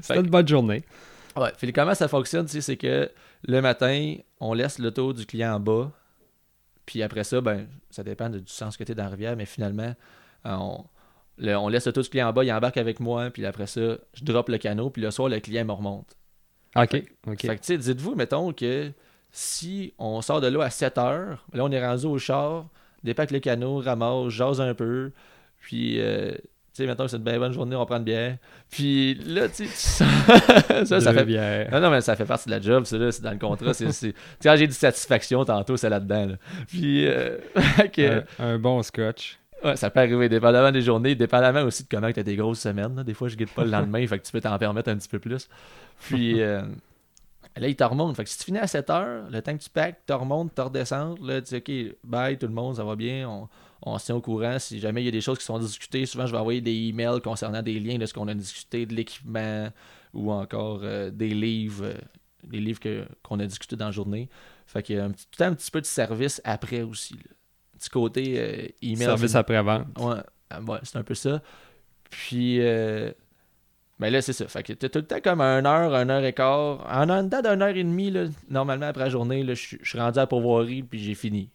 C'était 0.00 0.20
une 0.20 0.30
bonne 0.30 0.48
journée. 0.48 0.82
Ouais, 1.36 1.52
puis 1.58 1.72
comment 1.72 1.94
ça 1.94 2.08
fonctionne, 2.08 2.46
tu 2.46 2.52
sais, 2.52 2.60
c'est 2.60 2.76
que 2.76 3.10
le 3.46 3.60
matin, 3.60 4.16
on 4.40 4.54
laisse 4.54 4.78
l'auto 4.78 5.12
du 5.12 5.26
client 5.26 5.54
en 5.54 5.60
bas, 5.60 5.92
puis 6.86 7.02
après 7.02 7.24
ça, 7.24 7.40
ben, 7.40 7.66
ça 7.90 8.02
dépend 8.02 8.28
de- 8.30 8.38
du 8.40 8.52
sens 8.52 8.76
que 8.76 8.84
tu 8.84 8.92
es 8.92 8.94
dans 8.94 9.04
la 9.04 9.10
rivière, 9.10 9.36
mais 9.36 9.46
finalement, 9.46 9.94
euh, 10.46 10.54
on, 10.56 10.84
le- 11.38 11.56
on 11.56 11.68
laisse 11.68 11.86
l'auto 11.86 12.02
du 12.02 12.08
client 12.08 12.28
en 12.28 12.32
bas, 12.32 12.44
il 12.44 12.52
embarque 12.52 12.76
avec 12.76 13.00
moi, 13.00 13.30
puis 13.30 13.44
après 13.46 13.66
ça, 13.66 13.80
je 14.14 14.24
drop 14.24 14.48
le 14.48 14.58
canot, 14.58 14.90
puis 14.90 15.02
le 15.02 15.10
soir, 15.10 15.28
le 15.28 15.40
client 15.40 15.64
me 15.64 15.72
remonte. 15.72 16.16
OK. 16.76 17.02
OK. 17.26 17.40
Fait 17.40 17.56
que, 17.56 17.60
tu 17.60 17.66
sais, 17.66 17.78
dites-vous, 17.78 18.14
mettons 18.14 18.52
que 18.52 18.90
si 19.30 19.94
on 19.98 20.20
sort 20.22 20.40
de 20.40 20.46
là 20.48 20.64
à 20.64 20.70
7 20.70 20.98
heures, 20.98 21.44
là, 21.52 21.64
on 21.64 21.70
est 21.70 21.84
rendu 21.84 22.06
au 22.06 22.18
char, 22.18 22.68
dépaque 23.02 23.30
le 23.30 23.40
canot, 23.40 23.78
ramasse, 23.80 24.28
jase 24.30 24.60
un 24.60 24.74
peu, 24.74 25.12
puis, 25.60 26.00
euh, 26.00 26.32
tu 26.74 26.82
sais, 26.82 26.86
mettons 26.88 27.04
que 27.04 27.10
c'est 27.10 27.18
une 27.18 27.22
bien 27.22 27.38
bonne 27.38 27.52
journée, 27.52 27.76
on 27.76 27.86
prend 27.86 27.98
une 27.98 28.04
bière, 28.04 28.36
puis 28.68 29.14
là, 29.14 29.48
tu 29.48 29.66
sais, 29.68 30.04
ça, 30.84 31.00
ça 31.00 31.12
fait 31.14 31.24
bières. 31.24 31.70
non, 31.70 31.78
non, 31.80 31.90
mais 31.90 32.00
ça 32.00 32.16
fait 32.16 32.24
partie 32.24 32.46
de 32.46 32.50
la 32.50 32.60
job, 32.60 32.84
ça, 32.84 32.98
là, 32.98 33.12
c'est 33.12 33.22
dans 33.22 33.30
le 33.30 33.38
contrat. 33.38 33.72
c'est, 33.74 33.92
c'est... 33.92 34.12
Tu 34.12 34.18
sais, 34.40 34.48
quand 34.48 34.56
j'ai 34.56 34.66
dit 34.66 34.74
satisfaction 34.74 35.44
tantôt, 35.44 35.76
c'est 35.76 35.88
là-dedans. 35.88 36.26
là. 36.26 36.34
Puis, 36.66 37.06
euh, 37.06 37.38
Un, 37.98 38.24
un 38.40 38.58
bon 38.58 38.82
scotch. 38.82 39.38
ouais, 39.62 39.76
ça 39.76 39.88
peut 39.88 40.00
arriver, 40.00 40.28
dépendamment 40.28 40.72
des 40.72 40.82
journées, 40.82 41.14
dépendamment 41.14 41.62
aussi 41.62 41.84
de 41.84 41.88
comment 41.88 42.10
tu 42.10 42.18
as 42.18 42.24
des 42.24 42.34
grosses 42.34 42.58
semaines. 42.58 42.96
là. 42.96 43.04
Des 43.04 43.14
fois, 43.14 43.28
je 43.28 43.36
guide 43.36 43.50
pas 43.50 43.64
le 43.64 43.70
lendemain, 43.70 44.04
fait 44.08 44.18
que 44.18 44.24
tu 44.24 44.32
peux 44.32 44.40
t'en 44.40 44.58
permettre 44.58 44.90
un 44.90 44.96
petit 44.96 45.08
peu 45.08 45.20
plus. 45.20 45.48
Puis, 46.00 46.42
euh, 46.42 46.62
là, 47.56 47.68
il 47.68 47.76
te 47.76 47.84
remonte. 47.84 48.16
Fait 48.16 48.24
que 48.24 48.30
si 48.30 48.38
tu 48.38 48.46
finis 48.46 48.58
à 48.58 48.66
7 48.66 48.90
heures, 48.90 49.22
le 49.30 49.40
temps 49.42 49.56
que 49.56 49.62
tu 49.62 49.70
packs, 49.70 50.00
tu 50.06 50.12
remontes, 50.12 50.52
tu 50.54 50.60
redescends. 50.60 51.14
Là, 51.22 51.40
tu 51.40 51.60
dis, 51.60 51.90
OK, 51.92 51.96
bye 52.02 52.36
tout 52.36 52.46
le 52.48 52.52
monde, 52.52 52.74
ça 52.76 52.82
va 52.84 52.96
bien. 52.96 53.28
On, 53.28 53.48
on 53.86 53.98
se 53.98 54.06
tient 54.06 54.14
au 54.16 54.20
courant. 54.20 54.58
Si 54.58 54.80
jamais 54.80 55.02
il 55.02 55.04
y 55.04 55.08
a 55.08 55.12
des 55.12 55.20
choses 55.20 55.38
qui 55.38 55.44
sont 55.44 55.58
discutées, 55.58 56.06
souvent, 56.06 56.26
je 56.26 56.32
vais 56.32 56.38
envoyer 56.38 56.60
des 56.60 56.72
emails 56.88 57.20
concernant 57.20 57.62
des 57.62 57.78
liens 57.78 57.98
de 57.98 58.06
ce 58.06 58.14
qu'on 58.14 58.26
a 58.28 58.34
discuté, 58.34 58.86
de 58.86 58.94
l'équipement 58.94 59.68
ou 60.12 60.32
encore 60.32 60.80
euh, 60.82 61.10
des 61.10 61.28
livres, 61.28 61.84
euh, 61.86 61.94
des 62.44 62.60
livres 62.60 62.80
qu'on 63.22 63.38
a 63.40 63.46
discuté 63.46 63.76
dans 63.76 63.86
la 63.86 63.90
journée. 63.92 64.28
Fait 64.66 64.82
qu'il 64.82 64.96
y 64.96 64.98
a 64.98 65.04
un 65.04 65.10
petit, 65.10 65.26
tout 65.26 65.32
le 65.40 65.44
temps 65.44 65.50
un 65.52 65.54
petit 65.54 65.70
peu 65.70 65.80
de 65.80 65.86
service 65.86 66.40
après 66.44 66.82
aussi. 66.82 67.14
Là. 67.14 67.30
Petit 67.78 67.90
côté 67.90 68.34
euh, 68.38 68.66
email. 68.80 69.04
Service 69.04 69.34
après-vente. 69.34 69.86
Ouais, 69.98 70.16
ah, 70.50 70.60
ouais, 70.62 70.78
c'est 70.82 70.96
un 70.96 71.02
peu 71.02 71.14
ça. 71.14 71.42
Puis, 72.08 72.60
euh, 72.60 73.12
ben 73.98 74.10
là, 74.10 74.22
c'est 74.22 74.32
ça. 74.32 74.46
Fait 74.48 74.62
que 74.62 74.72
t'as 74.72 74.88
tout 74.88 75.00
le 75.00 75.06
temps 75.06 75.20
comme 75.22 75.40
un 75.40 75.64
heure, 75.66 75.94
un 75.94 76.08
heure 76.08 76.24
et 76.24 76.32
quart. 76.32 76.86
En 76.88 77.08
un 77.10 77.24
dedans 77.24 77.42
d'une 77.42 77.62
heure 77.62 77.76
et 77.76 77.84
demie, 77.84 78.10
là, 78.10 78.26
normalement, 78.48 78.86
après 78.86 79.04
la 79.04 79.10
journée, 79.10 79.44
je 79.46 79.52
suis- 79.54 79.78
je 79.82 79.88
suis 79.90 79.98
rendu 79.98 80.18
à 80.18 80.22
la 80.22 80.26
pourvoirie, 80.26 80.82
puis 80.82 81.00
j'ai 81.00 81.14
fini. 81.14 81.50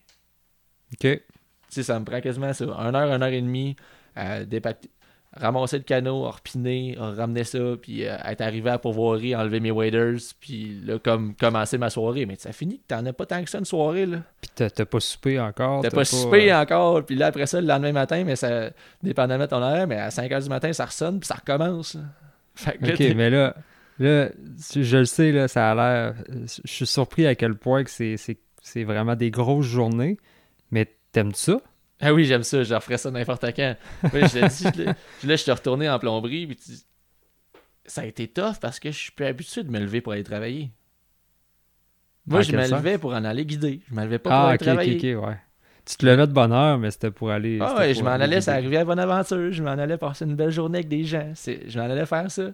OK. 0.94 1.22
Tu 1.70 1.76
sais, 1.76 1.84
ça 1.84 2.00
me 2.00 2.06
prend 2.06 2.20
quasiment 2.22 2.54
ça. 2.54 2.66
Un 2.78 2.94
heure, 2.96 3.14
une 3.14 3.22
heure 3.24 3.30
et 3.30 3.42
demie 3.42 3.76
à 4.16 4.44
dépacter- 4.44 4.90
ramasser 5.36 5.78
le 5.78 5.84
canot, 5.84 6.26
à 6.26 6.32
repiner, 6.32 6.98
à 7.00 7.12
ramener 7.12 7.44
ça, 7.44 7.60
puis 7.80 8.06
euh, 8.06 8.18
être 8.26 8.42
arrivé 8.42 8.72
à 8.72 8.80
pourvoirie, 8.80 9.36
enlever 9.36 9.60
mes 9.60 9.72
waders, 9.72 10.18
puis 10.40 10.82
là, 10.84 10.98
comme 10.98 11.36
commencer 11.36 11.78
ma 11.78 11.90
soirée. 11.90 12.26
Mais 12.26 12.36
ça 12.38 12.52
finit 12.52 12.80
que 12.80 12.84
t'en 12.88 13.06
as 13.06 13.14
pas 13.14 13.26
tant 13.26 13.44
que 13.44 13.50
ça 13.50 13.60
une 13.60 13.66
soirée, 13.66 14.06
là. 14.06 14.24
Puis 14.42 14.70
t'as 14.70 14.86
pas 14.86 15.00
soupé 15.00 15.40
encore. 15.40 15.82
T'as 15.82 15.92
pas 15.92 16.06
soupé 16.06 16.52
euh, 16.52 16.60
encore, 16.60 17.06
puis 17.06 17.16
là, 17.16 17.28
après 17.28 17.46
ça, 17.46 17.62
le 17.62 17.68
lendemain 17.68 17.92
matin, 17.92 18.24
mais 18.26 18.36
ça, 18.36 18.72
dépendamment 19.04 19.44
de 19.46 19.50
ton 19.50 19.62
horaire, 19.62 19.88
mais 19.88 19.98
à 19.98 20.10
5 20.10 20.32
h 20.32 20.44
du 20.44 20.50
matin, 20.50 20.74
ça 20.74 20.86
ressonne, 20.86 21.20
puis 21.20 21.28
ça 21.28 21.36
recommence. 21.36 21.98
Fait 22.56 22.78
que 22.78 22.92
OK, 22.92 23.16
mais 23.16 23.30
là, 23.30 23.56
là, 24.00 24.30
je 24.76 24.98
le 24.98 25.06
sais, 25.06 25.32
là, 25.32 25.48
ça 25.48 25.72
a 25.72 25.76
l'air. 25.76 26.16
Je 26.66 26.72
suis 26.72 26.88
surpris 26.88 27.28
à 27.28 27.36
quel 27.36 27.56
point 27.56 27.84
que 27.84 27.90
c'est 27.92 28.84
vraiment 28.84 29.16
des 29.16 29.30
grosses 29.32 29.68
journées. 29.68 30.18
T'aimes 31.12 31.34
ça? 31.34 31.62
Ah 32.02 32.14
oui, 32.14 32.26
j'aime 32.26 32.44
ça, 32.44 32.64
je 32.64 32.74
referais 32.74 32.98
ça 32.98 33.12
n'importe 33.12 33.46
quand. 33.56 33.76
Oui, 34.14 34.26
je 34.26 34.38
l'ai 34.40 34.46
dit, 34.46 34.72
je 35.22 35.28
là, 35.28 35.36
je 35.36 35.42
suis 35.42 35.52
retourné 35.52 35.90
en 35.90 36.00
plomberie, 36.00 36.48
puis 36.48 36.56
tu- 36.56 36.72
ça 37.86 38.02
a 38.02 38.06
été 38.06 38.28
tough 38.28 38.60
parce 38.62 38.80
que 38.80 38.92
je 38.92 38.98
suis 38.98 39.12
plus 39.12 39.26
habitué 39.26 39.64
de 39.64 39.70
me 39.72 39.80
lever 39.80 40.02
pour 40.02 40.14
aller 40.14 40.24
travailler. 40.24 40.72
Moi, 42.28 42.42
je 42.44 42.52
me 42.52 42.62
sens? 42.62 42.72
levais 42.80 42.98
pour 42.98 43.14
en 43.14 43.24
aller 43.26 43.46
guider. 43.46 43.82
Je 43.90 43.96
me 43.96 44.04
levais 44.04 44.20
pas 44.20 44.30
pour 44.30 44.34
Ah, 44.34 44.50
aller 44.50 44.56
ok, 44.56 44.62
ok, 44.62 44.68
travailler. 44.68 44.98
ok, 45.16 45.26
ouais. 45.28 45.38
Tu 45.86 45.96
te 45.98 46.06
levais 46.06 46.28
de 46.28 46.32
bonne 46.34 46.52
heure, 46.52 46.78
mais 46.78 46.92
c'était 46.92 47.10
pour 47.12 47.32
aller. 47.32 47.60
Ah 47.62 47.74
ouais, 47.76 47.94
pour 47.94 48.02
je 48.02 48.04
m'en 48.04 48.12
aller 48.12 48.24
allais, 48.26 48.42
ça 48.42 48.54
arrivait 48.54 48.78
à 48.78 48.86
Bonaventure, 48.86 49.52
je 49.52 49.64
m'en 49.64 49.72
allais 49.72 49.98
passer 49.98 50.26
une 50.26 50.36
belle 50.36 50.52
journée 50.52 50.80
avec 50.80 50.88
des 50.88 51.04
gens. 51.04 51.34
Je 51.36 51.80
m'en 51.80 51.86
allais 51.86 52.06
faire 52.06 52.30
ça. 52.30 52.52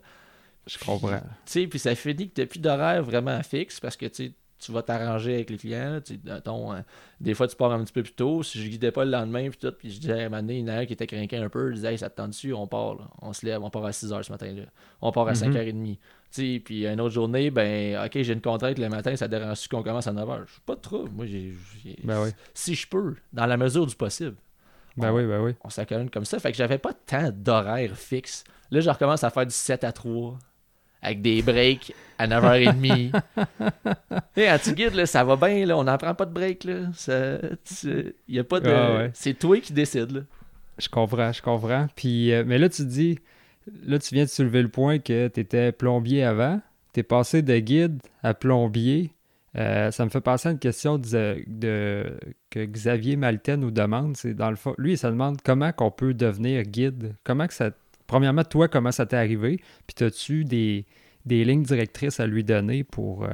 Je 0.67 0.77
comprends. 0.79 1.19
Tu 1.45 1.51
sais, 1.51 1.67
puis 1.67 1.79
ça 1.79 1.93
finit 1.95 2.29
que 2.29 2.33
t'as 2.35 2.45
plus 2.45 2.59
d'horaire 2.59 3.03
vraiment 3.03 3.41
fixe 3.43 3.79
parce 3.79 3.97
que 3.97 4.05
tu 4.07 4.27
sais, 4.27 4.31
tu 4.65 4.71
vas 4.71 4.81
t'arranger 4.81 5.35
avec 5.35 5.49
les 5.49 5.57
clients. 5.57 5.99
tu 6.03 6.19
euh, 6.27 6.81
des 7.19 7.33
fois, 7.33 7.47
tu 7.47 7.55
pars 7.55 7.71
un 7.71 7.83
petit 7.83 7.93
peu 7.93 8.03
plus 8.03 8.13
tôt. 8.13 8.43
Si 8.43 8.61
je 8.63 8.69
guidais 8.69 8.91
pas 8.91 9.05
le 9.05 9.11
lendemain, 9.11 9.49
puis 9.49 9.59
tout, 9.59 9.71
puis 9.71 9.91
je 9.91 9.99
disais 9.99 10.13
à 10.23 10.25
un 10.25 10.29
moment 10.29 10.41
donné, 10.41 10.59
il 10.59 10.61
y 10.61 10.63
en 10.63 10.67
a 10.73 10.77
un 10.79 10.85
qui 10.85 10.93
était 10.93 11.07
craqué 11.07 11.37
un 11.37 11.49
peu. 11.49 11.69
Je 11.69 11.75
disais, 11.75 11.91
hey, 11.93 11.97
ça 11.97 12.09
te 12.09 12.15
tente 12.17 12.29
dessus, 12.31 12.53
on 12.53 12.67
part. 12.67 12.95
là. 12.95 13.07
On 13.21 13.33
se 13.33 13.45
lève, 13.45 13.61
on 13.63 13.69
part 13.69 13.85
à 13.85 13.91
6 13.93 14.11
h 14.11 14.23
ce 14.23 14.31
matin-là. 14.31 14.63
On 15.01 15.11
part 15.11 15.27
à 15.27 15.31
Mhm. 15.31 15.37
5h30. 15.53 15.97
Tu 16.31 16.55
sais, 16.55 16.59
puis 16.63 16.85
une 16.85 16.99
autre 16.99 17.13
journée, 17.13 17.49
ben, 17.51 18.03
ok, 18.05 18.11
j'ai 18.21 18.33
une 18.33 18.41
contrainte 18.41 18.77
le 18.77 18.89
matin, 18.89 19.15
ça 19.15 19.27
te 19.27 19.35
dérange 19.35 19.67
qu'on 19.69 19.83
commence 19.83 20.07
à 20.07 20.11
9 20.13 20.27
h. 20.27 20.41
Je 20.47 20.51
suis 20.53 20.61
pas 20.61 20.75
de 20.75 20.81
trouble. 20.81 21.09
Moi, 21.11 21.25
j'ai- 21.27 21.53
Ben 22.03 22.21
oui. 22.23 22.29
Si 22.53 22.75
je 22.75 22.87
peux, 22.87 23.15
dans 23.31 23.45
la 23.45 23.55
mesure 23.57 23.85
du 23.85 23.95
possible 23.95 24.35
Ben 24.97 25.11
On- 25.11 25.15
oui, 25.15 25.25
ben 25.25 25.41
oui. 25.41 25.53
on 25.63 25.69
s'accommode 25.69 26.09
comme 26.09 26.25
ça. 26.25 26.39
Fait 26.39 26.51
que 26.51 26.57
j'avais 26.57 26.77
pas 26.77 26.93
tant 26.93 27.29
d'horaire 27.31 27.95
fixe. 27.97 28.43
Là, 28.71 28.79
je 28.79 28.89
recommence 28.89 29.23
à 29.23 29.29
faire 29.29 29.45
du 29.45 29.53
7 29.53 29.83
à 29.83 29.91
3 29.91 30.37
avec 31.01 31.21
des 31.21 31.41
breaks 31.41 31.93
à 32.17 32.27
9h30. 32.27 33.21
Et 34.37 34.49
en 34.49 34.57
guide, 34.73 34.93
là, 34.95 35.05
ça 35.05 35.23
va 35.23 35.35
bien, 35.35 35.65
là, 35.65 35.77
on 35.77 35.83
n'en 35.83 35.97
prend 35.97 36.13
pas 36.15 36.25
de 36.25 36.33
break. 36.33 36.63
Là. 36.63 36.75
Ça, 36.93 37.37
tu- 37.63 38.15
y 38.27 38.39
a 38.39 38.43
pas 38.43 38.59
de... 38.59 38.69
Ah 38.69 38.95
ouais. 38.97 39.11
C'est 39.13 39.33
toi 39.37 39.59
qui 39.59 39.73
décides. 39.73 40.25
Je 40.77 40.89
comprends, 40.89 41.31
je 41.31 41.41
comprends. 41.41 41.87
Puis, 41.95 42.31
euh, 42.33 42.43
mais 42.45 42.57
là, 42.57 42.69
tu 42.69 42.85
dis, 42.85 43.19
là, 43.85 43.99
tu 43.99 44.13
viens 44.15 44.23
de 44.25 44.29
soulever 44.29 44.61
le 44.61 44.67
point 44.69 44.99
que 44.99 45.27
tu 45.27 45.39
étais 45.39 45.71
plombier 45.71 46.23
avant. 46.23 46.59
Tu 46.93 47.01
es 47.01 47.03
passé 47.03 47.41
de 47.41 47.57
guide 47.59 47.99
à 48.23 48.33
plombier. 48.33 49.11
Euh, 49.57 49.89
ça 49.91 50.03
me 50.03 50.09
fait 50.09 50.19
penser 50.19 50.49
à 50.49 50.51
une 50.51 50.59
question 50.59 50.97
de, 50.97 51.37
de- 51.47 52.17
que 52.49 52.65
Xavier 52.65 53.15
Maltais 53.15 53.55
nous 53.55 53.71
demande. 53.71 54.17
C'est 54.17 54.33
dans 54.33 54.49
le 54.49 54.57
fond, 54.57 54.75
lui, 54.77 54.93
il 54.93 54.97
se 54.97 55.07
demande 55.07 55.37
comment 55.43 55.71
qu'on 55.71 55.91
peut 55.91 56.13
devenir 56.13 56.63
guide. 56.63 57.15
Comment 57.23 57.47
que 57.47 57.53
ça, 57.53 57.71
premièrement, 58.07 58.43
toi, 58.43 58.67
comment 58.67 58.91
ça 58.91 59.05
t'est 59.05 59.17
arrivé? 59.17 59.61
Puis 59.87 60.05
as-tu 60.05 60.45
des, 60.45 60.85
des 61.25 61.43
lignes 61.45 61.63
directrices 61.63 62.19
à 62.19 62.27
lui 62.27 62.43
donner 62.43 62.83
pour, 62.83 63.23
euh, 63.23 63.29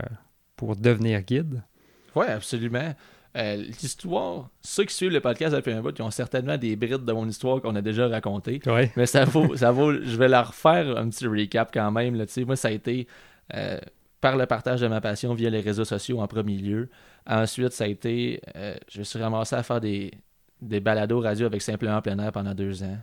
pour 0.56 0.76
devenir 0.76 1.22
guide? 1.22 1.64
Oui, 2.16 2.26
absolument. 2.28 2.94
Euh, 3.38 3.56
l'histoire, 3.56 4.50
ceux 4.62 4.84
qui 4.84 4.94
suivent 4.94 5.12
le 5.12 5.22
podcast 5.22 5.56
depuis 5.56 5.72
un 5.72 5.82
bout, 5.82 5.98
ils 5.98 6.02
ont 6.02 6.12
certainement 6.12 6.58
des 6.58 6.76
brides 6.76 7.06
de 7.06 7.14
mon 7.14 7.28
histoire 7.28 7.62
qu'on 7.62 7.76
a 7.76 7.82
déjà 7.82 8.08
racontées. 8.10 8.60
Ouais. 8.66 8.92
Mais 8.98 9.06
ça 9.06 9.24
vaut, 9.24 9.56
ça 9.56 9.72
vaut, 9.72 9.94
je 9.94 10.18
vais 10.18 10.28
leur 10.28 10.50
refaire 10.50 10.98
un 10.98 11.10
petit 11.10 11.26
recap 11.26 11.72
quand 11.74 11.92
même. 11.92 12.16
Là, 12.16 12.26
moi, 12.46 12.58
ça 12.58 12.68
a 12.68 12.72
été 12.72 13.08
euh, 13.54 13.80
par 14.20 14.36
le 14.36 14.46
partage 14.46 14.82
de 14.82 14.88
ma 14.88 15.00
passion 15.00 15.34
via 15.34 15.50
les 15.50 15.62
réseaux 15.62 15.86
sociaux 15.86 16.20
en 16.20 16.28
premier 16.28 16.58
lieu. 16.58 16.90
Ensuite, 17.26 17.72
ça 17.72 17.86
a 17.86 17.88
été, 17.88 18.42
euh, 18.58 18.76
je 18.90 19.00
me 19.00 19.04
suis 19.06 19.20
ramassé 19.20 19.56
à 19.56 19.64
faire 19.64 19.80
des, 19.80 20.12
des 20.62 20.82
balados 20.82 21.22
radio 21.22 21.46
avec 21.46 21.62
Simplement 21.62 22.02
Plein 22.02 22.20
Air 22.20 22.34
pendant 22.34 22.54
deux 22.54 22.84
ans. 22.84 22.98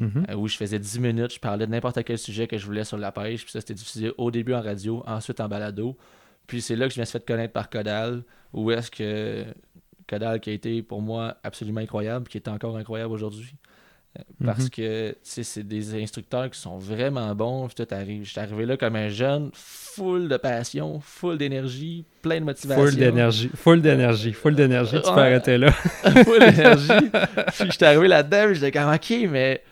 Mhm. 0.00 0.24
où 0.36 0.48
je 0.48 0.56
faisais 0.56 0.78
10 0.78 0.98
minutes, 0.98 1.34
je 1.34 1.38
parlais 1.40 1.66
de 1.66 1.70
n'importe 1.70 2.02
quel 2.04 2.18
sujet 2.18 2.46
que 2.46 2.56
je 2.58 2.64
voulais 2.66 2.84
sur 2.84 2.96
la 2.98 3.12
pêche. 3.12 3.42
Puis 3.42 3.52
ça, 3.52 3.60
c'était 3.60 3.74
diffusé 3.74 4.12
au 4.18 4.30
début 4.30 4.54
en 4.54 4.62
radio, 4.62 5.02
ensuite 5.06 5.40
en 5.40 5.48
balado. 5.48 5.96
Puis 6.46 6.62
c'est 6.62 6.74
là 6.74 6.88
que 6.88 6.94
je 6.94 6.98
me 7.00 7.04
suis 7.04 7.12
fait 7.12 7.24
connaître 7.26 7.52
par 7.52 7.70
Codal, 7.70 8.22
où 8.52 8.70
est-ce 8.72 8.90
que 8.90 9.44
Codal 10.08 10.40
qui 10.40 10.50
a 10.50 10.52
été 10.54 10.82
pour 10.82 11.00
moi 11.02 11.36
absolument 11.44 11.80
incroyable, 11.80 12.26
qui 12.28 12.38
est 12.38 12.48
encore 12.48 12.76
incroyable 12.76 13.12
aujourd'hui. 13.12 13.54
Euh, 14.18 14.22
Parce 14.44 14.64
Mhm. 14.64 14.70
que 14.70 15.10
tu 15.10 15.16
sais, 15.22 15.42
c'est 15.44 15.62
des 15.62 15.94
instructeurs 16.02 16.50
qui 16.50 16.58
sont 16.58 16.78
vraiment 16.78 17.32
bons. 17.36 17.68
Arrive. 17.92 18.24
J'étais 18.24 18.40
arrivé 18.40 18.66
là 18.66 18.76
comme 18.76 18.96
un 18.96 19.08
jeune, 19.08 19.50
full 19.52 20.28
de 20.28 20.36
passion, 20.36 20.98
full 21.00 21.38
d'énergie, 21.38 22.04
plein 22.20 22.40
de 22.40 22.44
motivation. 22.46 22.84
Full 22.86 22.96
d'énergie, 22.96 23.50
full 23.54 23.80
d'énergie, 23.82 24.32
full 24.32 24.54
d'énergie, 24.56 24.96
tu 24.96 25.02
peux 25.12 25.20
arrêter 25.20 25.58
là. 25.58 25.70
full 26.24 26.40
d'énergie. 26.40 26.88
Puis 27.54 27.70
j'étais 27.70 27.86
arrivé 27.86 28.08
là-dedans, 28.08 28.52
j'étais 28.52 28.72
comme 28.72 28.92
ok, 28.92 29.12
mais 29.30 29.62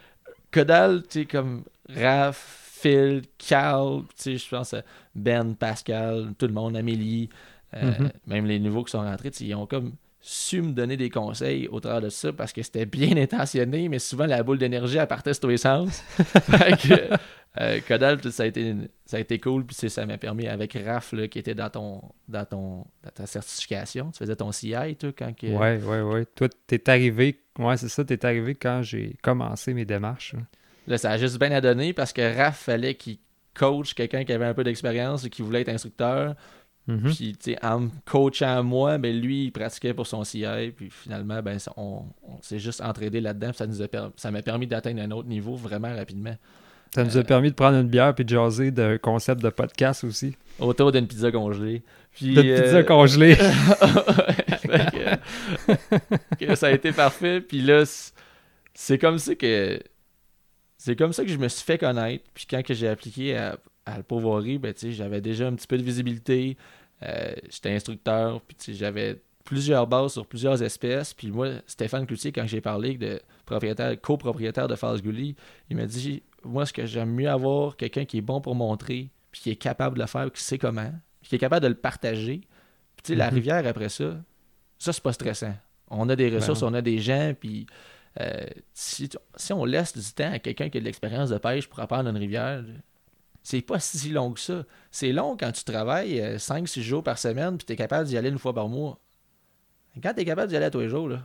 Codal, 0.51 1.03
tu 1.03 1.21
sais, 1.21 1.27
comme 1.27 1.65
Raph, 1.95 2.37
Phil, 2.81 3.23
Cal, 3.39 4.03
tu 4.17 4.23
sais, 4.23 4.37
je 4.39 4.49
pense 4.49 4.75
à 4.75 4.83
Ben, 5.15 5.55
Pascal, 5.55 6.35
tout 6.39 6.47
le 6.47 6.53
monde, 6.53 6.77
Amélie, 6.77 7.29
euh, 7.75 7.99
Mhm. 7.99 8.11
même 8.27 8.47
les 8.47 8.59
nouveaux 8.61 8.85
qui 8.85 8.93
sont 8.93 9.01
rentrés, 9.03 9.31
tu 9.31 9.39
sais, 9.39 9.45
ils 9.47 9.55
ont 9.55 9.67
comme 9.67 9.95
su 10.31 10.61
me 10.61 10.73
donner 10.73 10.99
des 10.99 11.09
conseils 11.09 11.69
au 11.69 11.81
travers 11.81 12.03
de 12.03 12.11
ça 12.11 12.35
parce 12.35 12.53
que 12.53 12.63
c'était 12.63 12.85
bien 12.85 13.17
intentionné, 13.17 13.89
mais 13.89 13.99
souvent 13.99 14.27
la 14.27 14.43
boule 14.43 14.59
d'énergie 14.59 14.99
elle 14.99 15.07
partait 15.07 15.33
sur 15.33 15.43
tous 15.43 15.49
les 15.49 15.57
sens. 15.57 16.03
fait 16.19 16.77
que 16.77 17.17
euh, 17.61 17.81
Codal, 17.89 18.21
ça 18.31 18.43
a 18.43 18.47
été 18.47 18.75
ça 19.07 19.17
a 19.17 19.21
été 19.21 19.41
cool, 19.41 19.65
puis 19.65 19.75
ça 19.75 20.05
m'a 20.05 20.19
permis 20.19 20.47
avec 20.47 20.77
Raph 20.85 21.13
là, 21.13 21.29
qui 21.29 21.39
était 21.39 21.55
dans 21.55 21.71
ton 21.71 22.03
dans 22.29 22.45
ton 22.45 22.85
dans 23.03 23.11
ta 23.15 23.25
certification, 23.27 24.11
tu 24.11 24.19
faisais 24.19 24.37
ton 24.37 24.53
CI 24.53 24.97
toi 24.99 25.13
quand 25.17 25.35
que 25.35 25.47
Ouais, 25.47 25.83
ouais, 25.83 26.03
ouais. 26.03 26.27
Toi, 26.35 26.49
t'es 26.67 26.91
arrivé, 26.91 27.41
ouais, 27.59 27.79
c'est 27.79 27.89
ça, 27.89 28.05
t'es 28.05 28.23
arrivé 28.27 28.55
quand 28.55 28.83
j'ai 28.83 29.17
commencé 29.23 29.73
mes 29.73 29.87
démarches. 29.87 30.35
là. 30.35 30.41
Là, 30.89 30.99
ça 30.99 31.11
a 31.11 31.19
juste 31.19 31.39
bien 31.39 31.53
à 31.53 31.63
donner 31.63 31.95
parce 31.95 32.13
que 32.13 32.37
Raph 32.37 32.59
fallait 32.59 32.95
qu'il 32.95 33.19
coach 33.55 33.95
quelqu'un 33.95 34.25
qui 34.25 34.33
avait 34.33 34.47
un 34.47 34.55
peu 34.55 34.65
d'expérience 34.65 35.25
et 35.25 35.31
qui 35.31 35.43
voulait 35.43 35.63
être 35.63 35.69
instructeur. 35.69 36.35
Mhm. 36.89 37.13
Puis, 37.15 37.37
tu 37.39 37.53
sais, 37.53 37.59
en 37.65 37.81
me 37.81 37.89
coachant 38.07 38.63
moi, 38.65 38.97
ben, 38.99 39.15
lui, 39.15 39.45
il 39.45 39.53
pratiquait 39.53 39.93
pour 39.95 40.07
son 40.07 40.25
CI. 40.25 40.45
Puis, 40.75 40.89
finalement, 40.91 41.43
ben, 41.43 41.59
on, 41.77 42.03
on 42.23 42.43
s'est 42.43 42.59
juste 42.59 42.81
entraidé 42.81 43.21
là-dedans. 43.21 43.49
puis 43.49 43.59
Ça 43.59 43.67
nous 43.67 43.83
a 43.83 43.89
per- 43.89 44.09
ça 44.17 44.31
m'a 44.31 44.41
permis 44.43 44.67
d'atteindre 44.67 45.03
un 45.03 45.11
autre 45.11 45.29
niveau 45.29 45.55
vraiment 45.55 45.95
rapidement. 45.95 46.35
Ça 46.95 47.05
nous 47.05 47.19
a 47.19 47.23
permis 47.23 47.51
de 47.51 47.55
prendre 47.55 47.77
une 47.77 47.89
bière 47.89 48.15
puis 48.15 48.25
de 48.25 48.31
jaser 48.31 48.71
d'un 48.71 48.97
concept 48.97 49.43
de 49.43 49.51
podcast 49.51 50.03
aussi. 50.05 50.35
Autour 50.59 50.91
d'une 50.91 51.07
pizza 51.07 51.31
congelée. 51.31 51.83
Puis, 52.13 52.33
De 52.35 52.41
pizza 52.41 52.77
euh, 52.79 52.83
congelée. 52.83 53.35
Fait 54.57 55.19
que- 56.39 56.47
que 56.47 56.55
ça 56.55 56.69
a 56.69 56.71
été 56.71 56.93
parfait. 56.93 57.41
Puis 57.41 57.61
là, 57.61 57.85
c'est 58.75 58.99
comme 58.99 59.19
ça 59.19 59.35
que 59.35 59.81
c'est 60.79 60.97
comme 60.97 61.13
ça 61.13 61.25
que 61.25 61.31
je 61.31 61.37
me 61.37 61.49
suis 61.49 61.65
fait 61.65 61.79
connaître. 61.79 62.25
Puis 62.35 62.47
quand 62.49 62.63
que 62.65 62.73
j'ai 62.73 62.89
appliqué 62.89 63.37
à, 63.37 63.59
à 63.85 63.97
le 63.99 64.03
Pauvoirie, 64.03 64.59
ben, 64.59 64.73
tu 64.73 64.81
sais, 64.81 64.93
j'avais 64.93 65.21
déjà 65.21 65.47
un 65.49 65.55
petit 65.55 65.67
peu 65.67 65.77
de 65.77 65.83
visibilité. 65.83 66.57
Euh, 67.03 67.33
J'étais 67.51 67.71
instructeur. 67.75 68.41
Puis 68.43 68.75
j'avais 68.75 69.21
plusieurs 69.45 69.87
bases 69.87 70.13
sur 70.13 70.27
plusieurs 70.27 70.63
espèces. 70.63 71.15
Puis 71.15 71.31
moi, 71.31 71.49
Stéphane 71.67 72.07
Cloutier, 72.07 72.33
quand 72.33 72.47
j'ai 72.47 72.61
parlé 72.61 72.97
de 72.99 73.21
propriétaire, 73.47 73.99
copropriétaire 74.01 74.69
de 74.69 74.75
False 74.75 75.03
Gully, 75.03 75.37
il 75.71 75.77
m'a 75.77 75.87
dit 75.87 76.23
Moi, 76.45 76.67
ce 76.67 76.73
que 76.73 76.87
j'aime 76.87 77.13
mieux 77.15 77.29
avoir, 77.31 77.77
quelqu'un 77.77 78.05
qui 78.05 78.19
est 78.19 78.23
bon 78.23 78.41
pour 78.41 78.55
montrer, 78.55 79.11
puis 79.33 79.41
qui 79.41 79.51
est 79.51 79.57
capable 79.57 79.97
de 79.97 80.03
le 80.03 80.07
faire, 80.07 80.31
qui 80.33 80.43
sait 80.43 80.59
comment, 80.59 80.93
puis 81.21 81.31
qui 81.31 81.35
est 81.37 81.39
capable 81.39 81.63
de 81.63 81.69
le 81.69 81.75
partager. 81.77 82.41
Puis 82.97 83.03
tu 83.05 83.13
sais, 83.13 83.15
la 83.17 83.29
Mhm. 83.29 83.35
rivière 83.35 83.67
après 83.67 83.89
ça, 83.89 84.17
ça, 84.79 84.93
c'est 84.93 85.03
pas 85.03 85.13
stressant. 85.13 85.55
On 85.91 86.09
a 86.09 86.17
des 86.17 86.29
ressources, 86.29 86.63
non. 86.63 86.69
on 86.69 86.75
a 86.75 86.83
des 86.83 86.99
gens, 86.99 87.33
puis 87.39 87.67
euh, 88.21 88.45
si, 88.75 89.09
si 89.37 89.53
on 89.53 89.65
laisse 89.65 89.97
du 89.97 90.13
temps 90.13 90.33
à 90.33 90.39
quelqu'un 90.39 90.69
qui 90.69 90.77
a 90.79 90.81
de 90.81 90.85
l'expérience 90.85 91.31
de 91.31 91.39
pêche 91.39 91.69
pour 91.69 91.79
apprendre 91.81 92.11
une 92.11 92.17
rivière, 92.17 92.63
c'est 93.49 93.63
pas 93.63 93.81
si 93.81 94.11
long 94.11 94.33
que 94.33 94.41
ça. 94.41 94.65
C'est 94.91 95.11
long 95.11 95.35
quand 95.35 95.51
tu 95.53 95.65
travailles 95.65 96.21
5-6 96.37 96.83
jours 96.83 97.03
par 97.03 97.19
semaine, 97.19 97.57
puis 97.57 97.65
tu 97.65 97.73
es 97.73 97.77
capable 97.77 98.07
d'y 98.07 98.19
aller 98.19 98.29
une 98.29 98.39
fois 98.39 98.53
par 98.53 98.69
mois. 98.69 98.99
Quand 100.03 100.13
tu 100.13 100.21
es 100.21 100.25
capable 100.27 100.51
d'y 100.51 100.57
aller 100.57 100.67
à 100.67 100.71
tous 100.71 100.81
les 100.81 100.91
jours, 100.91 101.09
là, 101.09 101.23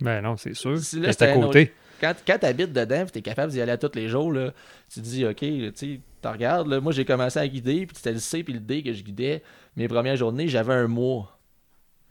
Ben 0.00 0.20
non, 0.20 0.36
c'est 0.36 0.54
sûr. 0.54 0.76
C'est 0.80 1.22
à 1.22 1.32
côté. 1.32 1.72
quand, 2.00 2.12
quand 2.26 2.38
tu 2.40 2.46
habites 2.46 2.72
dedans 2.72 3.06
et 3.06 3.10
tu 3.10 3.18
es 3.20 3.22
capable 3.22 3.52
d'y 3.52 3.60
aller 3.60 3.70
à 3.70 3.78
tous 3.78 3.94
les 3.94 4.08
jours, 4.08 4.32
là, 4.32 4.52
tu 4.92 5.00
te 5.00 5.04
dis, 5.04 5.24
OK, 5.24 5.38
tu 5.38 6.00
regardes, 6.24 6.66
là, 6.66 6.80
moi 6.80 6.90
j'ai 6.90 7.04
commencé 7.04 7.38
à 7.38 7.46
guider, 7.46 7.86
puis 7.86 7.96
c'était 7.96 8.12
le 8.12 8.18
C 8.18 8.42
puis 8.42 8.54
le 8.54 8.60
D 8.60 8.82
que 8.82 8.92
je 8.92 9.04
guidais. 9.04 9.44
Mes 9.76 9.86
premières 9.86 10.16
journées, 10.16 10.48
j'avais 10.48 10.74
un 10.74 10.88
mois. 10.88 11.38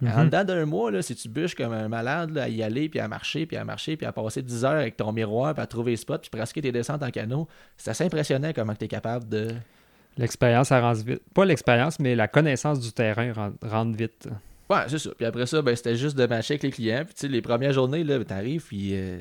En 0.01 0.19
Mhm. 0.19 0.25
dedans 0.27 0.43
d'un 0.45 0.65
mois, 0.65 0.91
là, 0.91 1.01
si 1.01 1.13
tu 1.15 1.27
bûches 1.27 1.55
comme 1.55 1.73
un 1.73 1.89
malade 1.89 2.31
là, 2.31 2.43
à 2.43 2.47
y 2.49 2.63
aller, 2.63 2.87
puis 2.87 2.99
à 3.01 3.07
marcher, 3.09 3.45
puis 3.45 3.57
à 3.57 3.65
marcher, 3.65 3.97
puis 3.97 4.05
à 4.05 4.13
passer 4.13 4.41
10 4.41 4.63
heures 4.63 4.71
avec 4.79 4.95
ton 4.95 5.11
miroir, 5.11 5.53
puis 5.53 5.61
à 5.61 5.67
trouver 5.67 5.91
les 5.91 5.97
spots, 5.97 6.19
puis 6.19 6.29
pratiquer 6.29 6.61
tes 6.61 6.71
descentes 6.71 7.03
en 7.03 7.11
canot, 7.11 7.47
c'est 7.75 7.91
assez 7.91 8.05
impressionnant 8.05 8.51
comment 8.55 8.73
tu 8.75 8.85
es 8.85 8.87
capable 8.87 9.27
de. 9.27 9.49
L'expérience, 10.17 10.69
rentre 10.69 11.03
vite. 11.03 11.21
Pas 11.33 11.43
l'expérience, 11.45 11.99
mais 11.99 12.15
la 12.15 12.27
connaissance 12.29 12.79
du 12.79 12.91
terrain 12.93 13.33
rentre, 13.33 13.57
rentre 13.67 13.97
vite. 13.97 14.27
Ouais, 14.69 14.83
c'est 14.87 14.99
ça. 14.99 15.09
Puis 15.17 15.25
après 15.25 15.45
ça, 15.45 15.61
ben, 15.61 15.75
c'était 15.75 15.95
juste 15.95 16.15
de 16.17 16.25
matcher 16.27 16.53
avec 16.53 16.63
les 16.63 16.71
clients. 16.71 17.03
Puis 17.03 17.13
tu 17.15 17.19
sais, 17.21 17.27
les 17.27 17.41
premières 17.41 17.73
journées, 17.73 18.03
là, 18.03 18.23
t'arrives, 18.23 18.65
puis 18.67 18.91
euh, 18.93 19.19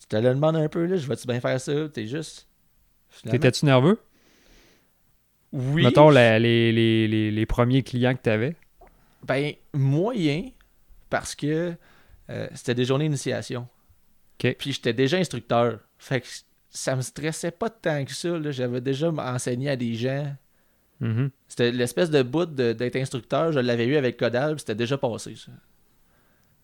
tu 0.00 0.06
te 0.06 0.14
le 0.16 0.22
demandes 0.34 0.56
un 0.56 0.68
peu, 0.68 0.84
là, 0.86 0.96
je 0.96 1.08
vais-tu 1.08 1.26
bien 1.26 1.40
faire 1.40 1.60
ça? 1.60 1.72
T'es 1.88 2.06
juste. 2.06 2.46
T'étais-tu 3.28 3.64
nerveux? 3.66 3.98
Oui. 5.52 5.82
Mettons 5.84 6.10
la- 6.10 6.38
les, 6.38 6.72
les, 6.72 7.08
les, 7.08 7.30
les 7.30 7.46
premiers 7.46 7.82
clients 7.82 8.14
que 8.14 8.20
t'avais. 8.20 8.54
Ben, 9.26 9.52
moyen, 9.74 10.50
parce 11.10 11.34
que 11.34 11.74
euh, 12.30 12.48
c'était 12.54 12.74
des 12.74 12.84
journées 12.84 13.06
d'initiation. 13.06 13.66
Puis 14.38 14.72
j'étais 14.72 14.92
déjà 14.92 15.16
instructeur. 15.16 15.80
Fait 15.98 16.20
que 16.20 16.26
ça 16.70 16.94
me 16.94 17.00
stressait 17.02 17.50
pas 17.50 17.70
tant 17.70 18.04
que 18.04 18.12
ça. 18.12 18.28
là. 18.38 18.50
J'avais 18.52 18.80
déjà 18.80 19.08
enseigné 19.10 19.70
à 19.70 19.76
des 19.76 19.94
gens. 19.94 20.32
Mhm. 21.00 21.30
C'était 21.48 21.72
l'espèce 21.72 22.10
de 22.10 22.22
bout 22.22 22.46
de- 22.46 22.72
d'être 22.72 22.96
instructeur, 22.96 23.52
je 23.52 23.60
l'avais 23.60 23.86
eu 23.86 23.96
avec 23.96 24.16
Codal, 24.16 24.54
puis 24.54 24.60
c'était 24.60 24.74
déjà 24.74 24.98
passé, 24.98 25.34
ça. 25.36 25.52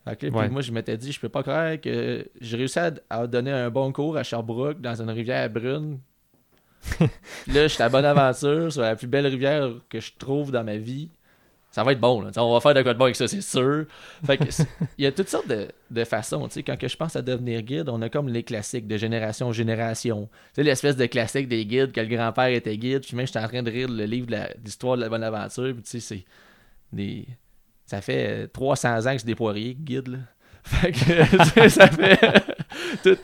Fait 0.05 0.17
que 0.17 0.27
là, 0.27 0.33
puis 0.33 0.41
Ouais. 0.41 0.49
moi, 0.51 0.61
je 0.61 0.71
m'étais 0.73 0.97
dit, 0.99 1.13
je 1.13 1.21
peux 1.21 1.29
pas 1.29 1.43
croire 1.43 1.81
que 1.81 2.29
j'ai 2.41 2.57
réussi 2.57 2.79
à, 2.79 2.93
à 3.11 3.27
donner 3.27 3.53
un 3.53 3.71
bon 3.71 3.91
cours 3.93 4.17
à 4.17 4.23
Sherbrooke 4.23 4.81
dans 4.81 5.01
une 5.01 5.09
rivière 5.11 5.49
brune. 5.51 5.99
Là, 7.47 7.63
je 7.63 7.69
suis 7.69 7.83
à 7.83 7.89
bonne 7.89 8.05
aventure 8.05 8.71
sur 8.73 8.83
la 8.83 8.97
plus 8.97 9.07
belle 9.07 9.27
rivière 9.27 9.71
que 9.89 10.01
je 10.01 10.13
trouve 10.19 10.51
dans 10.51 10.63
ma 10.65 10.77
vie. 10.77 11.11
Ça 11.75 11.83
va 11.83 11.91
être 11.91 11.99
bon, 11.99 12.21
là. 12.21 12.31
T'sais, 12.31 12.39
on 12.39 12.53
va 12.53 12.61
faire 12.61 12.73
de 12.73 12.83
quoi 12.83 12.93
de 12.95 12.99
bon 13.01 13.07
avec 13.07 13.17
ça, 13.17 13.27
c'est 13.27 13.41
sûr. 13.41 13.87
Fait 14.25 14.37
que 14.39 14.45
il 14.97 15.03
y 15.03 15.07
a 15.09 15.11
toutes 15.11 15.29
sortes 15.29 15.49
de, 15.49 15.67
de 15.91 16.05
façons. 16.05 16.47
Tu 16.47 16.55
sais, 16.55 16.63
quand 16.63 16.79
que 16.79 16.87
je 16.87 16.97
pense 16.97 17.17
à 17.17 17.23
devenir 17.23 17.63
guide, 17.63 17.89
on 17.89 18.01
a 18.01 18.09
comme 18.09 18.29
les 18.29 18.45
classiques 18.45 18.87
de 18.87 18.97
génération 18.97 19.49
en 19.49 19.53
génération. 19.53 20.29
Tu 20.31 20.39
sais, 20.55 20.63
l'espèce 20.63 20.95
de 20.97 21.07
classique 21.07 21.49
des 21.49 21.67
guides, 21.67 21.91
que 21.91 22.01
le 22.01 22.07
grand-père 22.07 22.47
était 22.47 22.77
guide, 22.77 23.01
puis 23.05 23.17
même 23.17 23.27
j'étais 23.27 23.41
en 23.41 23.49
train 23.49 23.65
de 23.65 23.73
lire 23.73 23.89
le 23.89 24.05
livre 24.05 24.29
de 24.29 24.37
d'histoire 24.61 24.95
de 24.97 25.01
la 25.03 25.09
bonne 25.09 25.25
aventure, 25.25 25.73
puis 25.75 25.83
tu 25.83 25.91
sais, 25.91 26.01
c'est 26.01 26.25
des... 26.93 27.27
Ça 27.87 28.01
fait 28.01 28.45
euh, 28.45 28.47
300 28.47 29.07
ans 29.09 29.13
que 29.13 29.19
c'est 29.19 29.27
des 29.27 29.35
poiriers, 29.35 29.75
guides, 29.75 30.07
là. 30.07 30.19
Fait 30.63 30.93
que, 30.93 31.69
ça 31.69 31.89
fait... 31.89 32.19
tout- 33.03 33.19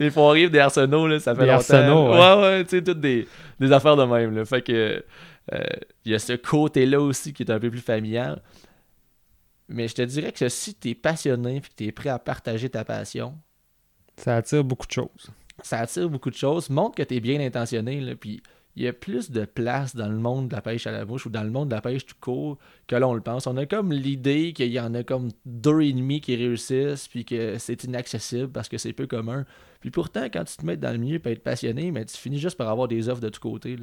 des 0.00 0.10
poiriers, 0.10 0.48
des 0.48 0.58
arsenaux, 0.60 1.06
là, 1.06 1.20
ça 1.20 1.34
fait 1.34 1.42
Des 1.42 1.46
longtemps. 1.48 1.56
arsenaux, 1.58 2.10
ouais. 2.10 2.18
ouais, 2.18 2.40
ouais, 2.42 2.64
tu 2.64 2.70
sais, 2.70 2.82
toutes 2.82 3.00
des, 3.00 3.28
des 3.60 3.70
affaires 3.70 3.96
de 3.96 4.04
même, 4.04 4.34
là. 4.34 4.44
Fait 4.46 4.62
que... 4.62 5.04
euh, 5.52 5.58
il 6.04 6.12
y 6.12 6.14
a 6.14 6.18
ce 6.18 6.34
côté-là 6.34 7.00
aussi 7.00 7.32
qui 7.32 7.42
est 7.42 7.50
un 7.50 7.58
peu 7.58 7.70
plus 7.70 7.80
familial. 7.80 8.42
Mais 9.68 9.88
je 9.88 9.94
te 9.94 10.02
dirais 10.02 10.32
que 10.32 10.48
si 10.48 10.74
tu 10.74 10.90
es 10.90 10.94
passionné 10.94 11.56
et 11.56 11.60
que 11.60 11.68
tu 11.74 11.84
es 11.86 11.92
prêt 11.92 12.10
à 12.10 12.18
partager 12.18 12.68
ta 12.68 12.84
passion, 12.84 13.38
Ça 14.16 14.36
attire 14.36 14.64
beaucoup 14.64 14.86
de 14.86 14.92
choses. 14.92 15.30
ça 15.62 15.78
attire 15.80 16.08
beaucoup 16.10 16.30
de 16.30 16.36
choses, 16.36 16.68
montre 16.70 16.96
que 16.96 17.02
tu 17.02 17.16
es 17.16 17.20
bien 17.20 17.40
intentionné. 17.40 18.00
Là, 18.00 18.14
puis 18.14 18.42
il 18.76 18.84
y 18.84 18.88
a 18.88 18.92
plus 18.92 19.30
de 19.30 19.44
place 19.44 19.94
dans 19.94 20.08
le 20.08 20.16
monde 20.16 20.48
de 20.48 20.54
la 20.54 20.62
pêche 20.62 20.86
à 20.86 20.92
la 20.92 21.04
bouche 21.04 21.26
ou 21.26 21.30
dans 21.30 21.42
le 21.42 21.50
monde 21.50 21.68
de 21.68 21.74
la 21.74 21.80
pêche 21.82 22.06
tout 22.06 22.16
court 22.20 22.58
que 22.86 22.96
l'on 22.96 23.14
le 23.14 23.20
pense. 23.20 23.46
On 23.46 23.56
a 23.56 23.66
comme 23.66 23.92
l'idée 23.92 24.52
qu'il 24.54 24.72
y 24.72 24.80
en 24.80 24.94
a 24.94 25.02
comme 25.02 25.28
deux 25.44 25.82
et 25.82 25.92
demi 25.92 26.20
qui 26.20 26.36
réussissent 26.36 27.08
puis 27.08 27.24
que 27.24 27.58
c'est 27.58 27.84
inaccessible 27.84 28.50
parce 28.50 28.68
que 28.68 28.78
c'est 28.78 28.92
peu 28.92 29.06
commun. 29.06 29.44
Puis 29.80 29.90
pourtant, 29.90 30.24
quand 30.24 30.44
tu 30.44 30.56
te 30.56 30.64
mets 30.64 30.76
dans 30.76 30.92
le 30.92 30.98
milieu 30.98 31.20
et 31.22 31.30
être 31.30 31.42
passionné, 31.42 31.90
mais 31.90 32.04
tu 32.04 32.16
finis 32.16 32.38
juste 32.38 32.56
par 32.56 32.68
avoir 32.68 32.88
des 32.88 33.08
offres 33.08 33.20
de 33.20 33.28
tous 33.28 33.40
côtés. 33.40 33.76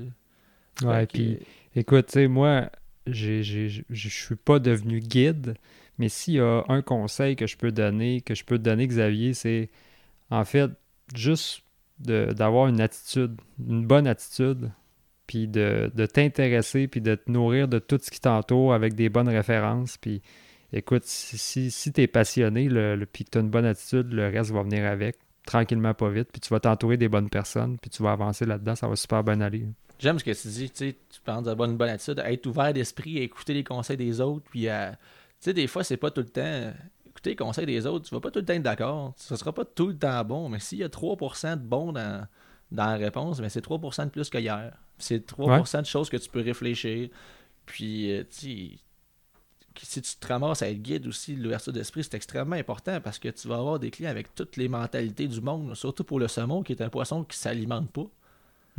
Ouais, 0.84 1.08
que, 1.08 1.14
puis 1.14 1.40
écoute, 1.76 2.08
tu 2.08 2.14
sais, 2.14 2.28
moi, 2.28 2.70
je 3.08 3.42
je 3.90 4.10
suis 4.10 4.36
pas 4.36 4.60
devenu 4.60 5.00
guide, 5.00 5.56
mais 5.98 6.10
s'il 6.10 6.36
y 6.36 6.40
a 6.40 6.64
un 6.70 6.82
conseil 6.82 7.36
que 7.36 7.48
je 7.48 7.58
peux 7.58 7.72
donner, 7.72 8.22
que 8.22 8.36
je 8.36 8.44
peux 8.46 8.58
te 8.58 8.64
donner, 8.64 8.88
Xavier, 8.88 9.34
c'est 9.34 9.70
en 10.32 10.46
fait 10.46 10.72
juste 11.16 11.64
d'avoir 12.00 12.68
une 12.68 12.82
attitude, 12.82 13.40
une 13.60 13.86
bonne 13.86 14.08
attitude, 14.08 14.72
puis 15.28 15.48
de, 15.48 15.92
de 15.96 16.06
t'intéresser, 16.06 16.88
puis 16.88 17.02
de 17.02 17.16
te 17.16 17.32
nourrir 17.32 17.68
de 17.68 17.80
tout 17.80 18.00
ce 18.02 18.12
qui 18.12 18.22
t'entoure 18.22 18.74
avec 18.74 18.96
des 18.96 19.10
bonnes 19.10 19.30
références. 19.30 19.98
Puis 19.98 20.22
écoute, 20.74 21.04
si, 21.06 21.38
si, 21.38 21.72
si 21.72 21.94
tu 21.94 22.02
es 22.02 22.08
passionné, 22.08 22.70
le, 22.70 22.96
le- 22.96 23.06
puis 23.08 23.26
que 23.26 23.32
tu 23.32 23.38
as 23.40 23.42
une 23.42 23.50
bonne 23.50 23.66
attitude, 23.66 24.14
le 24.14 24.30
reste 24.30 24.52
va 24.52 24.64
venir 24.64 24.86
avec, 24.86 25.18
tranquillement, 25.46 25.94
pas 25.96 26.10
vite. 26.10 26.30
Puis 26.32 26.42
tu 26.42 26.50
vas 26.50 26.60
t'entourer 26.62 26.98
des 26.98 27.10
bonnes 27.10 27.30
personnes, 27.30 27.78
puis 27.80 27.90
tu 27.92 28.04
vas 28.04 28.12
avancer 28.14 28.46
là-dedans, 28.46 28.76
ça 28.76 28.88
va 28.88 28.96
super 28.96 29.24
bien 29.24 29.42
aller. 29.42 29.66
J'aime 30.00 30.18
ce 30.18 30.24
que 30.24 30.32
tu 30.32 30.48
dis, 30.48 30.70
tu 30.70 30.78
sais, 30.78 30.98
tu 31.10 31.22
parles 31.22 31.44
de 31.44 31.54
bonne, 31.54 31.78
bonne 31.78 31.90
attitude, 31.90 32.20
à 32.20 32.32
être 32.32 32.46
ouvert 32.48 32.74
d'esprit, 32.74 33.20
à 33.20 33.22
écouter 33.22 33.54
les 33.54 33.64
conseils 33.64 33.98
des 33.98 34.22
autres, 34.22 34.46
puis 34.50 34.68
à... 34.70 34.92
Tu 34.92 34.98
sais, 35.42 35.54
des 35.54 35.68
fois, 35.68 35.84
c'est 35.84 35.98
pas 35.98 36.10
tout 36.10 36.22
le 36.22 36.30
temps... 36.30 36.74
Écouter 37.06 37.32
les 37.32 37.36
conseils 37.36 37.66
des 37.66 37.86
autres, 37.86 38.08
tu 38.08 38.16
vas 38.16 38.22
pas 38.22 38.32
tout 38.32 38.40
le 38.40 38.46
temps 38.46 38.54
être 38.54 38.64
d'accord, 38.64 39.14
ce 39.18 39.36
sera 39.36 39.52
pas 39.52 39.66
tout 39.66 39.88
le 39.88 39.98
temps 39.98 40.24
bon, 40.24 40.48
mais 40.48 40.60
s'il 40.60 40.78
y 40.78 40.84
a 40.84 40.88
3% 40.88 41.56
de 41.56 41.62
bon 41.62 41.92
dans, 41.92 42.26
dans 42.72 42.86
la 42.86 42.96
réponse, 42.96 43.42
mais 43.42 43.50
c'est 43.50 43.66
3% 43.66 44.06
de 44.06 44.10
plus 44.10 44.30
que 44.30 44.38
hier. 44.38 44.74
C'est 44.98 45.30
3% 45.30 45.82
de 45.82 45.86
choses 45.86 46.10
que 46.10 46.18
tu 46.18 46.30
peux 46.30 46.42
réfléchir, 46.42 47.10
puis, 47.66 48.12
euh, 48.12 48.24
tu 48.24 48.38
sais, 48.38 48.80
si 49.82 50.02
tu 50.02 50.16
te 50.16 50.28
ramasses 50.28 50.62
à 50.62 50.70
être 50.70 50.82
guide 50.82 51.08
aussi, 51.08 51.36
l'ouverture 51.36 51.74
d'esprit, 51.74 52.04
c'est 52.04 52.16
extrêmement 52.16 52.56
important 52.56 53.00
parce 53.02 53.20
que 53.20 53.30
tu 53.30 53.48
vas 53.48 53.58
avoir 53.58 53.80
des 53.80 53.92
clients 53.92 54.10
avec 54.10 54.34
toutes 54.36 54.58
les 54.58 54.68
mentalités 54.68 55.28
du 55.28 55.42
monde, 55.42 55.76
surtout 55.76 56.04
pour 56.04 56.20
le 56.20 56.28
saumon, 56.28 56.64
qui 56.64 56.74
est 56.74 56.82
un 56.82 56.90
poisson 56.90 57.24
qui 57.24 57.38
s'alimente 57.38 57.90
pas. 57.92 58.08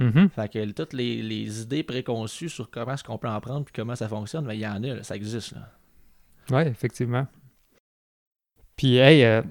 Mhm. 0.01 0.30
Fait 0.30 0.51
que 0.51 0.70
toutes 0.72 0.92
les, 0.94 1.22
les 1.22 1.62
idées 1.62 1.82
préconçues 1.82 2.48
sur 2.48 2.70
comment 2.70 2.94
est-ce 2.94 3.05
qu'on 3.05 3.18
peut 3.18 3.28
en 3.28 3.40
prendre 3.40 3.64
puis 3.64 3.72
comment 3.76 3.94
ça 3.94 4.09
fonctionne, 4.09 4.44
ben, 4.46 4.55
il 4.55 4.61
y 4.61 4.66
en 4.66 4.82
a, 4.82 4.94
là, 4.94 5.03
ça 5.03 5.14
existe. 5.14 5.53
Là. 5.53 5.68
Oui, 6.51 6.62
effectivement. 6.62 7.26
Puis, 8.76 8.96
hey, 8.96 9.22
euh, 9.24 9.42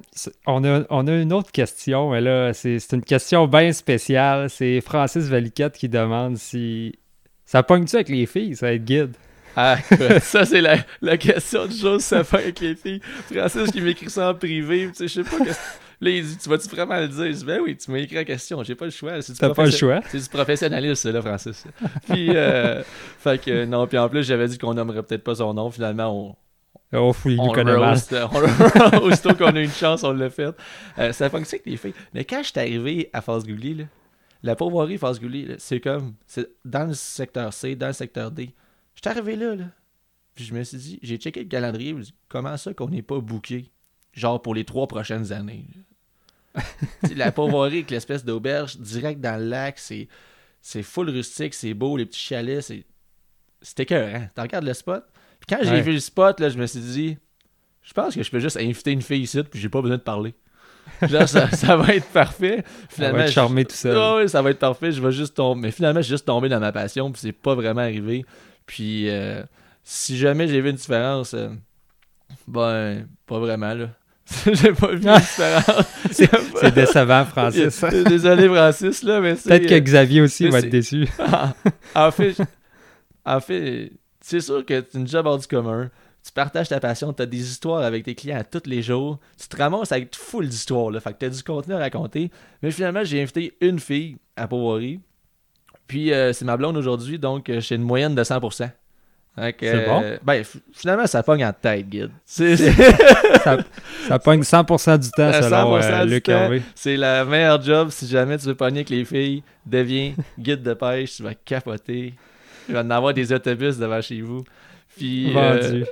on, 0.47 0.63
a, 0.63 0.85
on 0.89 1.05
a 1.07 1.15
une 1.15 1.33
autre 1.33 1.51
question, 1.51 2.09
mais 2.11 2.21
là, 2.21 2.51
c'est 2.53 2.79
une 2.93 3.03
question 3.03 3.47
bien 3.47 3.71
spéciale. 3.73 4.49
C'est 4.49 4.81
Francis 4.81 5.25
Valiquette 5.27 5.77
qui 5.77 5.87
demande 5.87 6.37
si 6.37 6.95
ça 7.45 7.61
pogne-tu 7.61 7.95
avec 7.95 8.09
les 8.09 8.25
filles, 8.25 8.55
ça 8.55 8.73
être 8.73 8.83
guide? 8.83 9.13
Ah, 9.55 9.77
ça, 10.21 10.45
c'est 10.45 10.61
la, 10.61 10.77
la 11.01 11.17
question 11.17 11.67
du 11.67 11.75
jour, 11.75 12.01
ça 12.01 12.23
fait 12.23 12.37
avec 12.37 12.59
les 12.59 12.75
filles. 12.75 13.01
Francis 13.31 13.71
qui 13.71 13.81
m'écrit 13.81 14.09
ça 14.09 14.31
en 14.31 14.33
privé, 14.35 14.87
tu 14.89 14.95
sais, 14.95 15.07
je 15.07 15.21
sais 15.23 15.37
pas. 15.37 15.45
qu'est-ce- 15.45 15.59
Là, 16.01 16.09
il 16.11 16.25
dit 16.25 16.37
Tu 16.37 16.47
vas-tu 16.49 16.69
vraiment 16.69 16.97
le 16.97 17.07
dire? 17.07 17.25
Je 17.25 17.31
dis 17.31 17.45
Ben 17.45 17.59
oui, 17.61 17.75
tu 17.75 17.91
m'as 17.91 17.97
écrit 17.99 18.15
la 18.15 18.25
question, 18.25 18.63
j'ai 18.63 18.75
pas 18.75 18.85
le 18.85 18.91
choix. 18.91 19.21
C'est 19.21 19.33
T'as 19.33 19.53
pas 19.53 19.65
le 19.65 19.71
choix. 19.71 19.99
C'est 20.09 20.19
du 20.19 20.29
professionnalisme, 20.29 21.11
là, 21.11 21.21
Francis. 21.21 21.65
Puis, 22.09 22.35
euh, 22.35 22.81
fait 23.19 23.41
que, 23.41 23.65
non, 23.65 23.85
puis 23.87 23.97
en 23.97 24.07
plus, 24.07 24.23
j'avais 24.23 24.47
dit 24.47 24.57
qu'on 24.57 24.73
nommerait 24.73 25.03
peut-être 25.03 25.23
pas 25.23 25.35
son 25.35 25.53
nom. 25.53 25.69
Finalement, 25.71 26.07
on, 26.29 26.35
Oh, 26.91 27.13
fou, 27.13 27.29
il 27.29 27.39
on 27.39 27.51
connaît 27.51 27.73
le 27.73 27.79
mal. 27.79 27.89
roast, 27.91 28.13
euh, 28.13 28.25
on 28.31 28.97
Aussitôt 29.03 29.35
qu'on 29.35 29.55
a 29.55 29.59
une 29.61 29.69
chance, 29.69 30.03
on 30.03 30.11
l'a 30.11 30.29
fait. 30.31 30.55
Euh, 30.97 31.11
ça 31.11 31.29
fonctionne 31.29 31.59
avec 31.59 31.65
les 31.67 31.77
filles. 31.77 31.93
Mais 32.15 32.25
quand 32.25 32.41
je 32.41 32.49
suis 32.49 32.59
arrivé 32.59 33.09
à 33.13 33.21
Face 33.21 33.43
Gouli, 33.45 33.75
là, 33.75 33.83
la 34.41 34.55
pauvrerie 34.55 34.97
Face 34.97 35.19
Gouli, 35.19 35.49
c'est 35.59 35.79
comme 35.81 36.13
c'est 36.25 36.49
dans 36.65 36.85
le 36.87 36.93
secteur 36.93 37.53
C, 37.53 37.75
dans 37.75 37.87
le 37.87 37.93
secteur 37.93 38.31
D. 38.31 38.55
Je 38.95 39.01
suis 39.03 39.09
arrivé 39.17 39.35
là, 39.35 39.53
là. 39.55 39.65
Puis 40.33 40.45
je 40.45 40.53
me 40.53 40.63
suis 40.63 40.77
dit, 40.77 40.99
j'ai 41.03 41.17
checké 41.17 41.41
le 41.43 41.49
calendrier, 41.49 41.89
je 41.91 41.95
me 41.95 42.01
suis 42.01 42.11
dit, 42.13 42.17
comment 42.27 42.55
ça 42.57 42.73
qu'on 42.73 42.87
n'est 42.89 43.01
pas 43.03 43.19
booké, 43.19 43.71
genre 44.13 44.41
pour 44.41 44.55
les 44.55 44.63
trois 44.63 44.87
prochaines 44.87 45.31
années. 45.31 45.67
là? 45.75 45.81
La 47.15 47.31
pauvrerie 47.31 47.77
avec 47.77 47.91
l'espèce 47.91 48.23
d'auberge 48.25 48.77
direct 48.77 49.19
dans 49.21 49.37
le 49.39 49.45
lac, 49.49 49.79
c'est 49.79 50.07
c'est 50.61 50.83
full 50.83 51.09
rustique, 51.09 51.53
c'est 51.53 51.73
beau, 51.73 51.95
les 51.97 52.05
petits 52.05 52.19
chalets, 52.19 52.61
c'est 52.61 52.85
c'est 53.61 53.79
écœurant. 53.81 54.27
Tu 54.35 54.41
regardes 54.41 54.65
le 54.65 54.73
spot? 54.73 55.03
Puis 55.39 55.55
quand 55.55 55.63
j'ai 55.63 55.71
Ouais. 55.71 55.81
vu 55.81 55.93
le 55.93 55.99
spot, 55.99 56.39
là, 56.39 56.49
je 56.49 56.57
me 56.57 56.65
suis 56.65 56.79
dit, 56.81 57.17
je 57.81 57.93
pense 57.93 58.13
que 58.15 58.23
je 58.23 58.29
peux 58.31 58.39
juste 58.39 58.57
inviter 58.57 58.91
une 58.91 59.01
fille 59.01 59.21
ici, 59.21 59.41
puis 59.43 59.59
j'ai 59.59 59.69
pas 59.69 59.81
besoin 59.81 59.97
de 59.97 60.01
parler. 60.03 60.33
Genre, 61.01 61.27
ça, 61.27 61.49
ça 61.51 61.75
va 61.77 61.93
être 61.95 62.07
parfait. 62.11 62.63
Ça 62.65 62.87
Finalement, 62.89 63.17
va 63.17 63.23
être 63.23 63.29
je- 63.29 63.33
charmé 63.33 63.65
tout 63.65 63.75
seul. 63.75 64.21
Oui, 64.21 64.27
ça 64.29 64.41
va 64.41 64.49
être 64.51 64.59
parfait. 64.59 64.91
Je 64.91 65.01
vais 65.01 65.11
juste 65.11 65.35
tomber. 65.35 65.61
Mais 65.61 65.71
finalement, 65.71 65.99
je 65.99 66.05
suis 66.05 66.13
juste 66.13 66.25
tombé 66.25 66.49
dans 66.49 66.59
ma 66.59 66.71
passion, 66.71 67.11
puis 67.11 67.21
c'est 67.21 67.31
pas 67.31 67.53
vraiment 67.55 67.81
arrivé. 67.81 68.25
Puis, 68.65 69.09
euh, 69.09 69.43
si 69.83 70.17
jamais 70.17 70.47
j'ai 70.47 70.59
vu 70.61 70.69
une 70.71 70.75
différence, 70.75 71.33
euh, 71.33 71.49
ben, 72.47 73.07
pas 73.25 73.39
vraiment, 73.39 73.73
là. 73.73 73.89
j'ai 74.53 74.73
pas 74.73 74.93
vu. 74.93 75.01
C'est 76.11 76.29
c'est 76.55 76.73
décevant, 76.73 77.25
Francis. 77.25 77.83
Désolé, 78.07 78.47
Francis, 78.47 79.03
là, 79.03 79.19
mais 79.21 79.35
c'est. 79.35 79.49
Peut-être 79.49 79.67
que 79.69 79.79
Xavier 79.79 80.21
aussi 80.21 80.47
va 80.47 80.59
c'est- 80.59 80.67
être 80.67 80.71
déçu. 80.71 81.07
en 81.95 82.11
fait, 82.11 82.35
en 83.25 83.39
fait, 83.39 83.91
c'est 84.21 84.39
sûr 84.41 84.65
que 84.65 84.83
c'est 84.91 84.97
une 84.97 85.07
job 85.07 85.25
hors 85.25 85.37
du 85.37 85.47
commun. 85.47 85.89
Tu 86.25 86.31
partages 86.31 86.67
ta 86.69 86.79
passion, 86.79 87.13
tu 87.13 87.21
as 87.23 87.25
des 87.25 87.41
histoires 87.41 87.81
avec 87.83 88.03
tes 88.03 88.13
clients 88.15 88.37
à 88.39 88.43
tous 88.43 88.67
les 88.67 88.81
jours. 88.81 89.19
Tu 89.41 89.47
te 89.47 89.55
ramasses 89.57 89.91
avec 89.91 90.15
full 90.15 90.47
d'histoires. 90.47 90.91
Là. 90.91 90.99
Fait 90.99 91.13
que 91.13 91.19
tu 91.19 91.25
as 91.25 91.29
du 91.29 91.43
contenu 91.43 91.73
à 91.73 91.77
raconter. 91.79 92.29
Mais 92.61 92.71
finalement, 92.71 93.03
j'ai 93.03 93.21
invité 93.21 93.55
une 93.61 93.79
fille 93.79 94.17
à 94.35 94.47
Powari. 94.47 94.99
Puis 95.87 96.13
euh, 96.13 96.33
c'est 96.33 96.45
ma 96.45 96.57
blonde 96.57 96.77
aujourd'hui, 96.77 97.17
donc 97.17 97.49
euh, 97.49 97.59
j'ai 97.61 97.75
une 97.75 97.83
moyenne 97.83 98.15
de 98.15 98.23
100%. 98.23 98.69
C'est 99.59 99.85
bon? 99.85 100.01
euh, 100.03 100.17
ben, 100.23 100.43
finalement, 100.73 101.07
ça 101.07 101.23
pogne 101.23 101.45
en 101.45 101.53
tête, 101.53 101.87
guide. 101.89 102.09
C'est 102.25 102.57
c'est- 102.57 102.71
ça, 103.43 103.57
ça 104.07 104.19
pogne 104.23 104.41
100% 104.41 104.97
du 104.99 105.09
temps 105.11 105.27
À 105.27 105.41
selon 105.41 105.79
100% 105.79 105.83
euh, 105.83 106.05
Luc. 106.05 106.29
Hervé. 106.29 106.61
c'est 106.75 106.97
la 106.97 107.25
meilleure 107.25 107.61
job 107.61 107.89
si 107.91 108.07
jamais 108.07 108.37
tu 108.37 108.45
veux 108.47 108.55
pogner 108.55 108.79
avec 108.79 108.89
les 108.89 109.05
filles. 109.05 109.43
Deviens 109.65 110.13
guide 110.39 110.61
de 110.63 110.73
pêche, 110.73 111.15
tu 111.17 111.23
vas 111.23 111.33
capoter. 111.33 112.13
Il 112.67 112.73
va 112.75 112.81
en 112.81 112.89
avoir 112.89 113.13
des 113.13 113.31
autobus 113.33 113.77
devant 113.77 114.01
chez 114.01 114.21
vous. 114.21 114.43
Puis, 114.97 115.33
euh, 115.35 115.83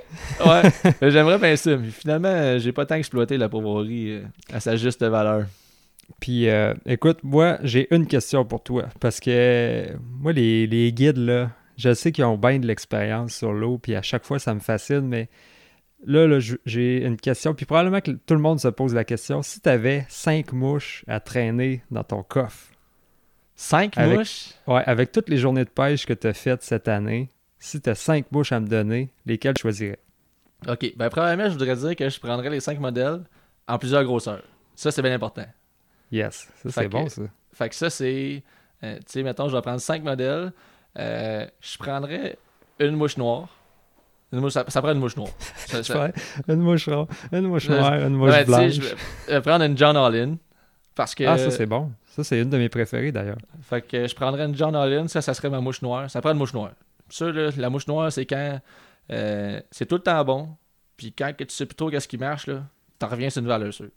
ouais, 0.44 1.10
j'aimerais 1.10 1.38
bien 1.38 1.56
ça. 1.56 1.76
Mais 1.76 1.88
finalement, 1.88 2.28
euh, 2.28 2.58
j'ai 2.58 2.72
pas 2.72 2.84
tant 2.84 2.96
exploité 2.96 3.36
la 3.38 3.48
pauvrerie 3.48 4.12
euh, 4.12 4.22
à 4.52 4.60
sa 4.60 4.76
juste 4.76 5.02
valeur. 5.02 5.44
Puis, 6.20 6.48
euh, 6.48 6.74
écoute, 6.86 7.18
moi, 7.22 7.58
j'ai 7.62 7.86
une 7.94 8.06
question 8.06 8.44
pour 8.44 8.62
toi. 8.62 8.84
Parce 9.00 9.18
que 9.20 9.30
euh, 9.30 9.86
moi, 10.20 10.32
les, 10.32 10.66
les 10.66 10.92
guides, 10.92 11.16
là, 11.18 11.50
je 11.78 11.94
sais 11.94 12.12
qu'ils 12.12 12.24
ont 12.24 12.36
bien 12.36 12.58
de 12.58 12.66
l'expérience 12.66 13.32
sur 13.34 13.52
l'eau, 13.54 13.78
puis 13.78 13.94
à 13.94 14.02
chaque 14.02 14.24
fois, 14.24 14.38
ça 14.38 14.52
me 14.52 14.60
fascine, 14.60 15.00
mais 15.08 15.30
là, 16.04 16.26
là, 16.26 16.38
j'ai 16.66 17.04
une 17.06 17.16
question. 17.16 17.54
Puis 17.54 17.64
probablement 17.64 18.00
que 18.02 18.10
tout 18.10 18.34
le 18.34 18.40
monde 18.40 18.60
se 18.60 18.68
pose 18.68 18.92
la 18.94 19.04
question. 19.04 19.40
Si 19.42 19.60
tu 19.60 19.68
avais 19.70 20.04
cinq 20.10 20.52
mouches 20.52 21.04
à 21.08 21.20
traîner 21.20 21.82
dans 21.90 22.04
ton 22.04 22.22
coffre, 22.22 22.66
Cinq 23.60 23.98
Avec- 23.98 24.18
mouches? 24.18 24.50
ouais, 24.68 24.82
avec 24.86 25.10
toutes 25.10 25.28
les 25.28 25.36
journées 25.36 25.64
de 25.64 25.70
pêche 25.70 26.06
que 26.06 26.12
tu 26.12 26.28
as 26.28 26.32
faites 26.32 26.62
cette 26.62 26.86
année, 26.86 27.28
si 27.58 27.80
tu 27.80 27.90
as 27.90 27.96
cinq 27.96 28.30
mouches 28.30 28.52
à 28.52 28.60
me 28.60 28.68
donner, 28.68 29.10
lesquelles 29.26 29.54
tu 29.54 29.62
choisirais? 29.62 29.98
Ok, 30.68 30.92
ben, 30.96 31.08
premièrement, 31.08 31.46
je 31.46 31.54
voudrais 31.54 31.74
dire 31.74 31.96
que 31.96 32.08
je 32.08 32.20
prendrais 32.20 32.50
les 32.50 32.60
cinq 32.60 32.78
modèles 32.78 33.24
en 33.66 33.76
plusieurs 33.78 34.04
grosseurs. 34.04 34.44
Ça, 34.76 34.92
c'est 34.92 35.02
bien 35.02 35.12
important. 35.12 35.46
Yes, 36.12 36.48
ça 36.62 36.70
c'est 36.70 36.88
bon, 36.88 37.08
ça. 37.08 37.22
Fait 37.52 37.68
que 37.68 37.74
ça, 37.74 37.90
c'est. 37.90 38.44
euh, 38.84 38.96
tu 38.98 39.02
sais, 39.08 39.22
mettons, 39.24 39.48
je 39.48 39.56
vais 39.56 39.62
prendre 39.62 39.80
cinq 39.80 40.04
modèles. 40.04 40.52
Euh, 40.98 41.46
je 41.60 41.78
prendrais 41.78 42.38
une 42.78 42.96
mouche 42.96 43.16
noire. 43.16 43.48
Une 44.32 44.40
mouche, 44.40 44.52
ça, 44.52 44.64
ça 44.68 44.82
prend 44.82 44.92
une 44.92 44.98
mouche 44.98 45.16
noire. 45.16 45.30
Ça- 45.66 46.10
une 46.48 46.60
mouche 46.60 46.86
noire, 46.88 47.06
une 47.32 47.46
mouche 47.46 47.68
noire, 47.68 47.94
une 47.94 48.14
mouche 48.14 48.30
Ouais, 48.30 48.44
blanche. 48.44 48.72
je 48.72 48.80
vais 48.82 48.94
euh, 49.30 49.40
prendre 49.40 49.64
une 49.64 49.76
John 49.76 49.96
Allin. 49.96 50.36
Parce 50.94 51.14
que. 51.14 51.24
Ah, 51.24 51.38
ça 51.38 51.50
c'est 51.50 51.66
bon. 51.66 51.92
Ça 52.06 52.24
c'est 52.24 52.40
une 52.40 52.50
de 52.50 52.58
mes 52.58 52.68
préférées 52.68 53.12
d'ailleurs. 53.12 53.38
Fait 53.62 53.80
que 53.80 54.06
je 54.06 54.14
prendrais 54.14 54.44
une 54.44 54.54
John 54.54 54.74
Allin, 54.76 55.08
ça, 55.08 55.22
ça 55.22 55.32
serait 55.32 55.48
ma 55.48 55.60
mouche 55.60 55.80
noire. 55.80 56.10
Ça 56.10 56.20
prend 56.20 56.32
une 56.32 56.38
mouche 56.38 56.52
noire. 56.52 56.72
Ça, 57.08 57.30
là, 57.30 57.50
la 57.56 57.70
mouche 57.70 57.86
noire, 57.86 58.12
c'est 58.12 58.26
quand 58.26 58.60
euh, 59.10 59.60
c'est 59.70 59.86
tout 59.86 59.94
le 59.94 60.02
temps 60.02 60.22
bon, 60.24 60.48
puis 60.96 61.12
quand 61.12 61.34
que 61.34 61.44
tu 61.44 61.54
sais 61.54 61.64
plus 61.64 61.74
trop 61.76 61.88
qu'est-ce 61.90 62.08
qui 62.08 62.18
marche, 62.18 62.48
là, 62.48 62.64
t'en 62.98 63.08
reviens 63.08 63.30
sur 63.30 63.40
une 63.40 63.48
valeur 63.48 63.72
sûre. 63.72 63.88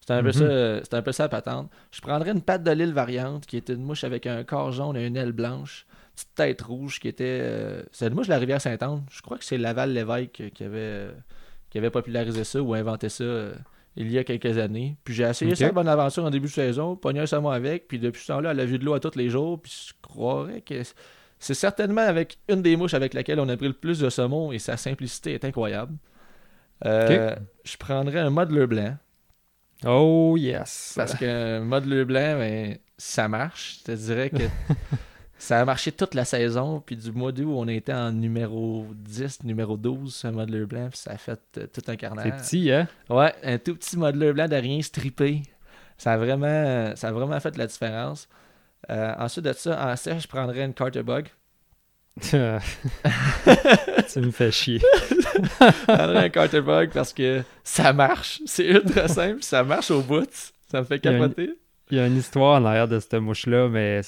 C'est 0.00 0.12
un, 0.14 0.22
peu 0.22 0.32
ça, 0.32 0.44
euh, 0.44 0.80
c'est 0.82 0.94
un 0.94 1.02
peu 1.02 1.12
ça 1.12 1.24
la 1.24 1.28
patente. 1.28 1.70
Je 1.92 2.00
prendrais 2.00 2.32
une 2.32 2.42
patte 2.42 2.64
de 2.64 2.70
l'île 2.72 2.92
variante, 2.92 3.46
qui 3.46 3.56
était 3.56 3.72
une 3.74 3.84
mouche 3.84 4.04
avec 4.04 4.26
un 4.26 4.42
corps 4.44 4.72
jaune 4.72 4.96
et 4.96 5.06
une 5.06 5.16
aile 5.16 5.32
blanche, 5.32 5.86
petite 6.14 6.34
tête 6.34 6.62
rouge, 6.62 7.00
qui 7.00 7.08
était... 7.08 7.38
euh, 7.42 7.82
c'est 7.92 8.10
mouche 8.10 8.26
de 8.26 8.32
la 8.32 8.38
rivière 8.38 8.60
Sainte-Anne. 8.60 9.04
Je 9.10 9.22
crois 9.22 9.38
que 9.38 9.44
c'est 9.44 9.58
Laval-Lévesque 9.58 10.50
qui 10.54 10.64
avait, 10.64 10.78
euh, 10.78 11.12
qui 11.70 11.78
avait 11.78 11.90
popularisé 11.90 12.44
ça 12.44 12.60
ou 12.62 12.74
inventé 12.74 13.08
ça 13.08 13.24
euh, 13.24 13.54
il 13.96 14.10
y 14.10 14.18
a 14.18 14.24
quelques 14.24 14.56
années. 14.58 14.96
Puis 15.04 15.14
j'ai 15.14 15.24
essayé 15.24 15.52
Ok. 15.52 15.56
ça, 15.58 15.72
bonne 15.72 15.88
aventure 15.88 16.24
en 16.24 16.30
début 16.30 16.46
de 16.48 16.52
saison, 16.52 16.96
pogné 16.96 17.20
un 17.20 17.26
saumon 17.26 17.50
avec, 17.50 17.88
puis 17.88 17.98
depuis 17.98 18.22
ce 18.22 18.28
temps-là, 18.28 18.52
elle 18.52 18.60
a 18.60 18.64
vu 18.64 18.78
de 18.78 18.84
l'eau 18.84 18.94
à 18.94 19.00
tous 19.00 19.16
les 19.16 19.28
jours, 19.28 19.60
puis 19.60 19.88
je 19.88 19.92
croirais 20.00 20.60
que 20.62 20.82
c'est 21.38 21.54
certainement 21.54 22.00
avec 22.02 22.38
une 22.48 22.62
des 22.62 22.76
mouches 22.76 22.94
avec 22.94 23.12
laquelle 23.14 23.38
on 23.40 23.48
a 23.48 23.56
pris 23.56 23.66
le 23.66 23.72
plus 23.74 23.98
de 23.98 24.08
saumon 24.08 24.52
et 24.52 24.58
sa 24.58 24.76
simplicité 24.76 25.34
est 25.34 25.44
incroyable. 25.44 25.94
Euh, 26.86 27.36
Je 27.64 27.76
prendrais 27.76 28.18
un 28.20 28.30
modeleur 28.30 28.66
blanc, 28.68 28.96
Oh 29.84 30.36
yes. 30.38 30.94
parce 30.96 31.14
qu'un 31.14 31.60
modeleur 31.60 32.06
blanc, 32.06 32.38
ben, 32.38 32.78
ça 32.96 33.28
marche. 33.28 33.78
Je 33.80 33.84
te 33.84 33.92
dirais 33.92 34.30
que 34.30 34.44
ça 35.42 35.60
a 35.60 35.64
marché 35.64 35.90
toute 35.90 36.14
la 36.14 36.24
saison, 36.24 36.80
puis 36.86 36.94
du 36.94 37.10
mois 37.10 37.32
d'août, 37.32 37.52
on 37.56 37.66
était 37.66 37.92
en 37.92 38.12
numéro 38.12 38.86
10, 38.94 39.42
numéro 39.42 39.76
12, 39.76 40.22
un 40.24 40.30
modeleur 40.30 40.68
blanc, 40.68 40.88
puis 40.88 40.98
ça 41.00 41.10
a 41.10 41.16
fait 41.16 41.40
euh, 41.58 41.66
tout 41.66 41.82
un 41.88 41.96
carnage. 41.96 42.32
C'est 42.38 42.44
petit, 42.44 42.70
hein? 42.70 42.86
Ouais, 43.10 43.34
un 43.42 43.58
tout 43.58 43.74
petit 43.74 43.98
modeleur 43.98 44.34
blanc 44.34 44.46
de 44.46 44.54
rien 44.54 44.80
strippé. 44.82 45.42
Ça 45.98 46.12
a 46.12 46.16
vraiment, 46.16 46.94
ça 46.94 47.08
a 47.08 47.12
vraiment 47.12 47.40
fait 47.40 47.56
la 47.56 47.66
différence. 47.66 48.28
Euh, 48.88 49.14
ensuite 49.18 49.44
de 49.44 49.52
ça, 49.52 49.84
en 49.92 49.96
sèche, 49.96 50.22
je 50.22 50.28
prendrais 50.28 50.64
une 50.64 50.74
Carter 50.74 51.02
Bug. 51.02 51.26
tu 52.20 52.36
me 52.36 52.60
fais 54.30 54.52
chier. 54.52 54.80
Je 55.40 55.84
prendrais 55.86 56.24
un 56.24 56.28
Carter 56.28 56.60
Bug 56.60 56.90
parce 56.92 57.12
que 57.12 57.42
ça 57.64 57.92
marche. 57.92 58.40
C'est 58.46 58.66
ultra 58.66 59.08
simple, 59.08 59.42
ça 59.42 59.64
marche 59.64 59.90
au 59.90 60.02
bout. 60.02 60.28
Ça 60.70 60.80
me 60.80 60.84
fait 60.84 61.00
Il 61.02 61.04
y 61.04 61.08
a 61.08 61.16
une- 61.16 61.22
capoter. 61.22 61.50
Il 61.90 61.96
y 61.96 62.00
a 62.00 62.06
une 62.06 62.18
histoire 62.18 62.60
en 62.60 62.64
arrière 62.64 62.86
de 62.86 63.00
cette 63.00 63.14
mouche-là, 63.14 63.68
mais 63.68 64.02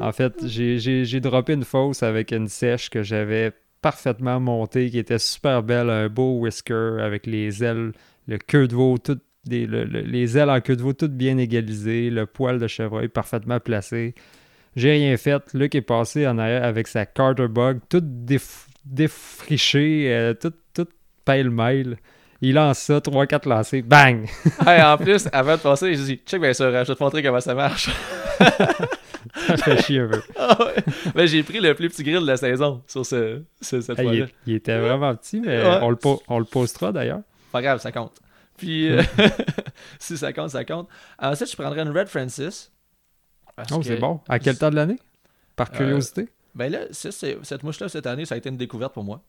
en 0.00 0.12
fait, 0.12 0.46
j'ai 0.46 1.20
droppé 1.20 1.54
une 1.54 1.64
fausse 1.64 2.02
avec 2.02 2.32
une 2.32 2.48
sèche 2.48 2.90
que 2.90 3.02
j'avais 3.02 3.52
parfaitement 3.80 4.40
montée, 4.40 4.90
qui 4.90 4.98
était 4.98 5.18
super 5.18 5.62
belle, 5.62 5.90
un 5.90 6.08
beau 6.08 6.38
whisker 6.38 7.00
avec 7.00 7.26
les 7.26 7.62
ailes, 7.62 7.92
le 8.26 8.38
queue 8.38 8.66
de 8.68 8.74
veau, 8.74 8.98
tout, 8.98 9.18
les 9.46 10.38
ailes 10.38 10.50
en 10.50 10.60
queue 10.60 10.76
de 10.76 10.82
veau 10.82 10.92
toutes 10.92 11.16
bien 11.16 11.38
égalisées, 11.38 12.10
le 12.10 12.26
poil 12.26 12.58
de 12.58 12.66
chevreuil 12.66 13.08
parfaitement 13.08 13.60
placé. 13.60 14.14
J'ai 14.76 14.92
rien 14.92 15.16
fait. 15.16 15.42
Luc 15.54 15.74
est 15.74 15.80
passé 15.80 16.26
en 16.26 16.38
arrière 16.38 16.64
avec 16.64 16.86
sa 16.86 17.06
Carter 17.06 17.48
Bug, 17.48 17.80
toute 17.88 18.04
défrichée, 18.84 20.12
euh, 20.14 20.34
toute, 20.34 20.58
toute 20.74 20.90
pêle-mêle. 21.24 21.98
Il 22.40 22.54
lance 22.54 22.78
ça, 22.78 22.98
3-4 22.98 23.48
lancés, 23.48 23.82
bang! 23.82 24.28
en 24.66 24.96
plus, 24.96 25.28
avant 25.32 25.56
de 25.56 25.60
passer, 25.60 25.94
j'ai 25.94 26.04
dit 26.04 26.20
check 26.24 26.40
bien 26.40 26.52
sûr, 26.52 26.66
je 26.66 26.76
vais 26.76 26.94
te 26.94 27.02
montrer 27.02 27.22
comment 27.22 27.40
ça 27.40 27.54
marche. 27.54 27.90
ça 28.38 29.56
fait 29.56 29.82
chier 29.82 30.00
un 30.00 30.08
peu. 30.08 30.22
Ah 30.38 30.56
ben, 31.14 31.26
j'ai 31.26 31.42
pris 31.42 31.60
le 31.60 31.74
plus 31.74 31.88
petit 31.88 32.04
grill 32.04 32.20
de 32.20 32.26
la 32.26 32.36
saison 32.36 32.82
sur 32.86 33.04
ce, 33.04 33.42
cette 33.60 33.84
fois-là. 33.84 34.26
Il, 34.46 34.54
était 34.54 34.78
vraiment 34.78 35.14
petit, 35.16 35.40
mais 35.40 35.62
on, 35.82 35.90
le 35.90 35.96
on 36.28 36.38
le 36.38 36.44
postera 36.44 36.92
d'ailleurs. 36.92 37.20
Pas 37.50 37.60
grave, 37.60 37.80
ça 37.80 37.90
compte. 37.90 38.12
Puis, 38.56 38.90
euh, 38.90 39.02
si 39.98 40.18
ça 40.18 40.32
compte, 40.32 40.50
ça 40.50 40.64
compte. 40.64 40.88
Ensuite, 41.18 41.50
je 41.50 41.56
prendrais 41.56 41.80
une 41.80 41.96
Red 41.96 42.08
Francis. 42.08 42.70
Oh, 43.72 43.80
c'est 43.82 43.96
bon. 43.96 44.20
À 44.28 44.38
quel 44.38 44.58
temps 44.58 44.70
de 44.70 44.76
l'année? 44.76 44.98
Par 45.56 45.68
euh, 45.72 45.76
curiosité? 45.76 46.28
Ben 46.54 46.70
là, 46.70 46.80
cette 46.90 47.62
mouche-là, 47.62 47.88
cette 47.88 48.06
année, 48.06 48.24
ça 48.24 48.34
a 48.34 48.38
été 48.38 48.48
une 48.48 48.56
découverte 48.56 48.92
pour 48.92 49.04
moi. 49.04 49.22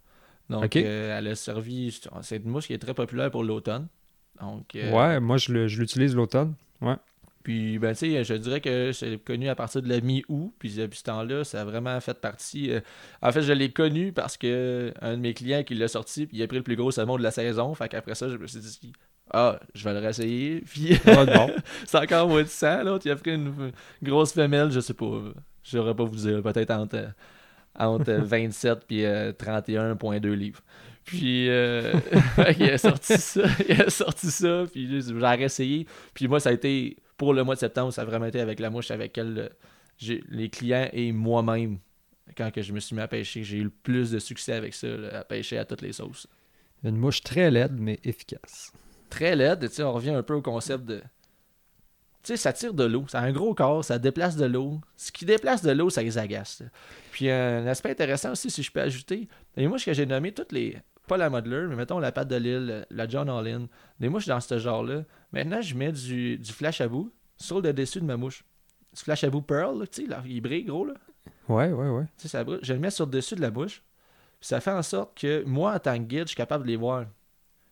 Donc, 0.49 0.75
euh, 0.75 1.17
elle 1.17 1.27
a 1.27 1.35
servi. 1.35 1.99
C'est 2.21 2.37
une 2.37 2.49
mouche 2.49 2.67
qui 2.67 2.73
est 2.73 2.79
très 2.79 2.93
populaire 2.93 3.29
pour 3.31 3.43
l'automne. 3.43 3.87
Donc, 4.41 4.75
euh, 4.75 4.91
ouais, 4.91 5.19
moi, 5.19 5.37
je 5.37 5.51
l'utilise 5.51 6.15
l'automne. 6.15 6.55
Ouais. 6.81 6.95
Puis, 7.43 7.79
ben, 7.79 7.93
tu 7.93 8.11
sais, 8.11 8.23
je 8.23 8.33
dirais 8.33 8.59
que 8.59 8.91
c'est 8.91 9.17
connu 9.23 9.47
à 9.47 9.55
partir 9.55 9.81
de 9.81 9.89
la 9.89 10.01
mi-août. 10.01 10.53
Puis, 10.59 10.73
depuis 10.75 10.99
ce 10.99 11.03
temps-là, 11.03 11.43
ça 11.43 11.61
a 11.61 11.63
vraiment 11.63 11.99
fait 12.01 12.19
partie. 12.19 12.71
Euh, 12.71 12.81
en 13.21 13.31
fait, 13.31 13.41
je 13.41 13.53
l'ai 13.53 13.71
connu 13.71 14.11
parce 14.11 14.37
que 14.37 14.93
un 15.01 15.13
de 15.13 15.21
mes 15.21 15.33
clients 15.33 15.63
qui 15.63 15.75
l'a 15.75 15.87
sorti, 15.87 16.25
puis 16.25 16.37
il 16.37 16.43
a 16.43 16.47
pris 16.47 16.57
le 16.57 16.63
plus 16.63 16.75
gros 16.75 16.91
salmon 16.91 17.17
de 17.17 17.23
la 17.23 17.31
saison. 17.31 17.73
Fait 17.75 17.87
qu'après 17.87 18.15
ça, 18.15 18.27
je 18.29 18.37
me 18.37 18.47
suis 18.47 18.59
dit, 18.59 18.93
ah, 19.31 19.59
je 19.73 19.83
vais 19.83 19.93
le 19.93 19.99
réessayer. 19.99 20.61
Puis, 20.67 20.97
c'est 21.85 21.97
encore 21.97 22.27
moins 22.27 22.43
de 22.43 22.47
sang. 22.47 22.83
L'autre, 22.83 23.05
il 23.05 23.11
a 23.11 23.15
pris 23.15 23.35
une, 23.35 23.71
grosse 24.01 24.33
femelle, 24.33 24.71
je 24.71 24.79
sais 24.79 24.95
pas. 24.95 25.21
Je 25.63 25.77
n'aurais 25.77 25.95
pas 25.95 26.03
vous 26.03 26.15
dire, 26.15 26.41
peut-être 26.41 26.71
entre 26.71 27.13
entre 27.75 28.11
27 28.13 28.85
et 28.91 29.03
31,2 29.03 30.31
livres. 30.33 30.61
Puis 31.09 31.49
euh, 31.49 31.93
il 32.59 32.69
a 32.69 32.77
sorti 32.77 33.17
ça, 33.17 33.41
il 33.67 33.81
a 33.81 33.89
sorti 33.89 34.29
ça, 34.29 34.65
puis 34.71 35.01
j'ai 35.01 35.13
réessayé. 35.13 35.87
Puis 36.13 36.27
moi, 36.27 36.39
ça 36.39 36.49
a 36.49 36.53
été, 36.53 36.97
pour 37.17 37.33
le 37.33 37.43
mois 37.43 37.55
de 37.55 37.59
septembre, 37.59 37.91
ça 37.91 38.03
a 38.03 38.05
vraiment 38.05 38.25
été 38.25 38.39
avec 38.39 38.59
la 38.59 38.69
mouche 38.69 38.91
avec 38.91 39.17
elle, 39.17 39.49
les 40.01 40.49
clients 40.49 40.87
et 40.93 41.11
moi-même, 41.11 41.79
quand 42.37 42.51
que 42.51 42.61
je 42.61 42.73
me 42.73 42.79
suis 42.79 42.95
mis 42.95 43.01
à 43.01 43.07
pêcher, 43.07 43.43
j'ai 43.43 43.57
eu 43.57 43.63
le 43.63 43.69
plus 43.69 44.11
de 44.11 44.19
succès 44.19 44.53
avec 44.53 44.73
ça, 44.73 44.87
à 45.13 45.23
pêcher 45.23 45.57
à 45.57 45.65
toutes 45.65 45.81
les 45.81 45.93
sauces. 45.93 46.27
Une 46.83 46.95
mouche 46.95 47.21
très 47.21 47.51
laide, 47.51 47.75
mais 47.77 47.99
efficace. 48.03 48.71
Très 49.09 49.35
laide, 49.35 49.67
tu 49.67 49.75
sais, 49.75 49.83
on 49.83 49.91
revient 49.91 50.11
un 50.11 50.23
peu 50.23 50.35
au 50.35 50.41
concept 50.41 50.85
de 50.85 51.01
sais, 52.33 52.37
ça 52.37 52.53
tire 52.53 52.73
de 52.73 52.83
l'eau. 52.83 53.05
Ça 53.07 53.19
a 53.19 53.23
un 53.23 53.31
gros 53.31 53.53
corps, 53.53 53.83
ça 53.83 53.99
déplace 53.99 54.35
de 54.35 54.45
l'eau. 54.45 54.79
Ce 54.95 55.11
qui 55.11 55.25
déplace 55.25 55.61
de 55.61 55.71
l'eau, 55.71 55.89
ça 55.89 56.01
les 56.01 56.17
agace. 56.17 56.63
Puis 57.11 57.29
un 57.29 57.65
aspect 57.67 57.91
intéressant 57.91 58.31
aussi, 58.31 58.49
si 58.49 58.63
je 58.63 58.71
peux 58.71 58.81
ajouter, 58.81 59.27
les 59.55 59.67
mouches 59.67 59.85
que 59.85 59.93
j'ai 59.93 60.05
nommées, 60.05 60.31
toutes 60.33 60.51
les. 60.51 60.77
Pas 61.07 61.17
la 61.17 61.29
Modeler, 61.29 61.65
mais 61.67 61.75
mettons 61.75 61.97
la 61.97 62.11
patte 62.11 62.27
de 62.27 62.35
l'île, 62.35 62.85
la 62.91 63.07
John 63.07 63.29
Allin, 63.29 63.67
des 63.99 64.09
mouches 64.09 64.27
dans 64.27 64.39
ce 64.39 64.59
genre-là. 64.59 65.05
Maintenant, 65.31 65.59
je 65.59 65.73
mets 65.73 65.91
du, 65.91 66.37
du 66.37 66.51
flash 66.51 66.81
à 66.81 66.87
bout 66.87 67.11
sur 67.35 67.61
le 67.61 67.73
dessus 67.73 67.99
de 67.99 68.05
ma 68.05 68.15
mouche. 68.15 68.43
Du 68.95 69.01
flash 69.01 69.23
à 69.23 69.29
bout 69.29 69.41
Pearl, 69.41 69.87
tu 69.87 70.05
sais, 70.05 70.17
il 70.27 70.41
brille 70.41 70.65
gros, 70.65 70.85
là. 70.85 70.93
Ouais, 71.47 71.71
ouais, 71.71 71.89
ouais. 71.89 72.05
Tu 72.17 72.23
sais, 72.23 72.27
ça 72.27 72.43
brille. 72.43 72.59
Je 72.61 72.73
le 72.73 72.79
mets 72.79 72.91
sur 72.91 73.05
le 73.05 73.11
dessus 73.11 73.35
de 73.35 73.41
la 73.41 73.49
bouche. 73.49 73.81
Puis 74.39 74.47
ça 74.47 74.61
fait 74.61 74.71
en 74.71 74.83
sorte 74.83 75.17
que 75.19 75.43
moi, 75.45 75.73
en 75.73 75.79
tant 75.79 75.97
que 75.97 76.03
guide, 76.03 76.21
je 76.21 76.27
suis 76.27 76.35
capable 76.35 76.63
de 76.63 76.69
les 76.69 76.77
voir. 76.77 77.05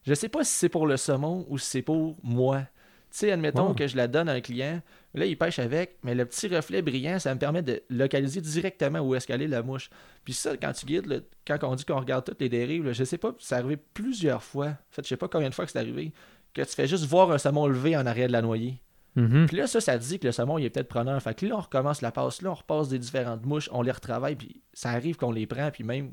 Je 0.03 0.13
sais 0.13 0.29
pas 0.29 0.43
si 0.43 0.53
c'est 0.53 0.69
pour 0.69 0.87
le 0.87 0.97
saumon 0.97 1.45
ou 1.49 1.57
si 1.57 1.69
c'est 1.69 1.81
pour 1.81 2.17
moi. 2.23 2.63
Tu 3.11 3.19
sais, 3.19 3.31
admettons 3.31 3.73
que 3.73 3.87
je 3.87 3.95
la 3.95 4.07
donne 4.07 4.27
à 4.27 4.33
un 4.33 4.41
client, 4.41 4.81
là, 5.13 5.25
il 5.25 5.37
pêche 5.37 5.59
avec, 5.59 5.97
mais 6.03 6.13
le 6.13 6.25
petit 6.25 6.47
reflet 6.47 6.81
brillant, 6.81 7.19
ça 7.19 7.33
me 7.33 7.39
permet 7.39 7.61
de 7.61 7.81
localiser 7.89 8.41
directement 8.41 8.99
où 8.99 9.15
est-ce 9.15 9.25
qu'elle 9.25 9.41
est 9.41 9.47
la 9.47 9.63
mouche. 9.63 9.89
Puis 10.25 10.33
ça, 10.33 10.57
quand 10.57 10.73
tu 10.73 10.85
guides, 10.85 11.23
quand 11.45 11.57
on 11.63 11.75
dit 11.75 11.85
qu'on 11.85 11.99
regarde 11.99 12.25
toutes 12.25 12.41
les 12.41 12.49
dérives, 12.49 12.91
je 12.91 13.03
sais 13.03 13.17
pas, 13.17 13.33
c'est 13.39 13.55
arrivé 13.55 13.77
plusieurs 13.77 14.43
fois. 14.43 14.67
En 14.67 14.91
fait, 14.91 15.03
je 15.03 15.09
sais 15.09 15.17
pas 15.17 15.27
combien 15.27 15.49
de 15.49 15.55
fois 15.55 15.65
que 15.65 15.71
c'est 15.71 15.79
arrivé, 15.79 16.11
que 16.53 16.61
tu 16.61 16.75
fais 16.75 16.87
juste 16.87 17.05
voir 17.05 17.31
un 17.31 17.37
saumon 17.37 17.67
levé 17.67 17.95
en 17.95 18.05
arrière 18.05 18.27
de 18.27 18.33
la 18.33 18.41
noyée. 18.41 18.81
Mm-hmm. 19.15 19.47
Puis 19.47 19.57
là, 19.57 19.67
ça, 19.67 19.81
ça 19.81 19.97
dit 19.97 20.19
que 20.19 20.27
le 20.27 20.31
saumon, 20.31 20.57
il 20.57 20.65
est 20.65 20.69
peut-être 20.69 20.89
preneur. 20.89 21.21
Fait 21.21 21.33
que 21.33 21.45
là, 21.45 21.55
on 21.55 21.61
recommence 21.61 22.01
la 22.01 22.11
passe, 22.11 22.41
là, 22.41 22.51
on 22.51 22.55
repasse 22.55 22.89
des 22.89 22.99
différentes 22.99 23.45
mouches, 23.45 23.69
on 23.71 23.81
les 23.81 23.91
retravaille, 23.91 24.35
puis 24.35 24.61
ça 24.73 24.89
arrive 24.89 25.15
qu'on 25.15 25.31
les 25.31 25.47
prend, 25.47 25.71
puis 25.71 25.83
même 25.83 26.11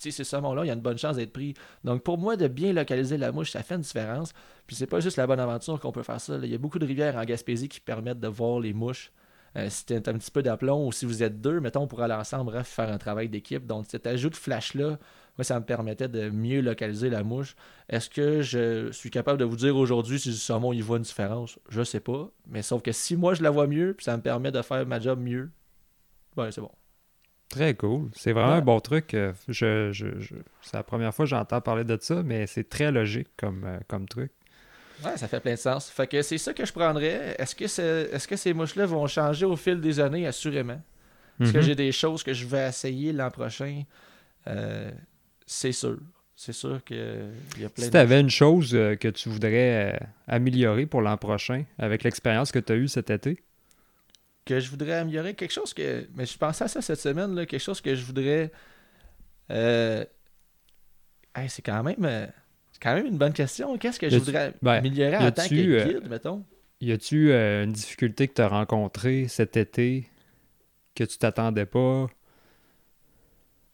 ces 0.00 0.24
saumons-là, 0.24 0.64
il 0.64 0.68
y 0.68 0.70
a 0.70 0.74
une 0.74 0.80
bonne 0.80 0.98
chance 0.98 1.16
d'être 1.16 1.32
pris. 1.32 1.54
Donc, 1.84 2.02
pour 2.02 2.18
moi, 2.18 2.36
de 2.36 2.48
bien 2.48 2.72
localiser 2.72 3.18
la 3.18 3.32
mouche, 3.32 3.50
ça 3.50 3.62
fait 3.62 3.74
une 3.74 3.82
différence. 3.82 4.32
Puis, 4.66 4.76
c'est 4.76 4.86
pas 4.86 5.00
juste 5.00 5.16
la 5.16 5.26
bonne 5.26 5.40
aventure 5.40 5.78
qu'on 5.80 5.92
peut 5.92 6.02
faire 6.02 6.20
ça. 6.20 6.38
Il 6.42 6.50
y 6.50 6.54
a 6.54 6.58
beaucoup 6.58 6.78
de 6.78 6.86
rivières 6.86 7.16
en 7.16 7.24
Gaspésie 7.24 7.68
qui 7.68 7.80
permettent 7.80 8.20
de 8.20 8.28
voir 8.28 8.60
les 8.60 8.72
mouches. 8.72 9.12
Euh, 9.56 9.66
si 9.68 9.84
tu 9.84 9.94
un 9.94 10.00
petit 10.00 10.30
peu 10.30 10.42
d'aplomb 10.42 10.86
ou 10.86 10.92
si 10.92 11.04
vous 11.04 11.22
êtes 11.24 11.40
deux, 11.40 11.60
mettons, 11.60 11.82
on 11.82 11.86
pourrait 11.88 12.04
aller 12.04 12.14
ensemble 12.14 12.62
faire 12.64 12.88
un 12.88 12.98
travail 12.98 13.28
d'équipe. 13.28 13.66
Donc, 13.66 13.86
cet 13.88 14.06
ajout 14.06 14.30
de 14.30 14.36
flash-là, 14.36 14.98
ça 15.44 15.58
me 15.58 15.64
permettait 15.64 16.08
de 16.08 16.30
mieux 16.30 16.60
localiser 16.60 17.10
la 17.10 17.22
mouche. 17.22 17.56
Est-ce 17.88 18.10
que 18.10 18.42
je 18.42 18.90
suis 18.92 19.10
capable 19.10 19.38
de 19.38 19.44
vous 19.44 19.56
dire 19.56 19.76
aujourd'hui 19.76 20.18
si 20.18 20.30
le 20.30 20.34
saumon 20.34 20.72
il 20.72 20.82
voit 20.82 20.98
une 20.98 21.02
différence? 21.02 21.58
Je 21.68 21.82
sais 21.82 22.00
pas. 22.00 22.30
Mais 22.48 22.62
sauf 22.62 22.82
que 22.82 22.92
si 22.92 23.16
moi 23.16 23.34
je 23.34 23.42
la 23.42 23.50
vois 23.50 23.66
mieux, 23.66 23.94
puis 23.94 24.04
ça 24.04 24.16
me 24.16 24.22
permet 24.22 24.52
de 24.52 24.62
faire 24.62 24.86
ma 24.86 25.00
job 25.00 25.20
mieux, 25.20 25.50
ben 26.36 26.50
c'est 26.50 26.60
bon. 26.60 26.70
Très 27.50 27.74
cool. 27.74 28.10
C'est 28.14 28.32
vraiment 28.32 28.52
un 28.52 28.60
bon 28.60 28.78
truc. 28.78 29.12
Euh, 29.12 29.32
je, 29.48 29.90
je, 29.90 30.06
C'est 30.62 30.76
la 30.76 30.84
première 30.84 31.12
fois 31.12 31.24
que 31.24 31.30
j'entends 31.30 31.60
parler 31.60 31.82
de 31.82 31.98
ça, 32.00 32.22
mais 32.22 32.46
c'est 32.46 32.68
très 32.68 32.92
logique 32.92 33.28
comme, 33.36 33.64
euh, 33.66 33.78
comme 33.88 34.06
truc. 34.06 34.30
Ouais, 35.04 35.16
ça 35.16 35.26
fait 35.26 35.40
plein 35.40 35.54
de 35.54 35.58
sens. 35.58 35.90
Fait 35.90 36.06
que 36.06 36.22
c'est 36.22 36.38
ça 36.38 36.54
que 36.54 36.64
je 36.64 36.72
prendrais. 36.72 37.34
Est-ce 37.38 37.56
que, 37.56 37.64
est, 37.64 38.18
ce 38.18 38.28
que 38.28 38.36
ces 38.36 38.54
mouches-là 38.54 38.86
vont 38.86 39.04
changer 39.08 39.46
au 39.46 39.56
fil 39.56 39.80
des 39.80 39.98
années? 39.98 40.28
Assurément? 40.28 40.80
Est-ce 41.40 41.52
que 41.52 41.58
mhm. 41.58 41.64
j'ai 41.64 41.74
des 41.74 41.90
choses 41.90 42.22
que 42.22 42.32
je 42.32 42.46
vais 42.46 42.68
essayer 42.68 43.12
l'an 43.12 43.30
prochain? 43.30 43.82
Euh, 44.46 44.90
c'est 45.44 45.72
sûr. 45.72 45.98
C'est 46.36 46.52
sûr 46.52 46.84
qu'il 46.84 47.32
y 47.58 47.64
a 47.64 47.68
plein 47.68 47.84
Si 47.84 47.90
tu 47.90 47.96
avais 47.96 48.20
une 48.20 48.30
chose 48.30 48.70
que 48.70 49.08
tu 49.08 49.28
voudrais 49.28 49.98
améliorer 50.28 50.86
pour 50.86 51.02
l'an 51.02 51.16
prochain 51.16 51.64
avec 51.78 52.04
l'expérience 52.04 52.52
que 52.52 52.60
tu 52.60 52.72
as 52.72 52.76
eue 52.76 52.88
cet 52.88 53.10
été? 53.10 53.42
Que 54.44 54.60
je 54.60 54.70
voudrais 54.70 54.94
améliorer, 54.94 55.34
quelque 55.34 55.52
chose 55.52 55.74
que. 55.74 56.06
Mais 56.14 56.26
je 56.26 56.36
pensais 56.36 56.64
à 56.64 56.68
ça 56.68 56.82
cette 56.82 57.00
semaine, 57.00 57.34
là, 57.34 57.46
quelque 57.46 57.60
chose 57.60 57.80
que 57.80 57.94
je 57.94 58.04
voudrais. 58.04 58.50
Euh... 59.50 60.04
c'est 61.48 61.62
quand 61.62 61.82
même. 61.82 62.04
Euh, 62.04 62.26
quand 62.80 62.94
même 62.94 63.06
une 63.06 63.18
bonne 63.18 63.32
question. 63.32 63.76
Qu'est-ce 63.76 64.00
que 64.00 64.08
je 64.08 64.18
voudrais 64.18 64.54
ben, 64.62 64.72
améliorer 64.72 65.16
en 65.18 65.30
tant 65.30 65.46
que 65.46 65.54
euh, 65.54 65.84
guide, 65.84 66.08
mettons? 66.08 66.44
Y 66.80 66.92
a-tu 66.92 67.30
euh, 67.30 67.64
une 67.64 67.72
difficulté 67.72 68.26
que 68.26 68.34
tu 68.34 68.40
as 68.40 68.48
rencontrée 68.48 69.28
cet 69.28 69.58
été 69.58 70.08
que 70.94 71.04
tu 71.04 71.18
t'attendais 71.18 71.66
pas? 71.66 72.06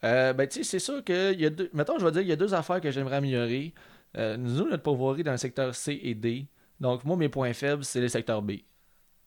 ben, 0.03 0.47
tu 0.49 0.59
sais, 0.59 0.65
c'est 0.65 0.79
sûr 0.79 1.05
que. 1.05 1.35
Y 1.35 1.47
a 1.47 1.51
deux... 1.51 1.71
Mettons, 1.73 1.99
je 1.99 2.05
vais 2.05 2.13
dire, 2.13 2.23
il 2.23 2.29
y 2.29 2.33
a 2.33 2.37
deux 2.37 2.55
affaires 2.55 2.81
que 2.81 2.91
j'aimerais 2.91 3.17
améliorer. 3.17 3.73
nous, 4.17 4.69
notre 4.69 4.83
pauvreté 4.83 5.23
dans 5.23 5.33
le 5.33 5.39
secteur 5.39 5.75
C 5.75 6.01
et 6.03 6.15
D. 6.15 6.47
Donc, 6.81 7.05
moi, 7.05 7.17
mes 7.17 7.29
points 7.29 7.53
faibles, 7.53 7.85
c'est 7.85 8.01
le 8.01 8.09
secteur 8.09 8.43
B. 8.43 8.53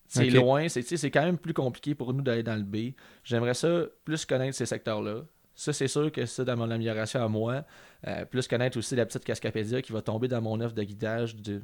C'est 0.10 0.30
loin, 0.32 0.68
c'est 0.68 1.12
quand 1.12 1.24
même 1.24 1.38
plus 1.38 1.54
compliqué 1.54 1.94
pour 1.94 2.14
nous 2.14 2.24
d'aller 2.24 2.44
dans 2.44 2.56
le 2.56 2.64
B. 2.64 2.94
J'aimerais 3.24 3.54
ça 3.54 3.84
plus 4.04 4.26
connaître 4.26 4.58
ces 4.58 4.66
secteurs-là. 4.66 5.22
Ça, 5.54 5.72
c'est 5.72 5.88
sûr 5.88 6.12
que 6.12 6.26
c'est 6.26 6.46
dans 6.46 6.58
mon 6.58 6.72
amélioration 6.72 7.24
à 7.24 7.28
moi. 7.28 7.64
Euh, 8.08 8.26
plus 8.26 8.48
connaître 8.48 8.78
aussi 8.78 8.96
la 8.96 9.06
petite 9.06 9.24
Cascapédia 9.24 9.82
qui 9.82 9.92
va 9.92 10.02
tomber 10.02 10.28
dans 10.28 10.42
mon 10.42 10.60
offre 10.62 10.74
de 10.74 10.84
guidage 10.84 11.36
de, 11.36 11.62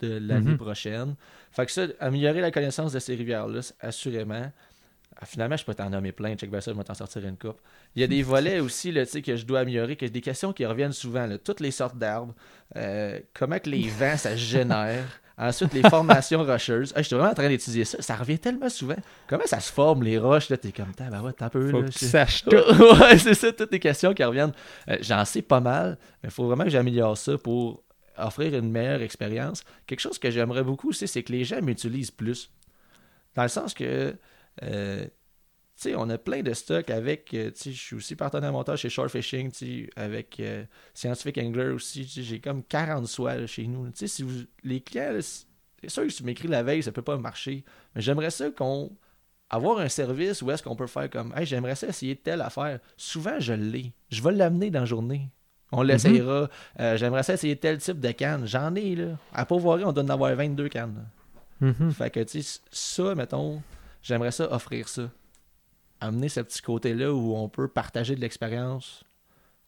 de 0.00 0.18
l'année 0.18 0.50
mhm. 0.50 0.58
prochaine. 0.58 1.14
Fait 1.50 1.64
que 1.64 1.72
ça, 1.72 1.86
améliorer 2.00 2.40
la 2.40 2.50
connaissance 2.50 2.92
de 2.92 2.98
ces 2.98 3.14
rivières-là, 3.14 3.60
assurément. 3.80 4.50
Ah, 5.16 5.24
finalement, 5.24 5.56
je 5.56 5.64
peux 5.64 5.74
t'en 5.74 5.88
nommer 5.88 6.12
plein. 6.12 6.34
Check 6.34 6.50
ça, 6.60 6.72
je 6.72 6.76
vais 6.76 6.84
t'en 6.84 6.94
sortir 6.94 7.24
une 7.24 7.38
coupe. 7.38 7.60
Il 7.94 8.00
y 8.00 8.04
a 8.04 8.08
des 8.08 8.22
volets 8.22 8.60
aussi 8.60 8.92
là, 8.92 9.06
que 9.06 9.36
je 9.36 9.46
dois 9.46 9.60
améliorer, 9.60 9.96
que 9.96 10.04
des 10.04 10.20
questions 10.20 10.52
qui 10.52 10.66
reviennent 10.66 10.92
souvent. 10.92 11.28
toutes 11.42 11.60
les 11.60 11.70
sortes 11.70 11.96
d'arbres. 11.96 12.34
Euh, 12.76 13.20
comment 13.32 13.58
que 13.58 13.70
les 13.70 13.88
vents, 13.88 14.16
ça 14.16 14.36
génère. 14.36 15.21
Ensuite, 15.38 15.72
les 15.72 15.82
formations 15.88 16.44
rocheuses. 16.44 16.92
je 16.96 17.02
suis 17.02 17.14
vraiment 17.14 17.30
en 17.30 17.34
train 17.34 17.48
d'étudier 17.48 17.84
ça. 17.84 18.00
Ça 18.00 18.16
revient 18.16 18.38
tellement 18.38 18.68
souvent. 18.68 18.96
Comment 19.26 19.46
ça 19.46 19.60
se 19.60 19.72
forme, 19.72 20.02
les 20.02 20.18
roches? 20.18 20.48
Là, 20.48 20.56
t'es 20.56 20.72
comme, 20.72 20.92
bah 20.98 21.22
ouais, 21.22 21.32
t'as 21.32 21.46
un 21.46 21.48
peu. 21.48 21.70
Faut 21.70 21.82
là, 21.82 21.88
que 21.88 21.92
saches 21.92 22.44
tout. 22.44 22.54
ouais, 22.54 23.18
c'est 23.18 23.34
ça, 23.34 23.52
toutes 23.52 23.72
les 23.72 23.80
questions 23.80 24.12
qui 24.14 24.22
reviennent. 24.24 24.52
Euh, 24.88 24.98
j'en 25.00 25.24
sais 25.24 25.42
pas 25.42 25.60
mal, 25.60 25.98
mais 26.22 26.28
il 26.28 26.32
faut 26.32 26.46
vraiment 26.46 26.64
que 26.64 26.70
j'améliore 26.70 27.16
ça 27.16 27.38
pour 27.38 27.82
offrir 28.18 28.54
une 28.56 28.70
meilleure 28.70 29.02
expérience. 29.02 29.64
Quelque 29.86 30.00
chose 30.00 30.18
que 30.18 30.30
j'aimerais 30.30 30.62
beaucoup 30.62 30.90
aussi, 30.90 31.08
c'est 31.08 31.22
que 31.22 31.32
les 31.32 31.44
gens 31.44 31.60
m'utilisent 31.62 32.10
plus. 32.10 32.50
Dans 33.34 33.42
le 33.42 33.48
sens 33.48 33.74
que. 33.74 34.14
Euh, 34.62 35.06
on 35.96 36.08
a 36.10 36.18
plein 36.18 36.42
de 36.42 36.52
stocks 36.52 36.90
avec, 36.90 37.32
euh, 37.34 37.50
je 37.54 37.70
suis 37.70 37.96
aussi 37.96 38.16
partenaire 38.16 38.52
montage 38.52 38.80
chez 38.80 38.90
Short 38.90 39.10
Fishing, 39.10 39.50
avec 39.96 40.42
Scientific 40.94 41.38
Angler 41.38 41.68
aussi, 41.68 42.04
j'ai 42.04 42.40
comme 42.40 42.62
40 42.62 43.06
soies 43.06 43.46
chez 43.46 43.66
nous. 43.66 43.90
Si 43.94 44.22
vous, 44.22 44.44
les 44.64 44.80
clients, 44.80 45.18
c'est 45.82 45.90
sûr 45.90 46.04
que 46.04 46.10
si 46.10 46.18
tu 46.18 46.24
m'écris 46.24 46.48
la 46.48 46.62
veille, 46.62 46.82
ça 46.82 46.92
peut 46.92 47.02
pas 47.02 47.16
marcher. 47.16 47.64
Mais 47.94 48.00
j'aimerais 48.00 48.30
ça 48.30 48.50
qu'on. 48.50 48.90
Avoir 49.50 49.80
un 49.80 49.88
service 49.90 50.40
où 50.40 50.50
est-ce 50.50 50.62
qu'on 50.62 50.76
peut 50.76 50.86
faire 50.86 51.10
comme 51.10 51.34
Hey, 51.36 51.44
j'aimerais 51.44 51.74
ça 51.74 51.88
essayer 51.88 52.16
telle 52.16 52.40
affaire. 52.40 52.78
Souvent, 52.96 53.38
je 53.38 53.52
l'ai. 53.52 53.92
Je 54.08 54.22
vais 54.22 54.32
l'amener 54.32 54.70
dans 54.70 54.80
la 54.80 54.86
journée. 54.86 55.28
On 55.72 55.82
l'essayera. 55.82 56.48
Euh, 56.80 56.96
j'aimerais 56.96 57.22
ça 57.22 57.34
essayer 57.34 57.56
tel 57.56 57.76
type 57.76 58.00
de 58.00 58.12
canne. 58.12 58.46
J'en 58.46 58.74
ai, 58.74 58.94
là. 58.94 59.18
À 59.34 59.44
Pauvoirie, 59.44 59.84
on 59.84 59.92
doit 59.92 60.04
en 60.04 60.08
avoir 60.08 60.34
22 60.34 60.70
cannes. 60.70 61.06
Mhm. 61.60 61.92
Fait 61.92 62.10
que, 62.10 62.20
tu 62.20 62.42
sais, 62.42 62.60
ça, 62.70 63.14
mettons, 63.14 63.60
j'aimerais 64.02 64.30
ça 64.30 64.50
offrir 64.50 64.88
ça. 64.88 65.10
Amener 66.04 66.28
ce 66.28 66.40
petit 66.40 66.60
côté-là 66.62 67.12
où 67.12 67.36
on 67.36 67.48
peut 67.48 67.68
partager 67.68 68.16
de 68.16 68.20
l'expérience 68.20 69.04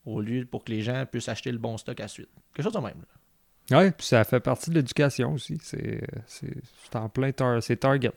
au 0.05 0.21
lieu 0.21 0.45
pour 0.45 0.65
que 0.65 0.73
les 0.73 0.83
gens 0.83 1.05
puissent 1.07 1.29
acheter 1.29 1.53
le 1.53 1.59
bon 1.59 1.77
stock 1.79 2.01
à 2.01 2.09
suite. 2.09 2.29
Quelque 2.53 2.65
chose 2.65 2.73
de 2.75 2.79
même. 2.81 3.03
Ouais, 3.71 3.93
puis 3.93 4.07
ça 4.07 4.25
fait 4.25 4.41
partie 4.41 4.71
de 4.71 4.75
l'éducation 4.75 5.33
aussi. 5.35 5.59
C'est 5.63 6.03
c'est- 6.27 6.57
c'est 6.83 6.97
en 6.97 7.09
plein 7.09 7.31
tar 7.33 7.63
c'est 7.63 7.77
target. 7.77 8.13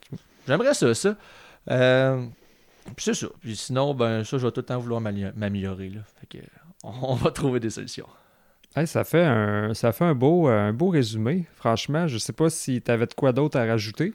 J'aimerais 0.48 0.74
ça, 0.74 0.94
ça. 0.96 1.16
Euh, 1.70 2.26
puis 2.96 3.06
c'est 3.06 3.14
ça. 3.14 3.28
Puis 3.40 3.56
sinon, 3.56 3.94
ben, 3.94 4.24
ça, 4.24 4.38
je 4.38 4.46
vais 4.48 4.52
tout 4.52 4.62
le 4.62 4.66
temps 4.66 4.80
vouloir 4.80 5.00
m'améliorer. 5.02 5.90
là. 5.90 6.02
Fait 6.20 6.28
que, 6.40 6.44
on, 6.84 6.92
on 7.04 7.16
va 7.16 7.32
trouver 7.32 7.60
des 7.60 7.70
solutions. 7.70 8.08
Hey, 8.76 8.88
ça 8.88 9.04
fait 9.04 9.24
un 9.24 9.74
ça 9.74 9.92
fait 9.92 10.06
un 10.06 10.16
beau 10.16 10.48
un 10.48 10.74
beau 10.74 10.90
résumé. 10.90 11.46
Franchement, 11.56 12.08
je 12.08 12.18
sais 12.18 12.34
pas 12.34 12.50
si 12.50 12.82
tu 12.82 12.92
avais 12.92 13.06
de 13.06 13.14
quoi 13.14 13.32
d'autre 13.32 13.58
à 13.60 13.66
rajouter. 13.66 14.14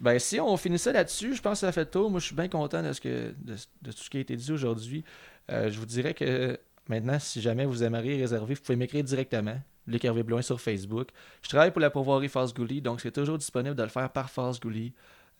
Ben, 0.00 0.18
si 0.18 0.40
on 0.40 0.56
finit 0.56 0.78
ça 0.78 0.92
là-dessus, 0.92 1.34
je 1.34 1.42
pense 1.42 1.60
que 1.60 1.66
ça 1.66 1.72
fait 1.72 1.84
le 1.84 1.90
tour. 1.90 2.10
Moi, 2.10 2.20
je 2.20 2.26
suis 2.26 2.34
bien 2.34 2.48
content 2.48 2.82
de, 2.82 2.92
ce 2.92 3.00
que, 3.00 3.34
de, 3.38 3.54
tout 3.54 4.02
ce 4.02 4.10
qui 4.10 4.16
a 4.16 4.20
été 4.20 4.36
dit 4.36 4.52
aujourd'hui. 4.52 5.04
Euh, 5.50 5.70
je 5.70 5.78
vous 5.78 5.86
dirais 5.86 6.14
que 6.14 6.58
maintenant, 6.88 7.18
si 7.18 7.40
jamais 7.40 7.66
vous 7.66 7.82
aimeriez 7.82 8.16
réserver, 8.16 8.54
vous 8.54 8.62
pouvez 8.62 8.76
m'écrire 8.76 9.04
directement. 9.04 9.60
Luc 9.86 10.04
Hervé 10.04 10.22
Bloin 10.22 10.42
sur 10.42 10.60
Facebook. 10.60 11.08
Je 11.42 11.48
travaille 11.48 11.72
pour 11.72 11.80
la 11.80 11.90
pourvoirie 11.90 12.28
Fast 12.28 12.56
Gouli, 12.56 12.80
donc 12.80 13.00
c'est 13.00 13.10
toujours 13.10 13.38
disponible 13.38 13.74
de 13.74 13.82
le 13.82 13.88
faire 13.88 14.10
par 14.10 14.30
Fast 14.30 14.62
Gouli. 14.62 14.92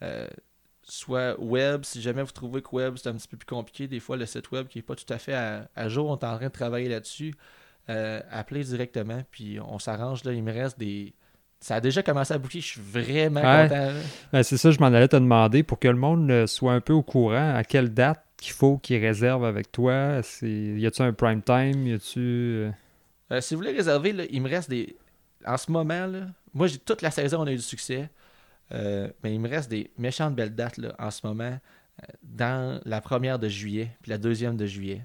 Euh, 0.03 0.27
soit 0.83 1.39
web, 1.39 1.85
si 1.85 2.01
jamais 2.03 2.23
vous 2.23 2.33
trouvez 2.33 2.63
que 2.63 2.75
web 2.75 2.97
c'est 2.97 3.09
un 3.09 3.15
petit 3.15 3.29
peu 3.29 3.37
plus 3.37 3.47
compliqué, 3.47 3.87
des 3.87 4.01
fois 4.01 4.17
le 4.17 4.27
site 4.27 4.51
web 4.51 4.67
qui 4.67 4.79
n'est 4.79 4.83
pas 4.83 4.97
tout 4.97 5.11
à 5.13 5.19
fait 5.19 5.35
à, 5.35 5.69
à 5.77 5.89
jour, 5.89 6.09
on 6.09 6.17
est 6.17 6.25
en 6.25 6.37
train 6.37 6.47
de 6.47 6.53
travailler 6.53 6.89
là-dessus. 6.89 7.35
Euh, 7.91 8.21
appelez 8.31 8.65
directement, 8.65 9.23
puis 9.31 9.59
on 9.61 9.79
s'arrange. 9.79 10.25
Là, 10.25 10.33
il 10.33 10.43
me 10.43 10.53
reste 10.53 10.79
des. 10.79 11.15
Ça 11.61 11.75
a 11.77 11.81
déjà 11.81 12.03
commencé 12.03 12.33
à 12.33 12.39
boucler, 12.39 12.61
je 12.61 12.67
suis 12.67 12.81
vraiment 12.81 13.43
Ouais. 13.43 13.69
content. 13.69 13.93
Ben, 14.33 14.43
c'est 14.43 14.57
ça, 14.57 14.71
je 14.71 14.79
m'en 14.79 14.87
allais 14.87 15.09
te 15.09 15.17
demander 15.17 15.63
pour 15.63 15.79
que 15.79 15.89
le 15.89 15.97
monde 15.97 16.31
euh, 16.31 16.47
soit 16.47 16.73
un 16.73 16.81
peu 16.81 16.95
au 16.95 17.03
courant 17.03 17.55
à 17.55 17.65
quelle 17.65 17.93
date 17.93 18.25
qu'il 18.39 18.53
faut 18.53 18.79
qu'il 18.79 18.99
réserve 19.01 19.45
avec 19.45 19.71
toi? 19.71 20.21
Y 20.43 20.87
a-tu 20.87 21.03
un 21.03 21.13
prime 21.13 21.43
time? 21.43 21.87
Y 21.87 21.93
a-tu. 21.95 22.19
euh, 22.21 22.71
Euh, 23.33 23.41
si 23.43 23.55
vous 23.55 23.61
voulez 23.61 23.73
réserver, 23.77 24.13
là, 24.13 24.25
il 24.31 24.41
me 24.41 24.49
reste 24.49 24.71
des. 24.71 24.97
En 25.47 25.57
ce 25.59 25.71
moment, 25.71 26.07
là, 26.07 26.21
moi, 26.55 26.67
j'ai 26.67 26.79
toute 26.79 27.03
la 27.03 27.11
saison, 27.11 27.43
on 27.43 27.47
a 27.47 27.53
eu 27.53 27.57
du 27.57 27.63
succès. 27.63 28.09
Euh, 28.73 29.11
mais 29.23 29.35
il 29.35 29.41
me 29.41 29.49
reste 29.49 29.69
des 29.71 29.91
méchantes 29.99 30.35
belles 30.35 30.55
dates 30.55 30.79
là, 30.79 30.95
en 30.99 31.11
ce 31.11 31.27
moment. 31.27 31.59
dans 32.23 32.81
la 32.87 33.03
première 33.03 33.39
de 33.39 33.47
juillet, 33.49 33.91
puis 34.01 34.11
la 34.11 34.17
deuxième 34.17 34.57
de 34.57 34.65
juillet. 34.65 35.03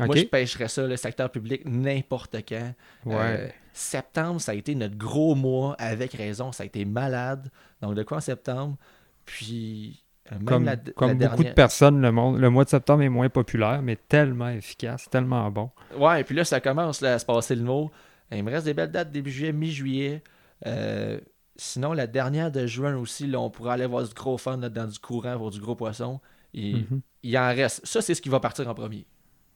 Moi, 0.00 0.16
je 0.16 0.24
pêcherais 0.24 0.68
ça, 0.68 0.86
le 0.86 0.96
secteur 0.96 1.30
public, 1.30 1.62
n'importe 1.64 2.36
quand. 2.48 2.74
Ouais. 3.06 3.14
Euh, 3.16 3.48
septembre, 3.72 4.40
ça 4.40 4.52
a 4.52 4.54
été 4.54 4.74
notre 4.74 4.96
gros 4.96 5.34
mois, 5.34 5.76
avec 5.78 6.12
raison. 6.14 6.52
Ça 6.52 6.62
a 6.64 6.66
été 6.66 6.84
malade. 6.84 7.50
Donc, 7.80 7.94
de 7.94 8.02
quoi 8.02 8.16
en 8.18 8.20
septembre? 8.20 8.76
Puis, 9.24 10.02
euh, 10.32 10.36
même 10.36 10.44
comme 10.44 10.64
la, 10.64 10.76
comme 10.76 11.18
la 11.18 11.28
beaucoup 11.28 11.44
de 11.44 11.50
personnes, 11.50 12.00
le, 12.00 12.10
monde, 12.12 12.38
le 12.38 12.50
mois 12.50 12.64
de 12.64 12.70
septembre 12.70 13.02
est 13.02 13.08
moins 13.08 13.28
populaire, 13.28 13.82
mais 13.82 13.96
tellement 13.96 14.48
efficace, 14.48 15.08
tellement 15.10 15.50
bon. 15.50 15.70
Ouais, 15.96 16.20
et 16.20 16.24
puis 16.24 16.34
là, 16.34 16.44
ça 16.44 16.60
commence 16.60 17.00
là, 17.00 17.14
à 17.14 17.18
se 17.18 17.24
passer 17.24 17.54
le 17.54 17.62
mot. 17.62 17.90
Il 18.32 18.42
me 18.42 18.50
reste 18.50 18.64
des 18.64 18.74
belles 18.74 18.90
dates 18.90 19.12
début 19.12 19.30
juillet, 19.30 19.52
mi-juillet. 19.52 20.22
Euh, 20.66 21.20
sinon, 21.56 21.92
la 21.92 22.06
dernière 22.06 22.50
de 22.50 22.66
juin 22.66 22.96
aussi, 22.96 23.26
là, 23.26 23.38
on 23.40 23.50
pourrait 23.50 23.74
aller 23.74 23.86
voir 23.86 24.02
du 24.02 24.12
gros 24.14 24.38
fun 24.38 24.56
là, 24.56 24.68
dans 24.68 24.86
du 24.86 24.98
courant 24.98 25.36
pour 25.36 25.50
du 25.50 25.60
gros 25.60 25.74
poisson. 25.76 26.20
Et 26.52 26.74
Mhm. 26.74 27.00
il 27.22 27.38
en 27.38 27.48
reste. 27.48 27.84
Ça, 27.86 28.00
c'est 28.02 28.14
ce 28.14 28.22
qui 28.22 28.28
va 28.28 28.40
partir 28.40 28.68
en 28.68 28.74
premier. 28.74 29.06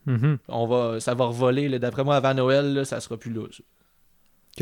Mhm. 0.07 0.39
On 0.49 0.67
va, 0.67 1.01
ça 1.01 1.15
va 1.15 1.27
revoler. 1.27 1.79
D'après 1.79 2.05
moi, 2.05 2.17
avant 2.17 2.35
Noël, 2.35 2.73
là, 2.75 2.85
ça 2.85 3.01
sera 3.01 3.17
plus 3.17 3.33
là. 3.33 3.43
ça. 3.51 3.63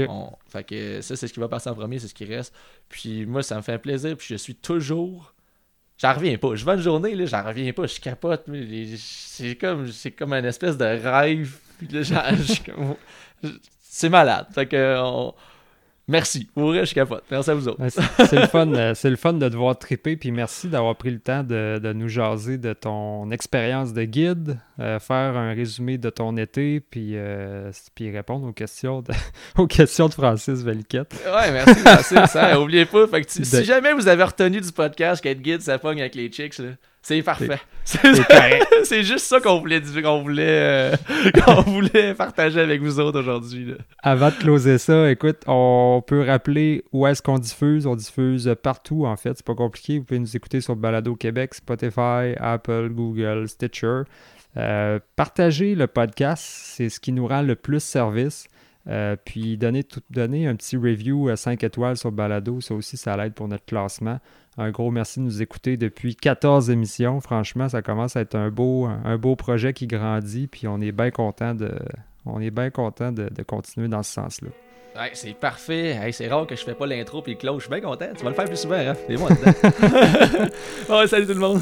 On- 0.08 0.32
fait 0.48 0.64
que 0.64 1.00
ça, 1.00 1.16
c'est 1.16 1.26
ce 1.28 1.32
qui 1.32 1.40
va 1.40 1.48
passer 1.48 1.70
en 1.70 1.74
premier, 1.74 1.98
c'est 1.98 2.08
ce 2.08 2.14
qui 2.14 2.24
reste. 2.24 2.52
Puis 2.88 3.24
moi, 3.26 3.42
ça 3.42 3.56
me 3.56 3.62
fait 3.62 3.78
plaisir. 3.78 4.16
Puis 4.16 4.26
je 4.30 4.34
suis 4.36 4.54
toujours. 4.54 5.32
J'en 5.98 6.12
reviens 6.12 6.36
pas. 6.36 6.54
Je 6.54 6.64
vais 6.66 6.74
une 6.74 6.80
journée, 6.80 7.14
là, 7.14 7.24
j'en 7.24 7.42
reviens 7.42 7.72
pas. 7.72 7.86
Je 7.86 7.98
capote. 8.00 8.44
C'est 8.98 9.56
comme, 9.56 9.90
c'est 9.90 10.10
comme 10.10 10.32
une 10.34 10.44
espèce 10.44 10.76
de 10.76 10.84
rêve. 10.84 11.56
Puis 11.78 11.88
là, 11.88 12.02
C'est 13.80 14.08
malade. 14.10 14.46
Fait 14.52 14.66
que. 14.66 14.96
on- 15.00 15.34
Merci. 16.08 16.48
Pour 16.54 16.68
vrai, 16.68 16.86
je 16.86 16.94
capote. 16.94 17.24
Merci 17.32 17.50
à 17.50 17.54
vous 17.54 17.66
autres. 17.68 17.82
C'est 17.88 18.38
le 18.38 18.46
fun, 18.46 18.72
euh, 18.74 18.94
c'est 18.94 19.10
le 19.10 19.16
fun 19.16 19.32
de 19.32 19.48
te 19.48 19.56
voir 19.56 19.76
triper, 19.76 20.16
puis 20.16 20.30
merci 20.30 20.68
d'avoir 20.68 20.94
pris 20.94 21.10
le 21.10 21.18
temps 21.18 21.42
de, 21.42 21.80
de 21.82 21.92
nous 21.92 22.08
jaser 22.08 22.58
de 22.58 22.72
ton 22.74 23.28
expérience 23.32 23.92
de 23.92 24.04
guide, 24.04 24.56
euh, 24.78 25.00
faire 25.00 25.36
un 25.36 25.52
résumé 25.52 25.98
de 25.98 26.08
ton 26.10 26.36
été, 26.36 26.78
puis, 26.78 27.16
euh, 27.16 27.72
puis 27.96 28.10
répondre 28.14 28.46
aux 28.46 28.52
questions 28.52 29.02
de, 29.02 29.12
aux 29.58 29.66
questions 29.66 30.06
de 30.08 30.14
Francis 30.14 30.62
Valiquette. 30.62 31.12
Ouais, 31.26 31.50
merci, 31.50 31.74
Francis. 31.80 32.36
hein. 32.36 32.56
Oubliez 32.60 32.84
pas. 32.86 33.06
Fait 33.08 33.22
que 33.22 33.28
tu- 33.28 33.40
De- 33.40 33.44
Si 33.44 33.64
jamais 33.64 33.92
vous 33.92 34.06
avez 34.06 34.22
retenu 34.22 34.60
du 34.60 34.70
podcast 34.70 35.20
qu'être 35.20 35.40
guide, 35.42 35.62
ça 35.62 35.78
pogne 35.80 36.00
avec 36.00 36.14
les 36.14 36.28
chicks, 36.30 36.58
là, 36.58 36.68
c'est 37.06 37.22
parfait. 37.22 37.60
C'est 38.82 39.04
juste 39.04 39.26
ça 39.26 39.38
qu'on 39.38 39.60
voulait, 39.60 39.80
qu'on 40.02 40.22
voulait, 40.22 40.44
euh, 40.48 40.96
qu'on 41.44 41.60
voulait 41.60 42.14
partager 42.14 42.60
avec 42.60 42.82
vous 42.82 42.98
autres 42.98 43.20
aujourd'hui. 43.20 43.76
Avant 44.02 44.30
de 44.30 44.34
closer 44.34 44.78
ça, 44.78 45.08
écoute, 45.08 45.36
on 45.46 46.02
peut 46.04 46.22
rappeler 46.22 46.82
où 46.90 47.06
est-ce 47.06 47.22
qu'on 47.22 47.38
diffuse. 47.38 47.86
On 47.86 47.94
diffuse 47.94 48.52
partout, 48.60 49.06
en 49.06 49.14
fait. 49.14 49.34
C'est 49.36 49.46
pas 49.46 49.54
compliqué. 49.54 49.98
Vous 49.98 50.04
pouvez 50.04 50.18
nous 50.18 50.36
écouter 50.36 50.60
sur 50.60 50.74
Balado 50.74 51.14
Québec, 51.14 51.54
Spotify, 51.54 52.34
Apple, 52.40 52.88
Google, 52.88 53.48
Stitcher. 53.48 54.02
Euh, 54.56 54.98
partagez 55.14 55.76
le 55.76 55.86
podcast, 55.86 56.42
c'est 56.44 56.88
ce 56.88 56.98
qui 56.98 57.12
nous 57.12 57.28
rend 57.28 57.42
le 57.42 57.54
plus 57.54 57.84
service. 57.84 58.48
Euh, 58.88 59.16
puis 59.24 59.56
donner, 59.56 59.82
tout, 59.82 60.00
donner 60.10 60.46
un 60.46 60.54
petit 60.54 60.76
review 60.76 61.28
à 61.28 61.36
5 61.36 61.64
étoiles 61.64 61.96
sur 61.96 62.12
Balado, 62.12 62.60
ça 62.60 62.74
aussi, 62.74 62.96
ça 62.96 63.16
l'aide 63.16 63.34
pour 63.34 63.48
notre 63.48 63.64
classement. 63.64 64.20
Un 64.58 64.70
gros 64.70 64.90
merci 64.90 65.18
de 65.18 65.24
nous 65.24 65.42
écouter 65.42 65.76
depuis 65.76 66.14
14 66.14 66.70
émissions. 66.70 67.20
Franchement, 67.20 67.68
ça 67.68 67.82
commence 67.82 68.16
à 68.16 68.20
être 68.20 68.36
un 68.36 68.50
beau, 68.50 68.86
un 68.86 69.18
beau 69.18 69.36
projet 69.36 69.72
qui 69.72 69.86
grandit, 69.86 70.46
puis 70.46 70.68
on 70.68 70.80
est 70.80 70.92
bien 70.92 71.10
content 71.10 71.54
de, 71.54 71.72
on 72.24 72.40
est 72.40 72.50
bien 72.50 72.70
content 72.70 73.12
de, 73.12 73.28
de 73.28 73.42
continuer 73.42 73.88
dans 73.88 74.02
ce 74.02 74.12
sens-là. 74.12 74.50
C'est 75.12 75.34
parfait. 75.34 75.98
Hey, 76.00 76.12
c'est 76.12 76.28
rare 76.28 76.46
que 76.46 76.56
je 76.56 76.64
fais 76.64 76.74
pas 76.74 76.86
l'intro 76.86 77.22
puis 77.22 77.32
le 77.32 77.38
close. 77.38 77.58
Je 77.58 77.62
suis 77.64 77.70
bien 77.70 77.80
content. 77.80 78.06
Tu 78.16 78.24
vas 78.24 78.30
le 78.30 78.36
faire 78.36 78.46
plus 78.46 78.56
souvent, 78.56 78.76
hein? 78.76 78.94
C'est 79.06 79.16
moi 79.16 79.28
ouais, 81.00 81.06
salut 81.06 81.26
tout 81.26 81.34
le 81.34 81.40
monde. 81.40 81.60